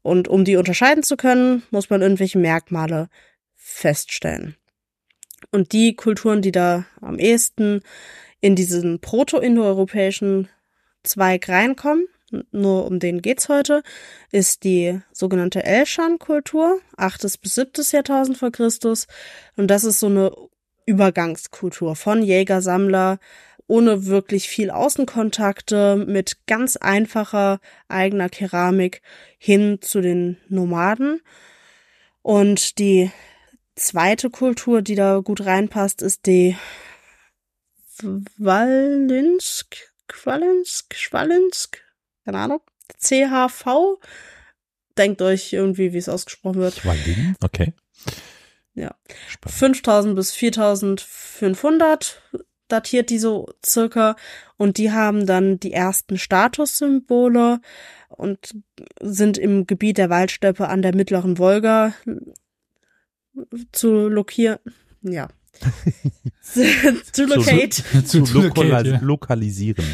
[0.00, 3.08] Und um die unterscheiden zu können, muss man irgendwelche Merkmale
[3.54, 4.56] feststellen.
[5.50, 7.82] Und die Kulturen, die da am ehesten
[8.40, 10.48] in diesen proto-indoeuropäischen
[11.02, 12.06] Zweig reinkommen,
[12.50, 13.82] nur um den geht's heute,
[14.30, 17.22] ist die sogenannte Elshan-Kultur, 8.
[17.42, 17.72] bis 7.
[17.90, 19.06] Jahrtausend vor Christus.
[19.56, 20.32] Und das ist so eine
[20.86, 23.18] Übergangskultur von Jäger, Sammler,
[23.66, 29.02] ohne wirklich viel Außenkontakte, mit ganz einfacher eigener Keramik
[29.38, 31.20] hin zu den Nomaden.
[32.22, 33.10] Und die
[33.76, 36.56] zweite Kultur, die da gut reinpasst, ist die
[38.38, 41.82] Wallinsk, Qualinsk, Schwalinsk,
[42.24, 42.60] keine Ahnung,
[42.98, 43.98] CHV.
[44.98, 46.74] Denkt euch irgendwie, wie es ausgesprochen wird.
[46.74, 47.34] Schwalin?
[47.42, 47.72] Okay.
[48.74, 48.94] Ja.
[49.28, 49.58] Spannend.
[49.58, 52.22] 5000 bis 4500
[52.68, 54.16] datiert die so circa
[54.56, 57.60] und die haben dann die ersten Statussymbole
[58.08, 58.54] und
[59.00, 61.94] sind im Gebiet der Waldsteppe an der mittleren Wolga
[63.72, 64.58] zu lokieren,
[65.02, 65.28] ja.
[67.12, 68.98] zu locate, Zu zu lokal ja.
[69.00, 69.84] lokalisieren.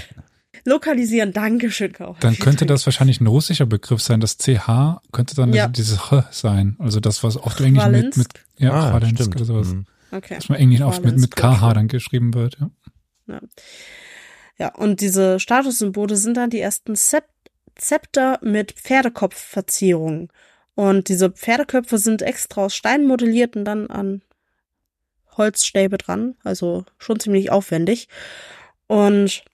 [0.64, 2.16] lokalisieren, Dankeschön, Kau.
[2.20, 4.20] Dann könnte das wahrscheinlich ein russischer Begriff sein.
[4.20, 5.68] Das CH könnte dann Ja.
[5.68, 6.76] dieses Ch sein.
[6.78, 8.28] Also das, was oft Englisch mit, mit
[8.59, 9.09] ja, ah, oder
[9.44, 9.68] sowas.
[9.68, 9.86] Mhm.
[10.10, 10.36] Okay.
[10.36, 12.59] Dass man Englisch oft mit, mit KH dann geschrieben wird.
[13.26, 13.40] Ja.
[14.59, 17.24] Ja, und diese Statussymbole sind dann die ersten Zep
[17.76, 20.30] Zepter mit Pferdekopfverzierungen.
[20.74, 24.22] Und diese Pferdeköpfe sind extra aus Stein modelliert und dann an
[25.39, 28.09] Holzstäbe dran, also schon ziemlich aufwendig.
[28.86, 29.44] Und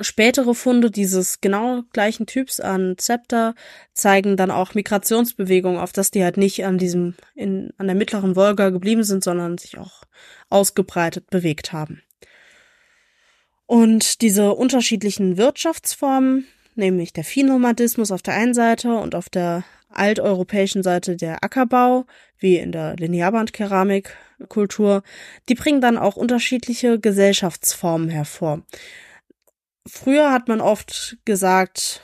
[0.00, 3.54] spätere Funde dieses genau gleichen Typs an Zepter
[3.94, 8.36] zeigen dann auch Migrationsbewegungen, auf dass die halt nicht an diesem, in, an der mittleren
[8.36, 10.02] Wolga geblieben sind, sondern sich auch
[10.50, 12.02] ausgebreitet bewegt haben.
[13.66, 16.46] Und diese unterschiedlichen Wirtschaftsformen,
[16.76, 22.06] nämlich der Viehnomadismus auf der einen Seite und auf der alteuropäischen Seite der Ackerbau,
[22.38, 22.96] wie in der
[24.38, 25.02] Linearbandkeramikkultur,
[25.48, 28.62] die bringen dann auch unterschiedliche Gesellschaftsformen hervor.
[29.86, 32.02] Früher hat man oft gesagt,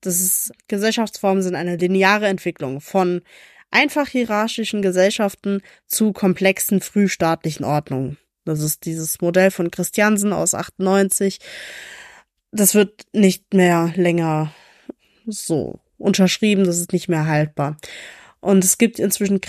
[0.00, 3.22] dass es, Gesellschaftsformen sind eine lineare Entwicklung von
[3.70, 8.18] einfach hierarchischen Gesellschaften zu komplexen frühstaatlichen Ordnungen.
[8.44, 11.38] Das ist dieses Modell von Christiansen aus 98.
[12.50, 14.52] Das wird nicht mehr länger
[15.26, 17.76] so unterschrieben, das ist nicht mehr haltbar.
[18.40, 19.40] Und es gibt inzwischen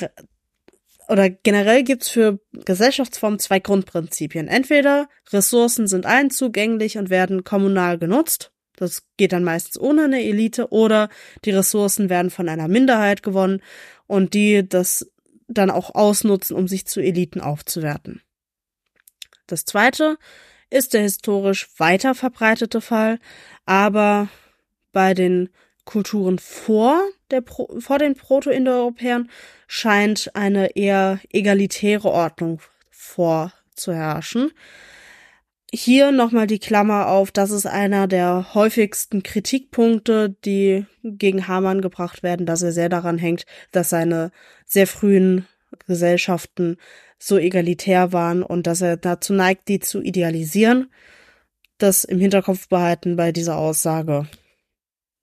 [1.11, 4.47] oder generell gibt's für Gesellschaftsformen zwei Grundprinzipien.
[4.47, 8.53] Entweder Ressourcen sind allen zugänglich und werden kommunal genutzt.
[8.77, 11.09] Das geht dann meistens ohne eine Elite oder
[11.43, 13.61] die Ressourcen werden von einer Minderheit gewonnen
[14.07, 15.11] und die das
[15.49, 18.21] dann auch ausnutzen, um sich zu Eliten aufzuwerten.
[19.47, 20.17] Das zweite
[20.69, 23.19] ist der historisch weiter verbreitete Fall,
[23.65, 24.29] aber
[24.93, 25.49] bei den
[25.83, 29.29] Kulturen vor, der Pro vor den Proto-Indoeuropäern
[29.67, 34.51] scheint eine eher egalitäre Ordnung vorzuherrschen.
[35.73, 42.23] Hier nochmal die Klammer auf, das ist einer der häufigsten Kritikpunkte, die gegen Hamann gebracht
[42.23, 44.31] werden, dass er sehr daran hängt, dass seine
[44.65, 45.47] sehr frühen
[45.87, 46.75] Gesellschaften
[47.17, 50.91] so egalitär waren und dass er dazu neigt, die zu idealisieren.
[51.77, 54.27] Das im Hinterkopf behalten bei dieser Aussage.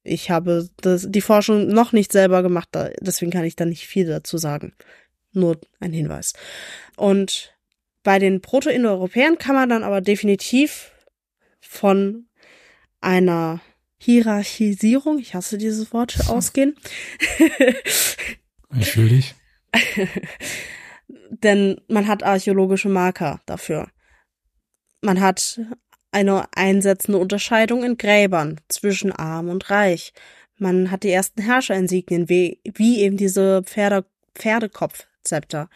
[0.03, 2.69] Ich habe das, die Forschung noch nicht selber gemacht,
[3.01, 4.73] deswegen kann ich da nicht viel dazu sagen.
[5.33, 6.33] Nur ein Hinweis.
[6.97, 7.55] Und
[8.03, 10.93] bei den Proto-Indoeuropäern kann man dann aber definitiv
[11.61, 12.27] von
[13.01, 13.61] einer
[13.99, 16.77] Hierarchisierung, ich hasse dieses Wort, ausgehen.
[18.71, 19.35] Natürlich.
[21.31, 23.89] Denn man hat archäologische Marker dafür.
[25.01, 25.61] Man hat
[26.11, 30.13] eine einsetzende Unterscheidung in Gräbern zwischen arm und reich.
[30.57, 34.05] Man hat die ersten Herrscherinsignien, wie, wie eben diese Pferde,
[34.35, 35.69] Pferdekopfzepter.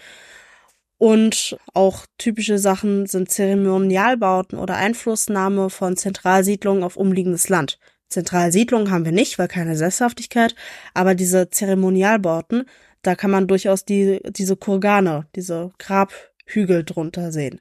[0.99, 7.81] Und auch typische Sachen sind Zeremonialbauten oder Einflussnahme von Zentralsiedlungen auf umliegendes Land.
[8.09, 10.55] Zentralsiedlungen haben wir nicht, weil keine Sesshaftigkeit,
[10.95, 12.67] aber diese Zeremonialbauten,
[13.03, 17.61] da kann man durchaus die, diese Kurgane, diese Grabhügel drunter sehen.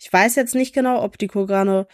[0.00, 1.86] Ich weiß jetzt nicht genau, ob die Kurgane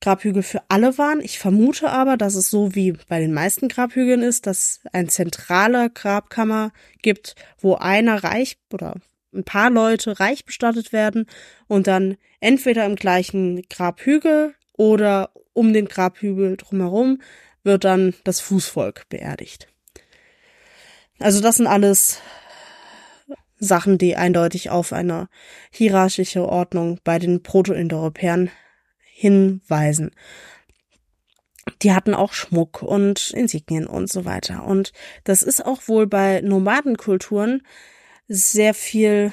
[0.00, 1.20] Grabhügel für alle waren.
[1.20, 5.90] Ich vermute aber, dass es so wie bei den meisten Grabhügeln ist, dass ein zentraler
[5.90, 6.72] Grabkammer
[7.02, 8.94] gibt, wo einer reich oder
[9.34, 11.26] ein paar Leute reich bestattet werden
[11.68, 17.20] und dann entweder im gleichen Grabhügel oder um den Grabhügel drumherum
[17.62, 19.68] wird dann das Fußvolk beerdigt.
[21.18, 22.20] Also das sind alles
[23.60, 25.28] Sachen, die eindeutig auf eine
[25.70, 28.50] hierarchische Ordnung bei den Proto-Indoeuropäern
[29.02, 30.10] hinweisen.
[31.82, 34.64] Die hatten auch Schmuck und Insignien und so weiter.
[34.64, 34.92] Und
[35.24, 37.62] das ist auch wohl bei Nomadenkulturen
[38.26, 39.32] sehr viel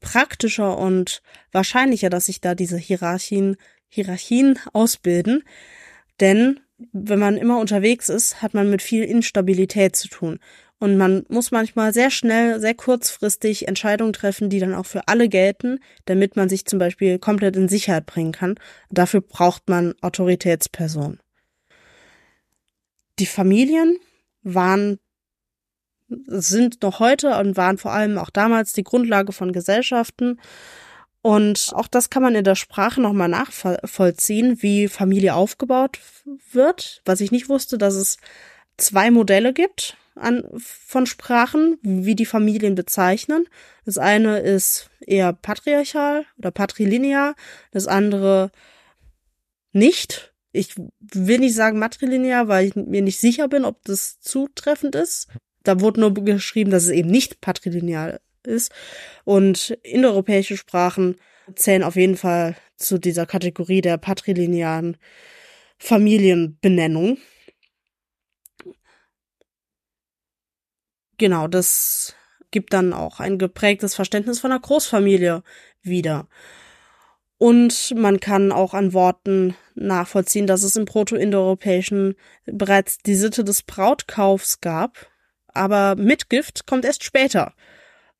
[0.00, 1.22] praktischer und
[1.52, 3.56] wahrscheinlicher, dass sich da diese Hierarchien,
[3.88, 5.44] Hierarchien ausbilden.
[6.20, 6.60] Denn
[6.92, 10.38] wenn man immer unterwegs ist, hat man mit viel Instabilität zu tun.
[10.78, 15.28] Und man muss manchmal sehr schnell, sehr kurzfristig Entscheidungen treffen, die dann auch für alle
[15.28, 18.56] gelten, damit man sich zum Beispiel komplett in Sicherheit bringen kann.
[18.90, 21.20] Dafür braucht man Autoritätspersonen.
[23.18, 23.96] Die Familien
[24.42, 24.98] waren,
[26.08, 30.38] sind noch heute und waren vor allem auch damals die Grundlage von Gesellschaften.
[31.22, 36.00] Und auch das kann man in der Sprache nochmal nachvollziehen, wie Familie aufgebaut
[36.52, 37.00] wird.
[37.06, 38.18] Was ich nicht wusste, dass es
[38.76, 43.46] zwei Modelle gibt an, von Sprachen, wie die Familien bezeichnen.
[43.84, 47.34] Das eine ist eher patriarchal oder patrilinear,
[47.70, 48.50] das andere
[49.72, 50.32] nicht.
[50.52, 55.28] Ich will nicht sagen matrilinear, weil ich mir nicht sicher bin, ob das zutreffend ist.
[55.62, 58.72] Da wurde nur geschrieben, dass es eben nicht patrilinear ist.
[59.24, 61.16] Und indoeuropäische Sprachen
[61.54, 64.96] zählen auf jeden Fall zu dieser Kategorie der patrilinearen
[65.78, 67.18] Familienbenennung.
[71.18, 72.14] Genau, das
[72.50, 75.42] gibt dann auch ein geprägtes Verständnis von der Großfamilie
[75.82, 76.28] wieder.
[77.38, 82.14] Und man kann auch an Worten nachvollziehen, dass es im Proto-Indoeuropäischen
[82.46, 85.10] bereits die Sitte des Brautkaufs gab.
[85.48, 87.54] Aber Mitgift kommt erst später.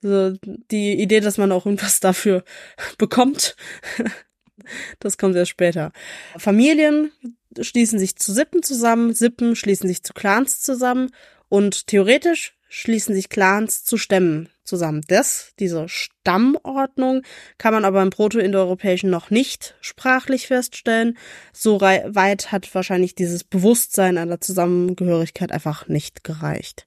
[0.02, 2.44] Also die Idee, dass man auch irgendwas dafür
[2.98, 3.56] bekommt,
[5.00, 5.92] das kommt erst später.
[6.36, 7.10] Familien
[7.58, 11.10] schließen sich zu Sippen zusammen, Sippen schließen sich zu Clans zusammen
[11.48, 15.02] und theoretisch schließen sich Clans zu Stämmen zusammen.
[15.08, 17.22] Das, diese Stammordnung,
[17.58, 21.16] kann man aber im Proto-Indoeuropäischen noch nicht sprachlich feststellen.
[21.52, 26.86] So weit hat wahrscheinlich dieses Bewusstsein einer Zusammengehörigkeit einfach nicht gereicht.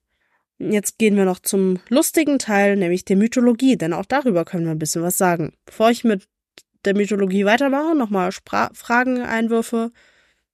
[0.58, 4.72] Jetzt gehen wir noch zum lustigen Teil, nämlich der Mythologie, denn auch darüber können wir
[4.72, 5.54] ein bisschen was sagen.
[5.64, 6.28] Bevor ich mit
[6.84, 9.90] der Mythologie weitermache, nochmal Fragen, Einwürfe.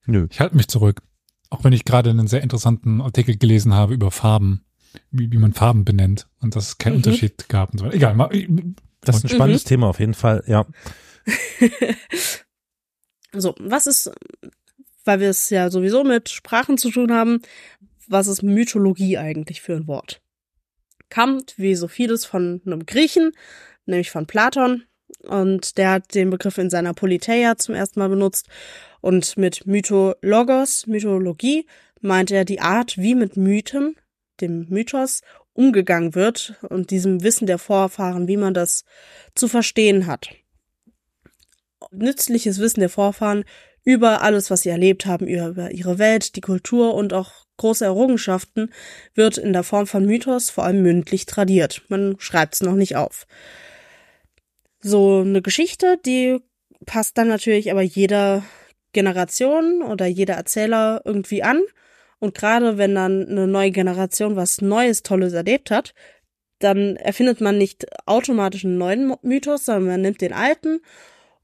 [0.06, 0.28] Nö.
[0.30, 1.02] Ich halte mich zurück.
[1.50, 4.64] Auch wenn ich gerade einen sehr interessanten Artikel gelesen habe über Farben
[5.10, 6.98] wie, wie man Farben benennt und dass es keinen mhm.
[6.98, 7.96] Unterschied gab und so weiter.
[7.96, 8.14] Egal.
[8.14, 8.30] Mal,
[9.00, 9.68] das ist ein spannendes mhm.
[9.68, 10.66] Thema auf jeden Fall, ja.
[13.32, 14.10] so, was ist,
[15.04, 17.40] weil wir es ja sowieso mit Sprachen zu tun haben,
[18.08, 20.20] was ist Mythologie eigentlich für ein Wort?
[21.10, 23.32] Kommt, wie so vieles, von einem Griechen,
[23.84, 24.84] nämlich von Platon.
[25.22, 28.48] Und der hat den Begriff in seiner Politeia zum ersten Mal benutzt.
[29.00, 31.66] Und mit Mythologos, Mythologie,
[32.00, 33.96] meint er die Art, wie mit Mythen,
[34.40, 35.22] dem Mythos
[35.52, 38.84] umgegangen wird und diesem Wissen der Vorfahren, wie man das
[39.34, 40.28] zu verstehen hat.
[41.90, 43.44] Nützliches Wissen der Vorfahren
[43.84, 48.70] über alles, was sie erlebt haben, über ihre Welt, die Kultur und auch große Errungenschaften
[49.14, 51.82] wird in der Form von Mythos vor allem mündlich tradiert.
[51.88, 53.26] Man schreibt es noch nicht auf.
[54.80, 56.38] So eine Geschichte, die
[56.84, 58.44] passt dann natürlich aber jeder
[58.92, 61.62] Generation oder jeder Erzähler irgendwie an
[62.18, 65.94] und gerade wenn dann eine neue Generation was Neues, Tolles erlebt hat,
[66.58, 70.80] dann erfindet man nicht automatisch einen neuen Mythos, sondern man nimmt den alten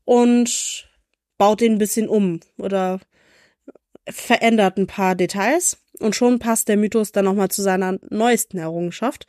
[0.05, 0.89] und
[1.37, 3.01] baut den ein bisschen um oder
[4.09, 9.27] verändert ein paar Details und schon passt der Mythos dann nochmal zu seiner neuesten Errungenschaft.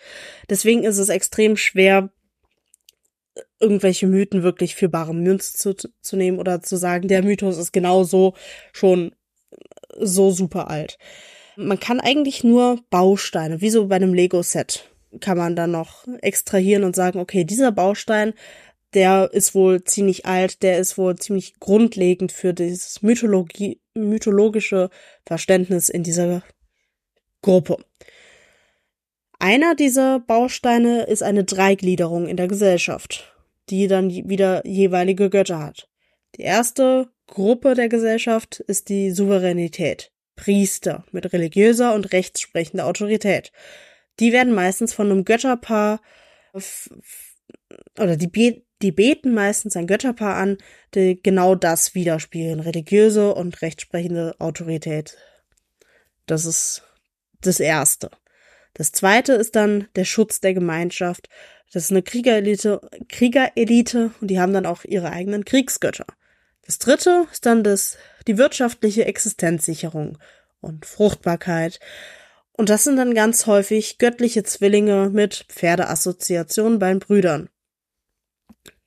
[0.49, 2.11] Deswegen ist es extrem schwer,
[3.59, 7.73] irgendwelche Mythen wirklich für bare Münze zu, zu nehmen oder zu sagen, der Mythos ist
[7.73, 8.35] genauso
[8.71, 9.13] schon
[9.99, 10.97] so super alt.
[11.55, 14.89] Man kann eigentlich nur Bausteine, wie so bei einem Lego-Set,
[15.19, 18.33] kann man dann noch extrahieren und sagen, okay, dieser Baustein,
[18.93, 24.89] der ist wohl ziemlich alt, der ist wohl ziemlich grundlegend für dieses Mythologie, mythologische
[25.25, 26.43] Verständnis in dieser
[27.41, 27.77] Gruppe.
[29.39, 33.35] Einer dieser Bausteine ist eine Dreigliederung in der Gesellschaft,
[33.69, 35.89] die dann wieder jeweilige Götter hat.
[36.37, 40.11] Die erste Gruppe der Gesellschaft ist die Souveränität.
[40.35, 43.51] Priester mit religiöser und rechtssprechender Autorität.
[44.19, 46.01] Die werden meistens von einem Götterpaar
[47.97, 50.57] oder die, be die beten meistens ein Götterpaar an,
[50.93, 55.17] die genau das widerspiegeln, religiöse und rechtsprechende Autorität.
[56.25, 56.83] Das ist
[57.41, 58.09] das Erste.
[58.73, 61.29] Das Zweite ist dann der Schutz der Gemeinschaft.
[61.71, 66.05] Das ist eine Kriegerelite, Kriegerelite und die haben dann auch ihre eigenen Kriegsgötter.
[66.65, 70.17] Das dritte ist dann das, die wirtschaftliche Existenzsicherung
[70.61, 71.79] und Fruchtbarkeit.
[72.53, 77.49] Und das sind dann ganz häufig göttliche Zwillinge mit Pferdeassoziationen bei den Brüdern.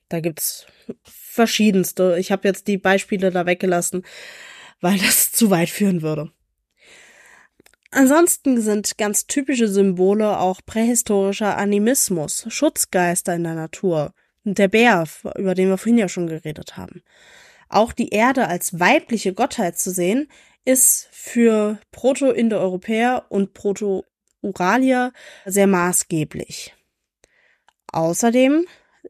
[0.09, 0.65] Da gibt's
[1.03, 2.17] verschiedenste.
[2.17, 4.03] Ich habe jetzt die Beispiele da weggelassen,
[4.81, 6.31] weil das zu weit führen würde.
[7.91, 14.13] Ansonsten sind ganz typische Symbole auch prähistorischer Animismus, Schutzgeister in der Natur,
[14.43, 15.05] der Bär,
[15.35, 17.01] über den wir vorhin ja schon geredet haben.
[17.69, 20.27] Auch die Erde als weibliche Gottheit zu sehen,
[20.65, 25.13] ist für Proto-Indoeuropäer und Proto-Uralier
[25.45, 26.73] sehr maßgeblich.
[27.91, 28.65] Außerdem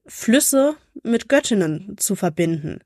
[0.05, 2.81] Flüsse mit Göttinnen zu verbinden,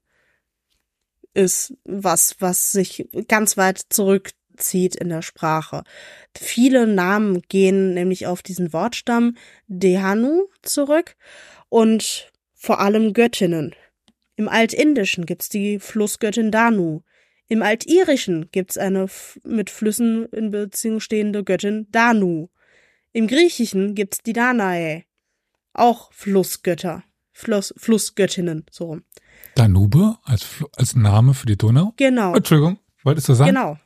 [1.33, 5.83] ist was, was sich ganz weit zurückzieht in der Sprache.
[6.37, 9.35] Viele Namen gehen nämlich auf diesen Wortstamm
[9.67, 11.15] Dehanu zurück
[11.69, 13.75] und vor allem Göttinnen.
[14.35, 17.01] Im Altindischen gibt's die Flussgöttin Danu.
[17.47, 19.07] Im Altirischen gibt's eine
[19.43, 22.47] mit Flüssen in Beziehung stehende Göttin Danu.
[23.13, 25.03] Im Griechischen gibt's die Danae,
[25.73, 27.03] auch Flussgötter,
[27.33, 29.03] Fluss, Flussgöttinnen, so rum.
[29.55, 30.47] Danube als,
[30.77, 31.93] als Name für die Donau?
[31.97, 32.33] Genau.
[32.33, 33.49] Entschuldigung, wolltest du sagen?
[33.49, 33.77] Genau.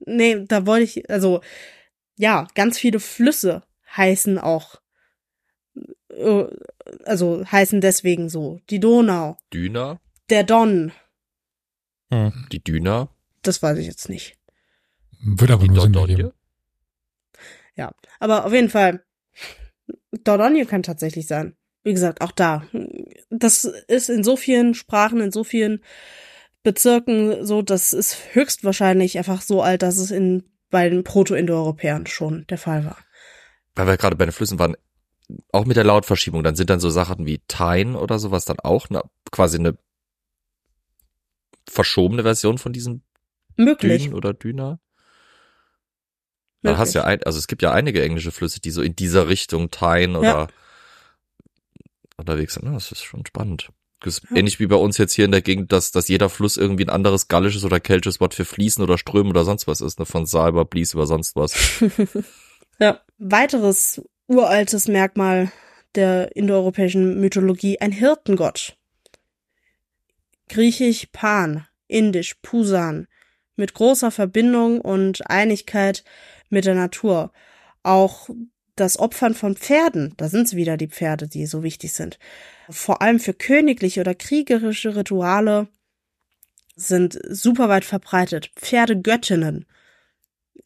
[0.00, 1.40] Nee, da wollte ich, also,
[2.16, 3.62] ja, ganz viele Flüsse
[3.96, 4.80] heißen auch,
[6.08, 6.46] äh,
[7.04, 8.60] also heißen deswegen so.
[8.70, 9.36] Die Donau.
[9.52, 10.00] Düna?
[10.30, 10.92] Der Don.
[12.10, 12.46] Hm.
[12.52, 13.08] Die Düna?
[13.42, 14.36] Das weiß ich jetzt nicht.
[15.20, 16.12] Wird aber Die nur Sinn Dordogne?
[16.12, 16.38] ergeben.
[17.74, 19.04] Ja, aber auf jeden Fall,
[20.24, 21.56] Dordogne kann tatsächlich sein.
[21.84, 22.66] Wie gesagt, auch da.
[23.30, 25.82] Das ist in so vielen Sprachen, in so vielen
[26.62, 32.46] Bezirken so, das ist höchstwahrscheinlich einfach so alt, dass es in bei den Proto-Indoeuropäern schon
[32.48, 32.98] der Fall war.
[33.74, 34.76] Weil wir gerade bei den Flüssen waren,
[35.52, 38.88] auch mit der Lautverschiebung, dann sind dann so Sachen wie Tyne oder sowas dann auch
[38.90, 39.76] eine, quasi eine
[41.68, 43.02] verschobene Version von diesen
[43.56, 44.04] Möglich.
[44.04, 44.34] Dünen oder.
[44.44, 44.78] Man
[46.62, 46.78] möglich.
[46.78, 49.70] hast ja ein, also es gibt ja einige englische Flüsse, die so in dieser Richtung
[49.70, 50.46] Tyne oder Ja.
[52.16, 52.72] unterwegs sind.
[52.72, 53.68] Das ist schon spannend.
[54.00, 54.36] Das ist Ja.
[54.36, 56.90] ähnlich wie bei uns jetzt hier in der Gegend, dass, dass jeder Fluss irgendwie ein
[56.90, 59.98] anderes gallisches oder keltisches Wort für Fließen oder Strömen oder sonst was ist.
[59.98, 60.06] Ne?
[60.06, 61.54] Von über Blies über sonst was.
[62.80, 63.00] Ja.
[63.18, 65.50] Weiteres uraltes Merkmal
[65.94, 68.76] der indoeuropäischen Mythologie, ein Hirtengott.
[70.48, 73.08] Griechisch Pan, indisch Pusan,
[73.56, 76.04] mit großer Verbindung und Einigkeit
[76.48, 77.32] mit der Natur.
[77.82, 78.28] Auch
[78.76, 82.18] das Opfern von Pferden, da sind es wieder die Pferde, die so wichtig sind.
[82.70, 85.68] Vor allem für königliche oder kriegerische Rituale
[86.74, 88.50] sind super weit verbreitet.
[88.56, 89.66] Pferdegöttinnen.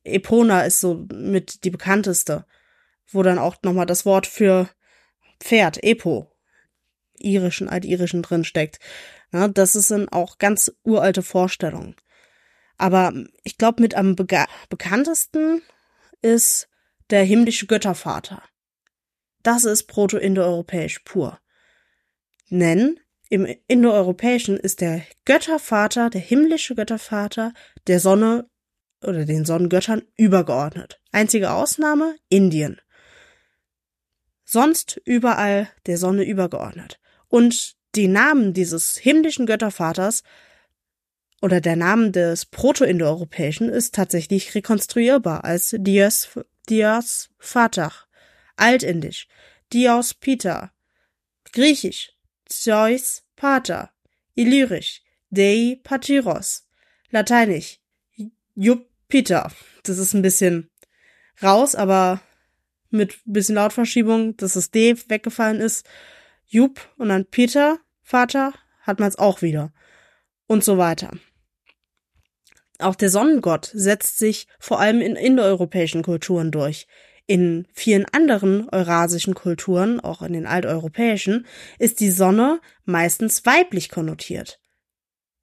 [0.05, 2.45] Epona ist so mit die bekannteste,
[3.11, 4.69] wo dann auch nochmal das Wort für
[5.41, 6.33] Pferd, Epo,
[7.19, 8.79] irischen, altirischen drin steckt.
[9.33, 11.97] Ja, das ist dann auch ganz uralte Vorstellungen.
[12.79, 13.13] Aber
[13.43, 15.63] ich glaube, mit am bega- bekanntesten
[16.23, 16.69] ist
[17.11, 18.43] der himmlische Göttervater.
[19.43, 21.39] Das ist proto-indoeuropäisch pur.
[22.51, 27.53] Denn im Indoeuropäischen ist der Göttervater, der himmlische Göttervater,
[27.87, 28.49] der Sonne
[29.03, 31.01] oder den Sonnengöttern übergeordnet.
[31.13, 32.81] Einzige Ausnahme Indien.
[34.49, 37.01] Sonst überall der Sonne übergeordnet.
[37.29, 40.23] Und die Namen dieses himmlischen Göttervaters
[41.43, 46.29] oder der Name des Proto-Indoeuropäischen ist tatsächlich rekonstruierbar als Dios,
[46.69, 47.93] Dios Vater,
[48.55, 49.27] Altindisch,
[49.73, 50.73] Dios Peter,
[51.53, 52.13] Griechisch,
[52.47, 53.91] Zeus Pater,
[54.35, 56.69] Illyrisch, Dei Patyros,
[57.11, 57.81] Lateinisch,
[58.55, 59.51] Jupiter.
[59.83, 60.71] Das ist ein bisschen
[61.43, 62.21] raus, aber
[62.97, 65.87] mit bisschen Lautverschiebung, dass das D weggefallen ist.
[66.47, 68.53] Jup und dann Peter, Vater,
[68.83, 69.73] hat man es auch wieder.
[70.47, 71.11] Und so weiter.
[72.79, 76.87] Auch der Sonnengott setzt sich vor allem in indoeuropäischen Kulturen durch.
[77.27, 81.47] In vielen anderen eurasischen Kulturen, auch in den alteuropäischen,
[81.79, 84.61] ist die Sonne meistens weiblich konnotiert.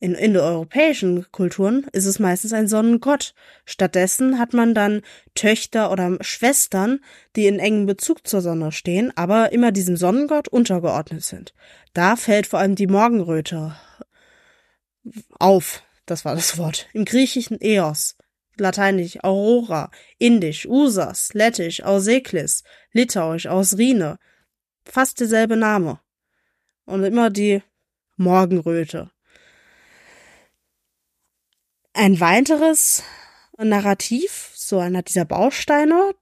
[0.03, 3.33] In indoeuropäischen Kulturen ist es meistens ein Sonnengott.
[3.63, 5.01] Stattdessen hat man dann
[5.33, 6.99] Töchter oder Schwestern,
[7.37, 11.53] die in engem Bezug zur Sonne stehen, aber immer diesem Sonnengott untergeordnet sind.
[11.93, 13.77] Da fällt vor allem die Morgenröte
[15.39, 15.83] auf.
[16.05, 16.89] Das war das Wort.
[16.91, 18.17] Im Griechischen Eos,
[18.57, 24.19] Lateinisch Aurora, Indisch Usas, Lettisch Auseklis, Litauisch Ausrine.
[24.83, 26.01] Fast derselbe Name.
[26.83, 27.63] Und immer die
[28.17, 29.12] Morgenröte.
[31.93, 33.03] Ein weiteres
[33.57, 36.15] Narrativ, so einer dieser Bausteine,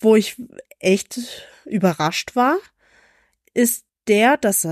[0.00, 0.36] wo ich
[0.80, 1.20] echt
[1.64, 2.58] überrascht war,
[3.54, 4.66] ist der, dass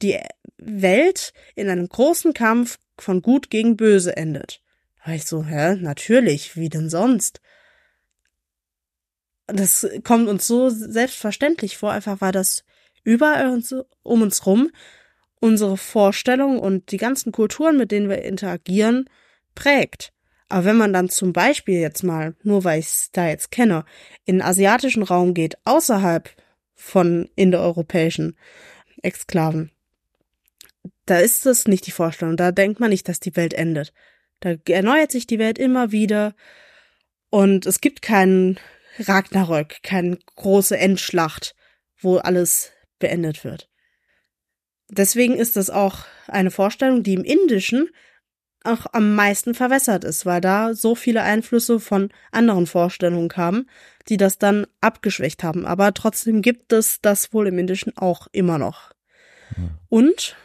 [0.00, 0.18] die
[0.56, 4.62] Welt in einem großen Kampf von Gut gegen Böse endet.
[4.96, 7.40] Da war ich so, hä, natürlich, wie denn sonst?
[9.46, 12.64] Das kommt uns so selbstverständlich vor, einfach weil das
[13.02, 13.60] überall
[14.02, 14.70] um uns rum
[15.44, 19.10] unsere Vorstellung und die ganzen Kulturen, mit denen wir interagieren,
[19.54, 20.10] prägt.
[20.48, 23.84] Aber wenn man dann zum Beispiel jetzt mal, nur weil ich es da jetzt kenne,
[24.24, 26.30] in den asiatischen Raum geht, außerhalb
[26.74, 28.38] von indoeuropäischen
[29.02, 29.70] Exklaven.
[31.04, 33.92] Da ist es nicht die Vorstellung, da denkt man nicht, dass die Welt endet.
[34.40, 36.34] Da erneuert sich die Welt immer wieder
[37.28, 38.58] und es gibt keinen
[38.98, 41.54] Ragnarök, keine große Endschlacht,
[42.00, 43.68] wo alles beendet wird.
[44.88, 47.88] Deswegen ist das auch eine Vorstellung, die im Indischen
[48.64, 53.68] auch am meisten verwässert ist, weil da so viele Einflüsse von anderen Vorstellungen kamen,
[54.08, 55.66] die das dann abgeschwächt haben.
[55.66, 58.92] Aber trotzdem gibt es das wohl im Indischen auch immer noch.
[59.56, 59.70] Mhm.
[59.90, 60.36] Und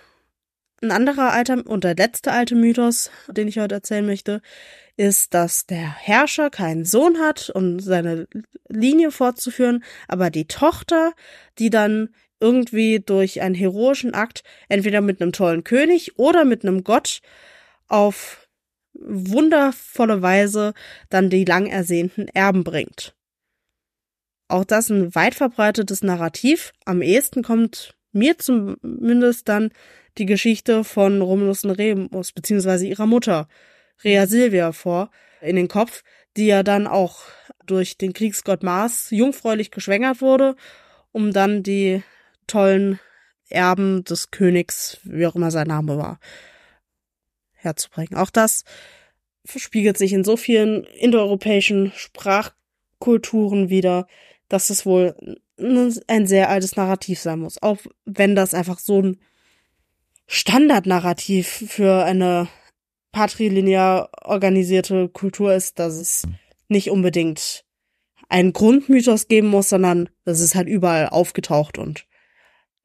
[0.81, 4.41] ein anderer alter und der letzte alte Mythos, den ich heute erzählen möchte,
[4.95, 8.27] ist, dass der Herrscher keinen Sohn hat, um seine
[8.67, 11.13] Linie fortzuführen, aber die Tochter,
[11.57, 12.09] die dann
[12.39, 17.21] irgendwie durch einen heroischen Akt entweder mit einem tollen König oder mit einem Gott
[17.87, 18.47] auf
[18.93, 20.73] wundervolle Weise
[21.09, 23.15] dann die lang ersehnten Erben bringt.
[24.47, 26.73] Auch das ein weit verbreitetes Narrativ.
[26.85, 29.71] Am ehesten kommt mir zumindest dann
[30.17, 33.47] die Geschichte von Romulus und Remus, beziehungsweise ihrer Mutter,
[34.03, 35.11] Rea Silvia, vor,
[35.41, 36.03] in den Kopf,
[36.35, 37.21] die ja dann auch
[37.65, 40.55] durch den Kriegsgott Mars jungfräulich geschwängert wurde,
[41.11, 42.03] um dann die
[42.49, 42.99] tollen
[43.47, 46.19] Erben des Königs, wie auch immer sein Name war,
[47.53, 48.15] herzubringen.
[48.15, 48.63] Auch das
[49.45, 54.07] verspiegelt sich in so vielen indoeuropäischen Sprachkulturen wieder,
[54.49, 55.15] dass es wohl
[55.57, 57.61] ein sehr altes Narrativ sein muss.
[57.61, 59.19] Auch wenn das einfach so ein
[60.27, 62.47] Standardnarrativ für eine
[63.11, 66.27] patrilinear organisierte Kultur ist, dass es
[66.67, 67.65] nicht unbedingt
[68.29, 72.05] einen Grundmythos geben muss, sondern das ist halt überall aufgetaucht und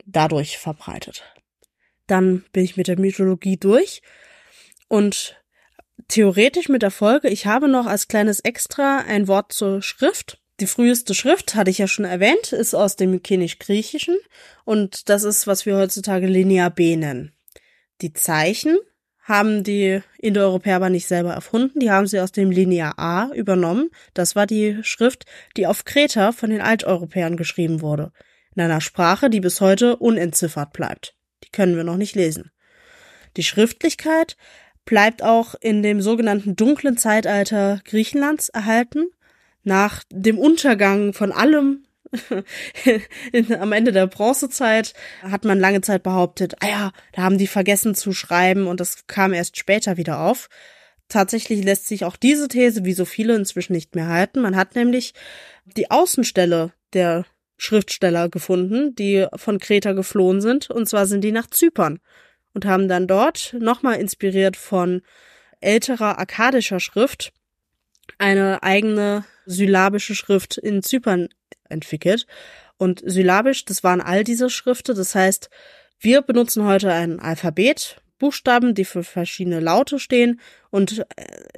[0.06, 1.24] dadurch verbreitet.
[2.06, 4.02] Dann bin ich mit der Mythologie durch
[4.89, 5.40] und
[6.09, 10.40] theoretisch mit der Folge, ich habe noch als kleines Extra ein Wort zur Schrift.
[10.60, 14.16] Die früheste Schrift, hatte ich ja schon erwähnt, ist aus dem Mykenisch-Griechischen
[14.64, 17.32] und das ist, was wir heutzutage Linear B nennen.
[18.01, 18.78] Die Zeichen
[19.24, 23.90] haben die Indoeuropäer aber nicht selber erfunden, die haben sie aus dem Linear A übernommen.
[24.12, 25.24] Das war die Schrift,
[25.56, 28.12] die auf Kreta von den Alteuropäern geschrieben wurde.
[28.55, 31.14] In einer Sprache, die bis heute unentziffert bleibt.
[31.44, 32.51] Die können wir noch nicht lesen.
[33.36, 34.36] Die Schriftlichkeit
[34.85, 39.06] bleibt auch in dem sogenannten dunklen Zeitalter Griechenlands erhalten.
[39.62, 41.85] Nach dem Untergang von allem
[43.59, 47.94] am Ende der Bronzezeit hat man lange Zeit behauptet, ah ja, da haben die vergessen
[47.94, 50.48] zu schreiben und das kam erst später wieder auf.
[51.09, 54.40] Tatsächlich lässt sich auch diese These, wie so viele, inzwischen nicht mehr halten.
[54.40, 55.14] Man hat nämlich
[55.64, 57.24] die Außenstelle der
[57.65, 61.99] Schriftsteller gefunden, die von Kreta geflohen sind, und zwar sind die nach Zypern
[62.53, 65.03] und haben dann dort, nochmal inspiriert von
[65.61, 67.32] älterer akkadischer Schrift,
[68.19, 71.28] eine eigene syllabische Schrift in Zypern
[71.69, 72.27] entwickelt.
[72.77, 74.95] Und syllabisch, das waren all diese Schriften.
[74.95, 75.49] Das heißt,
[75.99, 81.05] wir benutzen heute ein Alphabet, Buchstaben, die für verschiedene Laute stehen und äh,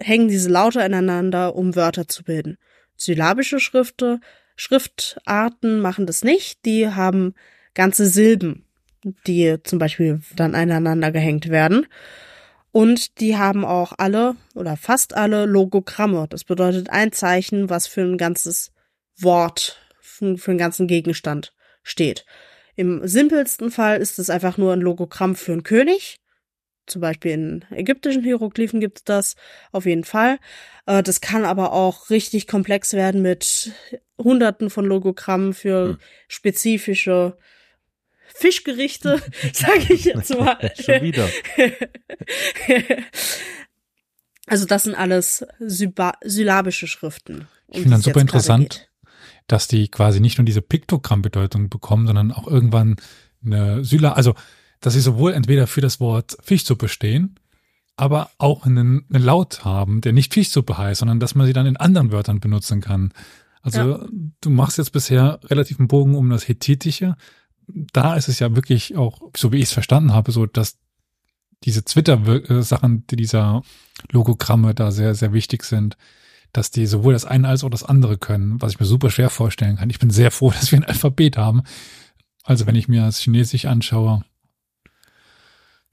[0.00, 2.58] hängen diese Laute aneinander, um Wörter zu bilden.
[2.96, 4.20] Syllabische Schriften,
[4.56, 6.64] Schriftarten machen das nicht.
[6.64, 7.34] Die haben
[7.74, 8.66] ganze Silben
[9.26, 11.86] die zum Beispiel dann aneinander gehängt werden.
[12.72, 16.26] Und die haben auch alle oder fast alle Logogramme.
[16.28, 18.72] Das bedeutet ein Zeichen, was für ein ganzes
[19.18, 22.26] Wort, für, einen ganzen Gegenstand steht.
[22.74, 26.18] Im simpelsten Fall ist es einfach nur ein Logogramm für einen König.
[26.86, 29.36] Zum Beispiel in ägyptischen Hieroglyphen gibt es das
[29.72, 30.38] auf jeden Fall.
[30.86, 33.72] Äh, das kann aber auch richtig komplex werden mit
[34.18, 35.98] Hunderten von Logogrammen für hm.
[36.28, 37.36] spezifische
[38.34, 39.22] Fischgerichte,
[39.52, 40.58] sage ich jetzt mal.
[40.80, 41.28] Schon wieder.
[44.46, 47.48] also das sind alles syllabische Schriften.
[47.68, 48.88] ich finde dann super interessant,
[49.46, 52.96] dass die quasi nicht nur diese Piktogrammbedeutung bekommen, sondern auch irgendwann
[53.44, 54.34] eine Sylla, also
[54.80, 57.38] dass sie sowohl entweder für das Wort Fischsuppe stehen,
[57.96, 61.66] aber auch einen, einen Laut haben, der nicht Fischsuppe heißt, sondern dass man sie dann
[61.66, 63.12] in anderen Wörtern benutzen kann.
[63.62, 64.06] Also ja.
[64.40, 67.16] du machst jetzt bisher relativ einen Bogen um das Hethitische,
[67.66, 70.78] da ist es ja wirklich auch, so wie ich es verstanden habe, so, dass
[71.64, 73.62] diese Twitter-Sachen, die dieser
[74.10, 75.96] Logogramme da sehr, sehr wichtig sind,
[76.52, 79.30] dass die sowohl das eine als auch das andere können, was ich mir super schwer
[79.30, 79.90] vorstellen kann.
[79.90, 81.62] Ich bin sehr froh, dass wir ein Alphabet haben.
[82.44, 84.24] Also wenn ich mir das Chinesisch anschaue,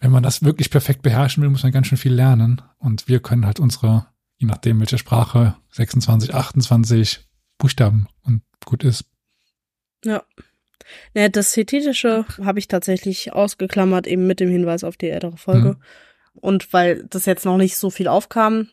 [0.04, 2.62] wenn man das wirklich perfekt beherrschen will, muss man ganz schön viel lernen.
[2.78, 4.06] Und wir können halt unsere,
[4.36, 7.22] je nachdem welche Sprache, 26, 28
[7.58, 9.06] Buchstaben und gut ist.
[10.04, 10.22] Ja.
[11.14, 15.70] Naja, das Hethitische habe ich tatsächlich ausgeklammert, eben mit dem Hinweis auf die ältere Folge.
[15.70, 15.78] Mhm.
[16.34, 18.68] Und weil das jetzt noch nicht so viel aufkam.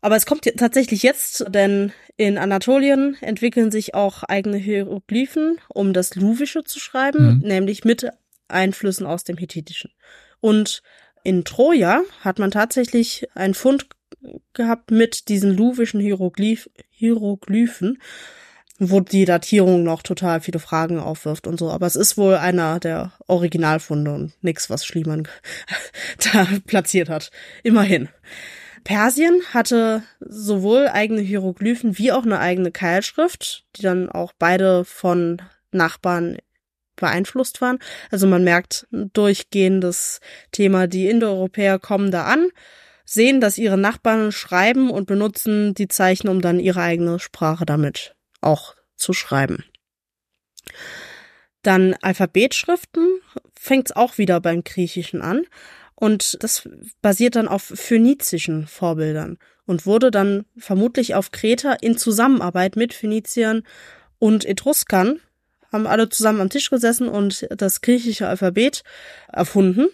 [0.00, 6.14] Aber es kommt tatsächlich jetzt, denn In Anatolien entwickeln sich auch eigene Hieroglyphen, um das
[6.14, 7.48] Luwische zu schreiben, Mhm.
[7.48, 8.06] nämlich mit
[8.50, 9.92] Einflüssen aus dem Hethitischen.
[10.40, 10.82] Und
[11.22, 13.86] in Troja hat man tatsächlich einen Fund
[14.52, 18.00] gehabt mit diesen luwischen Hieroglyph Hieroglyphen,
[18.78, 21.70] wo die Datierung noch total viele Fragen aufwirft und so.
[21.70, 25.28] Aber es ist wohl einer der Originalfunde und nix, was Schliemann
[26.32, 27.30] da platziert hat.
[27.62, 28.08] Immerhin.
[28.82, 35.42] Persien hatte sowohl eigene Hieroglyphen wie auch eine eigene Keilschrift, die dann auch beide von
[35.70, 36.38] Nachbarn
[37.00, 37.80] beeinflusst waren.
[38.10, 40.20] Also man merkt durchgehendes
[40.52, 42.48] Thema, die Indoeuropäer kommen da an,
[43.04, 48.14] sehen, dass ihre Nachbarn schreiben und benutzen die Zeichen, um dann ihre eigene Sprache damit
[48.40, 49.64] auch zu schreiben.
[51.62, 53.20] Dann Alphabetschriften
[53.58, 55.44] fängt es auch wieder beim Griechischen an.
[55.94, 56.66] Und das
[57.02, 59.36] basiert dann auf phönizischen Vorbildern
[59.66, 63.64] und wurde dann vermutlich auf Kreta in Zusammenarbeit mit Phöniziern
[64.18, 65.20] und Etruskern,
[65.72, 68.82] haben alle zusammen am Tisch gesessen und das griechische Alphabet
[69.32, 69.88] erfunden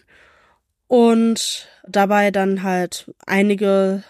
[0.89, 4.05] und dabei dann halt einige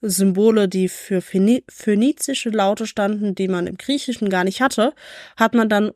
[0.00, 4.92] Symbole, die für phöni- phönizische Laute standen, die man im Griechischen gar nicht hatte,
[5.36, 5.92] hat man dann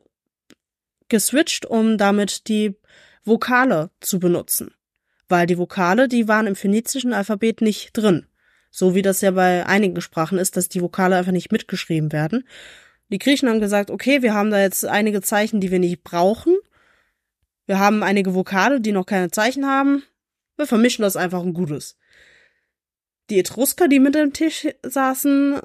[1.09, 2.75] geswitcht, um damit die
[3.23, 4.73] Vokale zu benutzen.
[5.27, 8.25] Weil die Vokale, die waren im phönizischen Alphabet nicht drin.
[8.69, 12.47] So wie das ja bei einigen Sprachen ist, dass die Vokale einfach nicht mitgeschrieben werden.
[13.11, 16.55] Die Griechen haben gesagt, okay, wir haben da jetzt einige Zeichen, die wir nicht brauchen.
[17.65, 20.03] Wir haben einige Vokale, die noch keine Zeichen haben.
[20.55, 21.97] Wir vermischen das einfach ein Gutes.
[23.29, 25.59] Die Etrusker, die mit dem Tisch saßen,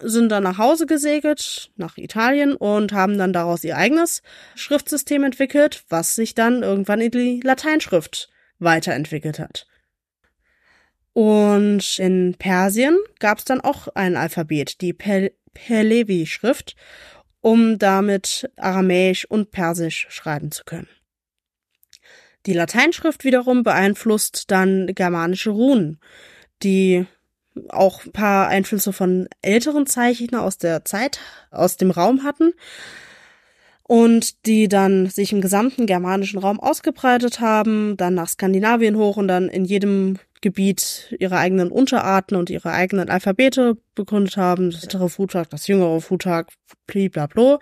[0.00, 4.22] sind dann nach Hause gesegelt, nach Italien und haben dann daraus ihr eigenes
[4.54, 9.66] Schriftsystem entwickelt, was sich dann irgendwann in die Lateinschrift weiterentwickelt hat.
[11.14, 16.74] Und in Persien gab es dann auch ein Alphabet, die Pel Pehlevi-Schrift,
[17.40, 20.88] um damit Aramäisch und Persisch schreiben zu können.
[22.46, 26.00] Die Lateinschrift wiederum beeinflusst dann germanische Runen,
[26.64, 27.06] die
[27.68, 31.20] auch ein paar Einflüsse von älteren Zeichner aus der Zeit,
[31.52, 32.52] aus dem Raum hatten
[33.84, 39.28] und die dann sich im gesamten germanischen Raum ausgebreitet haben, dann nach Skandinavien hoch und
[39.28, 44.70] dann in jedem Gebiet ihre eigenen Unterarten und ihre eigenen Alphabete begründet haben.
[44.70, 46.52] Das ältere Futag, das jüngere Futag,
[46.86, 47.58] blablabla.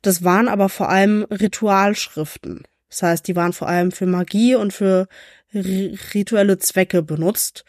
[0.00, 2.62] Das waren aber vor allem Ritualschriften.
[2.88, 5.06] Das heißt, die waren vor allem für Magie und für
[5.52, 7.66] ri- rituelle Zwecke benutzt.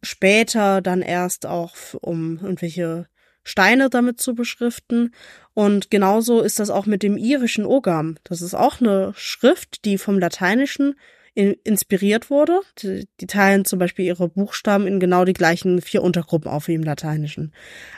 [0.00, 3.08] Später dann erst auch, um irgendwelche
[3.42, 5.12] Steine damit zu beschriften.
[5.54, 8.16] Und genauso ist das auch mit dem irischen Ogam.
[8.22, 10.96] Das ist auch eine Schrift, die vom Lateinischen in,
[11.38, 12.60] inspiriert wurde.
[12.78, 16.74] Die, die teilen zum Beispiel ihre Buchstaben in genau die gleichen vier Untergruppen auf wie
[16.74, 17.52] im Lateinischen.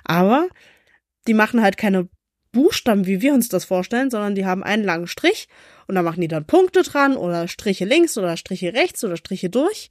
[0.04, 0.48] Aber
[1.26, 2.08] die machen halt keine
[2.52, 5.48] Buchstaben, wie wir uns das vorstellen, sondern die haben einen langen Strich
[5.86, 9.50] und da machen die dann Punkte dran oder Striche links oder Striche rechts oder Striche
[9.50, 9.90] durch.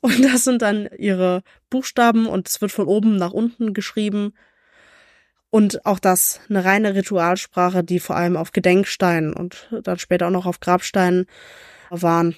[0.00, 4.34] Und das sind dann ihre Buchstaben und es wird von oben nach unten geschrieben.
[5.48, 10.32] Und auch das eine reine Ritualsprache, die vor allem auf Gedenksteinen und dann später auch
[10.32, 11.26] noch auf Grabsteinen
[11.90, 12.34] waren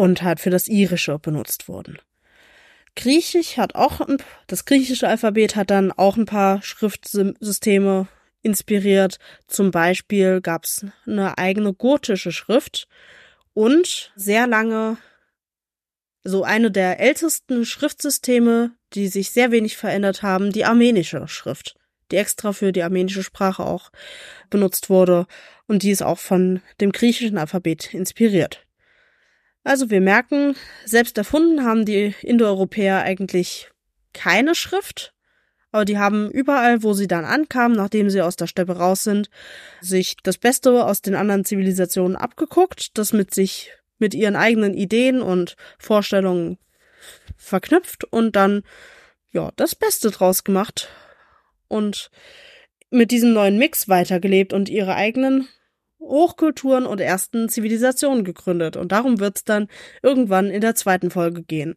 [0.00, 1.98] und halt für das Irische benutzt wurden.
[2.96, 4.16] Griechisch hat auch, ein,
[4.46, 8.08] das griechische Alphabet hat dann auch ein paar Schriftsysteme
[8.40, 9.18] inspiriert.
[9.46, 12.88] Zum Beispiel gab es eine eigene gotische Schrift
[13.52, 14.96] und sehr lange
[16.24, 21.76] so eine der ältesten Schriftsysteme, die sich sehr wenig verändert haben, die armenische Schrift,
[22.10, 23.90] die extra für die armenische Sprache auch
[24.48, 25.26] benutzt wurde
[25.66, 28.66] und die ist auch von dem griechischen Alphabet inspiriert.
[29.62, 33.70] Also wir merken, selbst erfunden haben die Indoeuropäer eigentlich
[34.12, 35.12] keine Schrift,
[35.70, 39.30] aber die haben überall, wo sie dann ankamen, nachdem sie aus der Steppe raus sind,
[39.80, 45.20] sich das Beste aus den anderen Zivilisationen abgeguckt, das mit sich mit ihren eigenen Ideen
[45.20, 46.58] und Vorstellungen
[47.36, 48.62] verknüpft und dann
[49.30, 50.88] ja das Beste draus gemacht
[51.68, 52.10] und
[52.90, 55.48] mit diesem neuen Mix weitergelebt und ihre eigenen
[56.00, 58.76] Hochkulturen und ersten Zivilisationen gegründet.
[58.76, 59.68] Und darum wird's dann
[60.02, 61.76] irgendwann in der zweiten Folge gehen.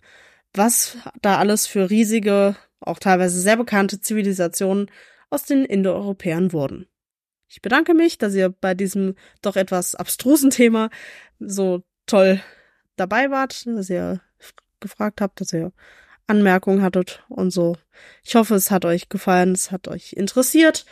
[0.53, 4.89] Was da alles für riesige, auch teilweise sehr bekannte Zivilisationen
[5.29, 6.87] aus den Indoeuropäern wurden.
[7.47, 10.89] Ich bedanke mich, dass ihr bei diesem doch etwas abstrusen Thema
[11.39, 12.41] so toll
[12.95, 14.21] dabei wart, dass ihr
[14.79, 15.71] gefragt habt, dass ihr
[16.27, 17.77] Anmerkungen hattet und so.
[18.23, 20.85] Ich hoffe, es hat euch gefallen, es hat euch interessiert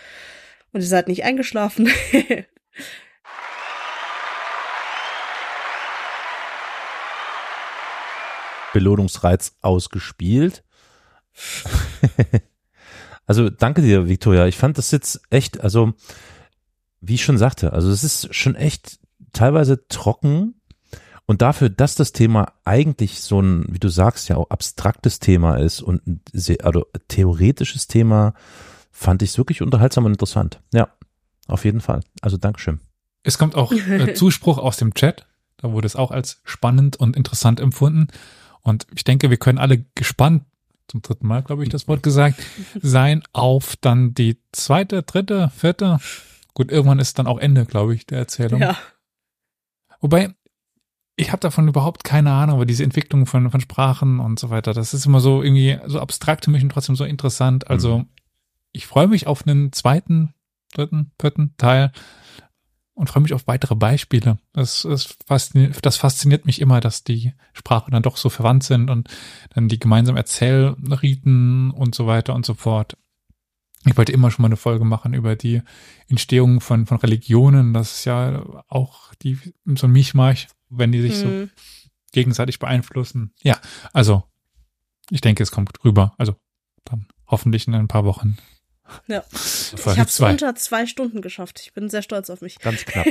[0.72, 1.90] und ihr seid nicht eingeschlafen.
[8.73, 10.64] Belohnungsreiz ausgespielt.
[13.27, 14.45] Also danke dir, Victoria.
[14.48, 15.93] Ich fand das jetzt echt, also
[16.99, 18.99] wie ich schon sagte, also es ist schon echt
[19.31, 20.56] teilweise trocken
[21.27, 25.56] und dafür, dass das Thema eigentlich so ein, wie du sagst, ja auch abstraktes Thema
[25.56, 28.34] ist und ein sehr, also theoretisches Thema,
[28.91, 30.60] fand ich es wirklich unterhaltsam und interessant.
[30.73, 30.89] Ja,
[31.48, 32.02] auf jeden Fall.
[32.22, 32.81] Also Dankeschön.
[33.23, 35.26] Es kommt auch äh, Zuspruch aus dem Chat.
[35.56, 38.07] Da wurde es auch als spannend und interessant empfunden.
[38.61, 40.43] Und ich denke, wir können alle gespannt,
[40.88, 42.41] zum dritten Mal, glaube ich, das Wort gesagt,
[42.81, 45.99] sein auf dann die zweite, dritte, vierte.
[46.53, 48.59] Gut, irgendwann ist dann auch Ende, glaube ich, der Erzählung.
[48.61, 48.77] Ja.
[50.01, 50.33] Wobei,
[51.15, 54.73] ich habe davon überhaupt keine Ahnung, aber diese Entwicklung von, von Sprachen und so weiter,
[54.73, 57.69] das ist immer so irgendwie so abstrakt für mich und trotzdem so interessant.
[57.69, 58.09] Also Mhm.
[58.71, 60.33] ich freue mich auf einen zweiten,
[60.73, 61.91] dritten, vierten Teil
[63.02, 64.38] und freue mich auf weitere Beispiele.
[64.53, 68.91] Das, das, fasziniert, das fasziniert mich immer, dass die Sprachen dann doch so verwandt sind
[68.91, 69.10] und
[69.56, 72.98] dann die gemeinsamen Erzählriten und so weiter und so fort.
[73.88, 75.64] Ich wollte immer schon mal eine Folge machen über die
[76.10, 77.73] Entstehung von, von Religionen.
[77.73, 81.49] Das ist ja auch die, so ein Mischmasch, wenn die sich so Hm.
[82.11, 83.34] gegenseitig beeinflussen.
[83.41, 83.60] Ja,
[83.94, 84.26] also
[85.10, 86.14] ich denke, es kommt rüber.
[86.19, 86.36] Also
[86.86, 88.38] dann hoffentlich in ein paar Wochen.
[89.07, 89.23] Ja.
[89.31, 91.59] Folge Ich habe es unter zwei Stunden geschafft.
[91.61, 92.59] Ich bin sehr stolz auf mich.
[92.59, 93.05] Ganz knapp.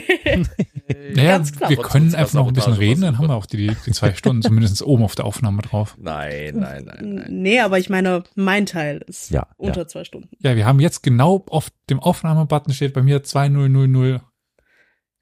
[1.14, 1.70] Naja, Ganz klar.
[1.70, 4.42] wir können einfach noch ein bisschen reden, dann haben wir auch die, die zwei Stunden
[4.42, 5.96] zumindest oben auf der Aufnahme drauf.
[5.98, 7.26] Nein, nein, nein, nein.
[7.28, 9.88] Nee, aber ich meine, mein Teil ist Ja, unter ja.
[9.88, 10.28] zwei Stunden.
[10.40, 14.20] Ja, wir haben jetzt genau auf dem Aufnahmebutton steht bei mir 2000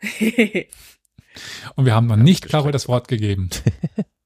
[1.75, 3.51] und wir haben noch nicht Caro das Wort gegeben.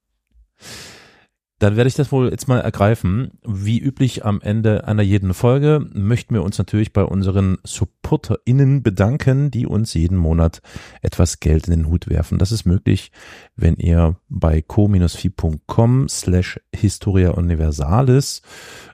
[1.63, 3.39] Dann werde ich das wohl jetzt mal ergreifen.
[3.47, 9.53] Wie üblich am Ende einer jeden Folge möchten wir uns natürlich bei unseren SupporterInnen bedanken,
[9.53, 10.61] die uns jeden Monat
[11.03, 12.41] etwas Geld in den Hut werfen.
[12.41, 13.13] Das ist möglich,
[13.55, 18.43] wenn ihr bei co-fi.com slash Historia Universalis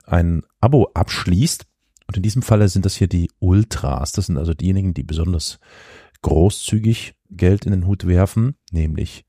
[0.05, 1.65] ein Abo abschließt.
[2.05, 4.11] Und in diesem Falle sind das hier die Ultras.
[4.11, 5.59] Das sind also diejenigen, die besonders
[6.21, 9.25] großzügig Geld in den Hut werfen, nämlich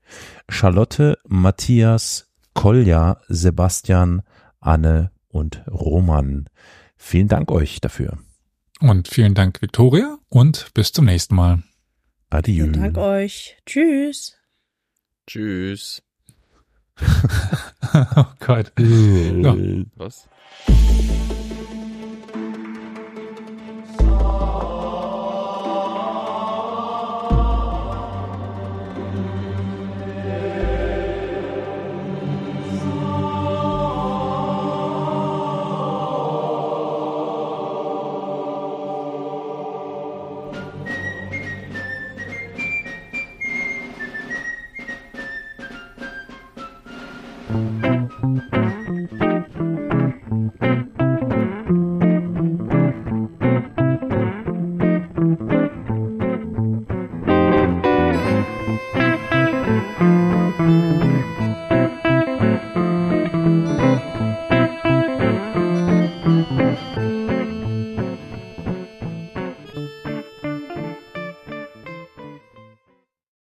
[0.47, 4.21] Charlotte, Matthias, Kolja, Sebastian,
[4.59, 6.45] Anne und Roman.
[6.97, 8.17] Vielen Dank euch dafür.
[8.79, 11.63] Und vielen Dank, Victoria, und bis zum nächsten Mal.
[12.29, 12.65] Adieu.
[12.65, 13.57] Vielen Dank euch.
[13.65, 14.37] Tschüss.
[15.27, 16.01] Tschüss.
[18.15, 18.71] oh Gott.
[18.77, 19.55] Ja.
[19.95, 20.27] Was?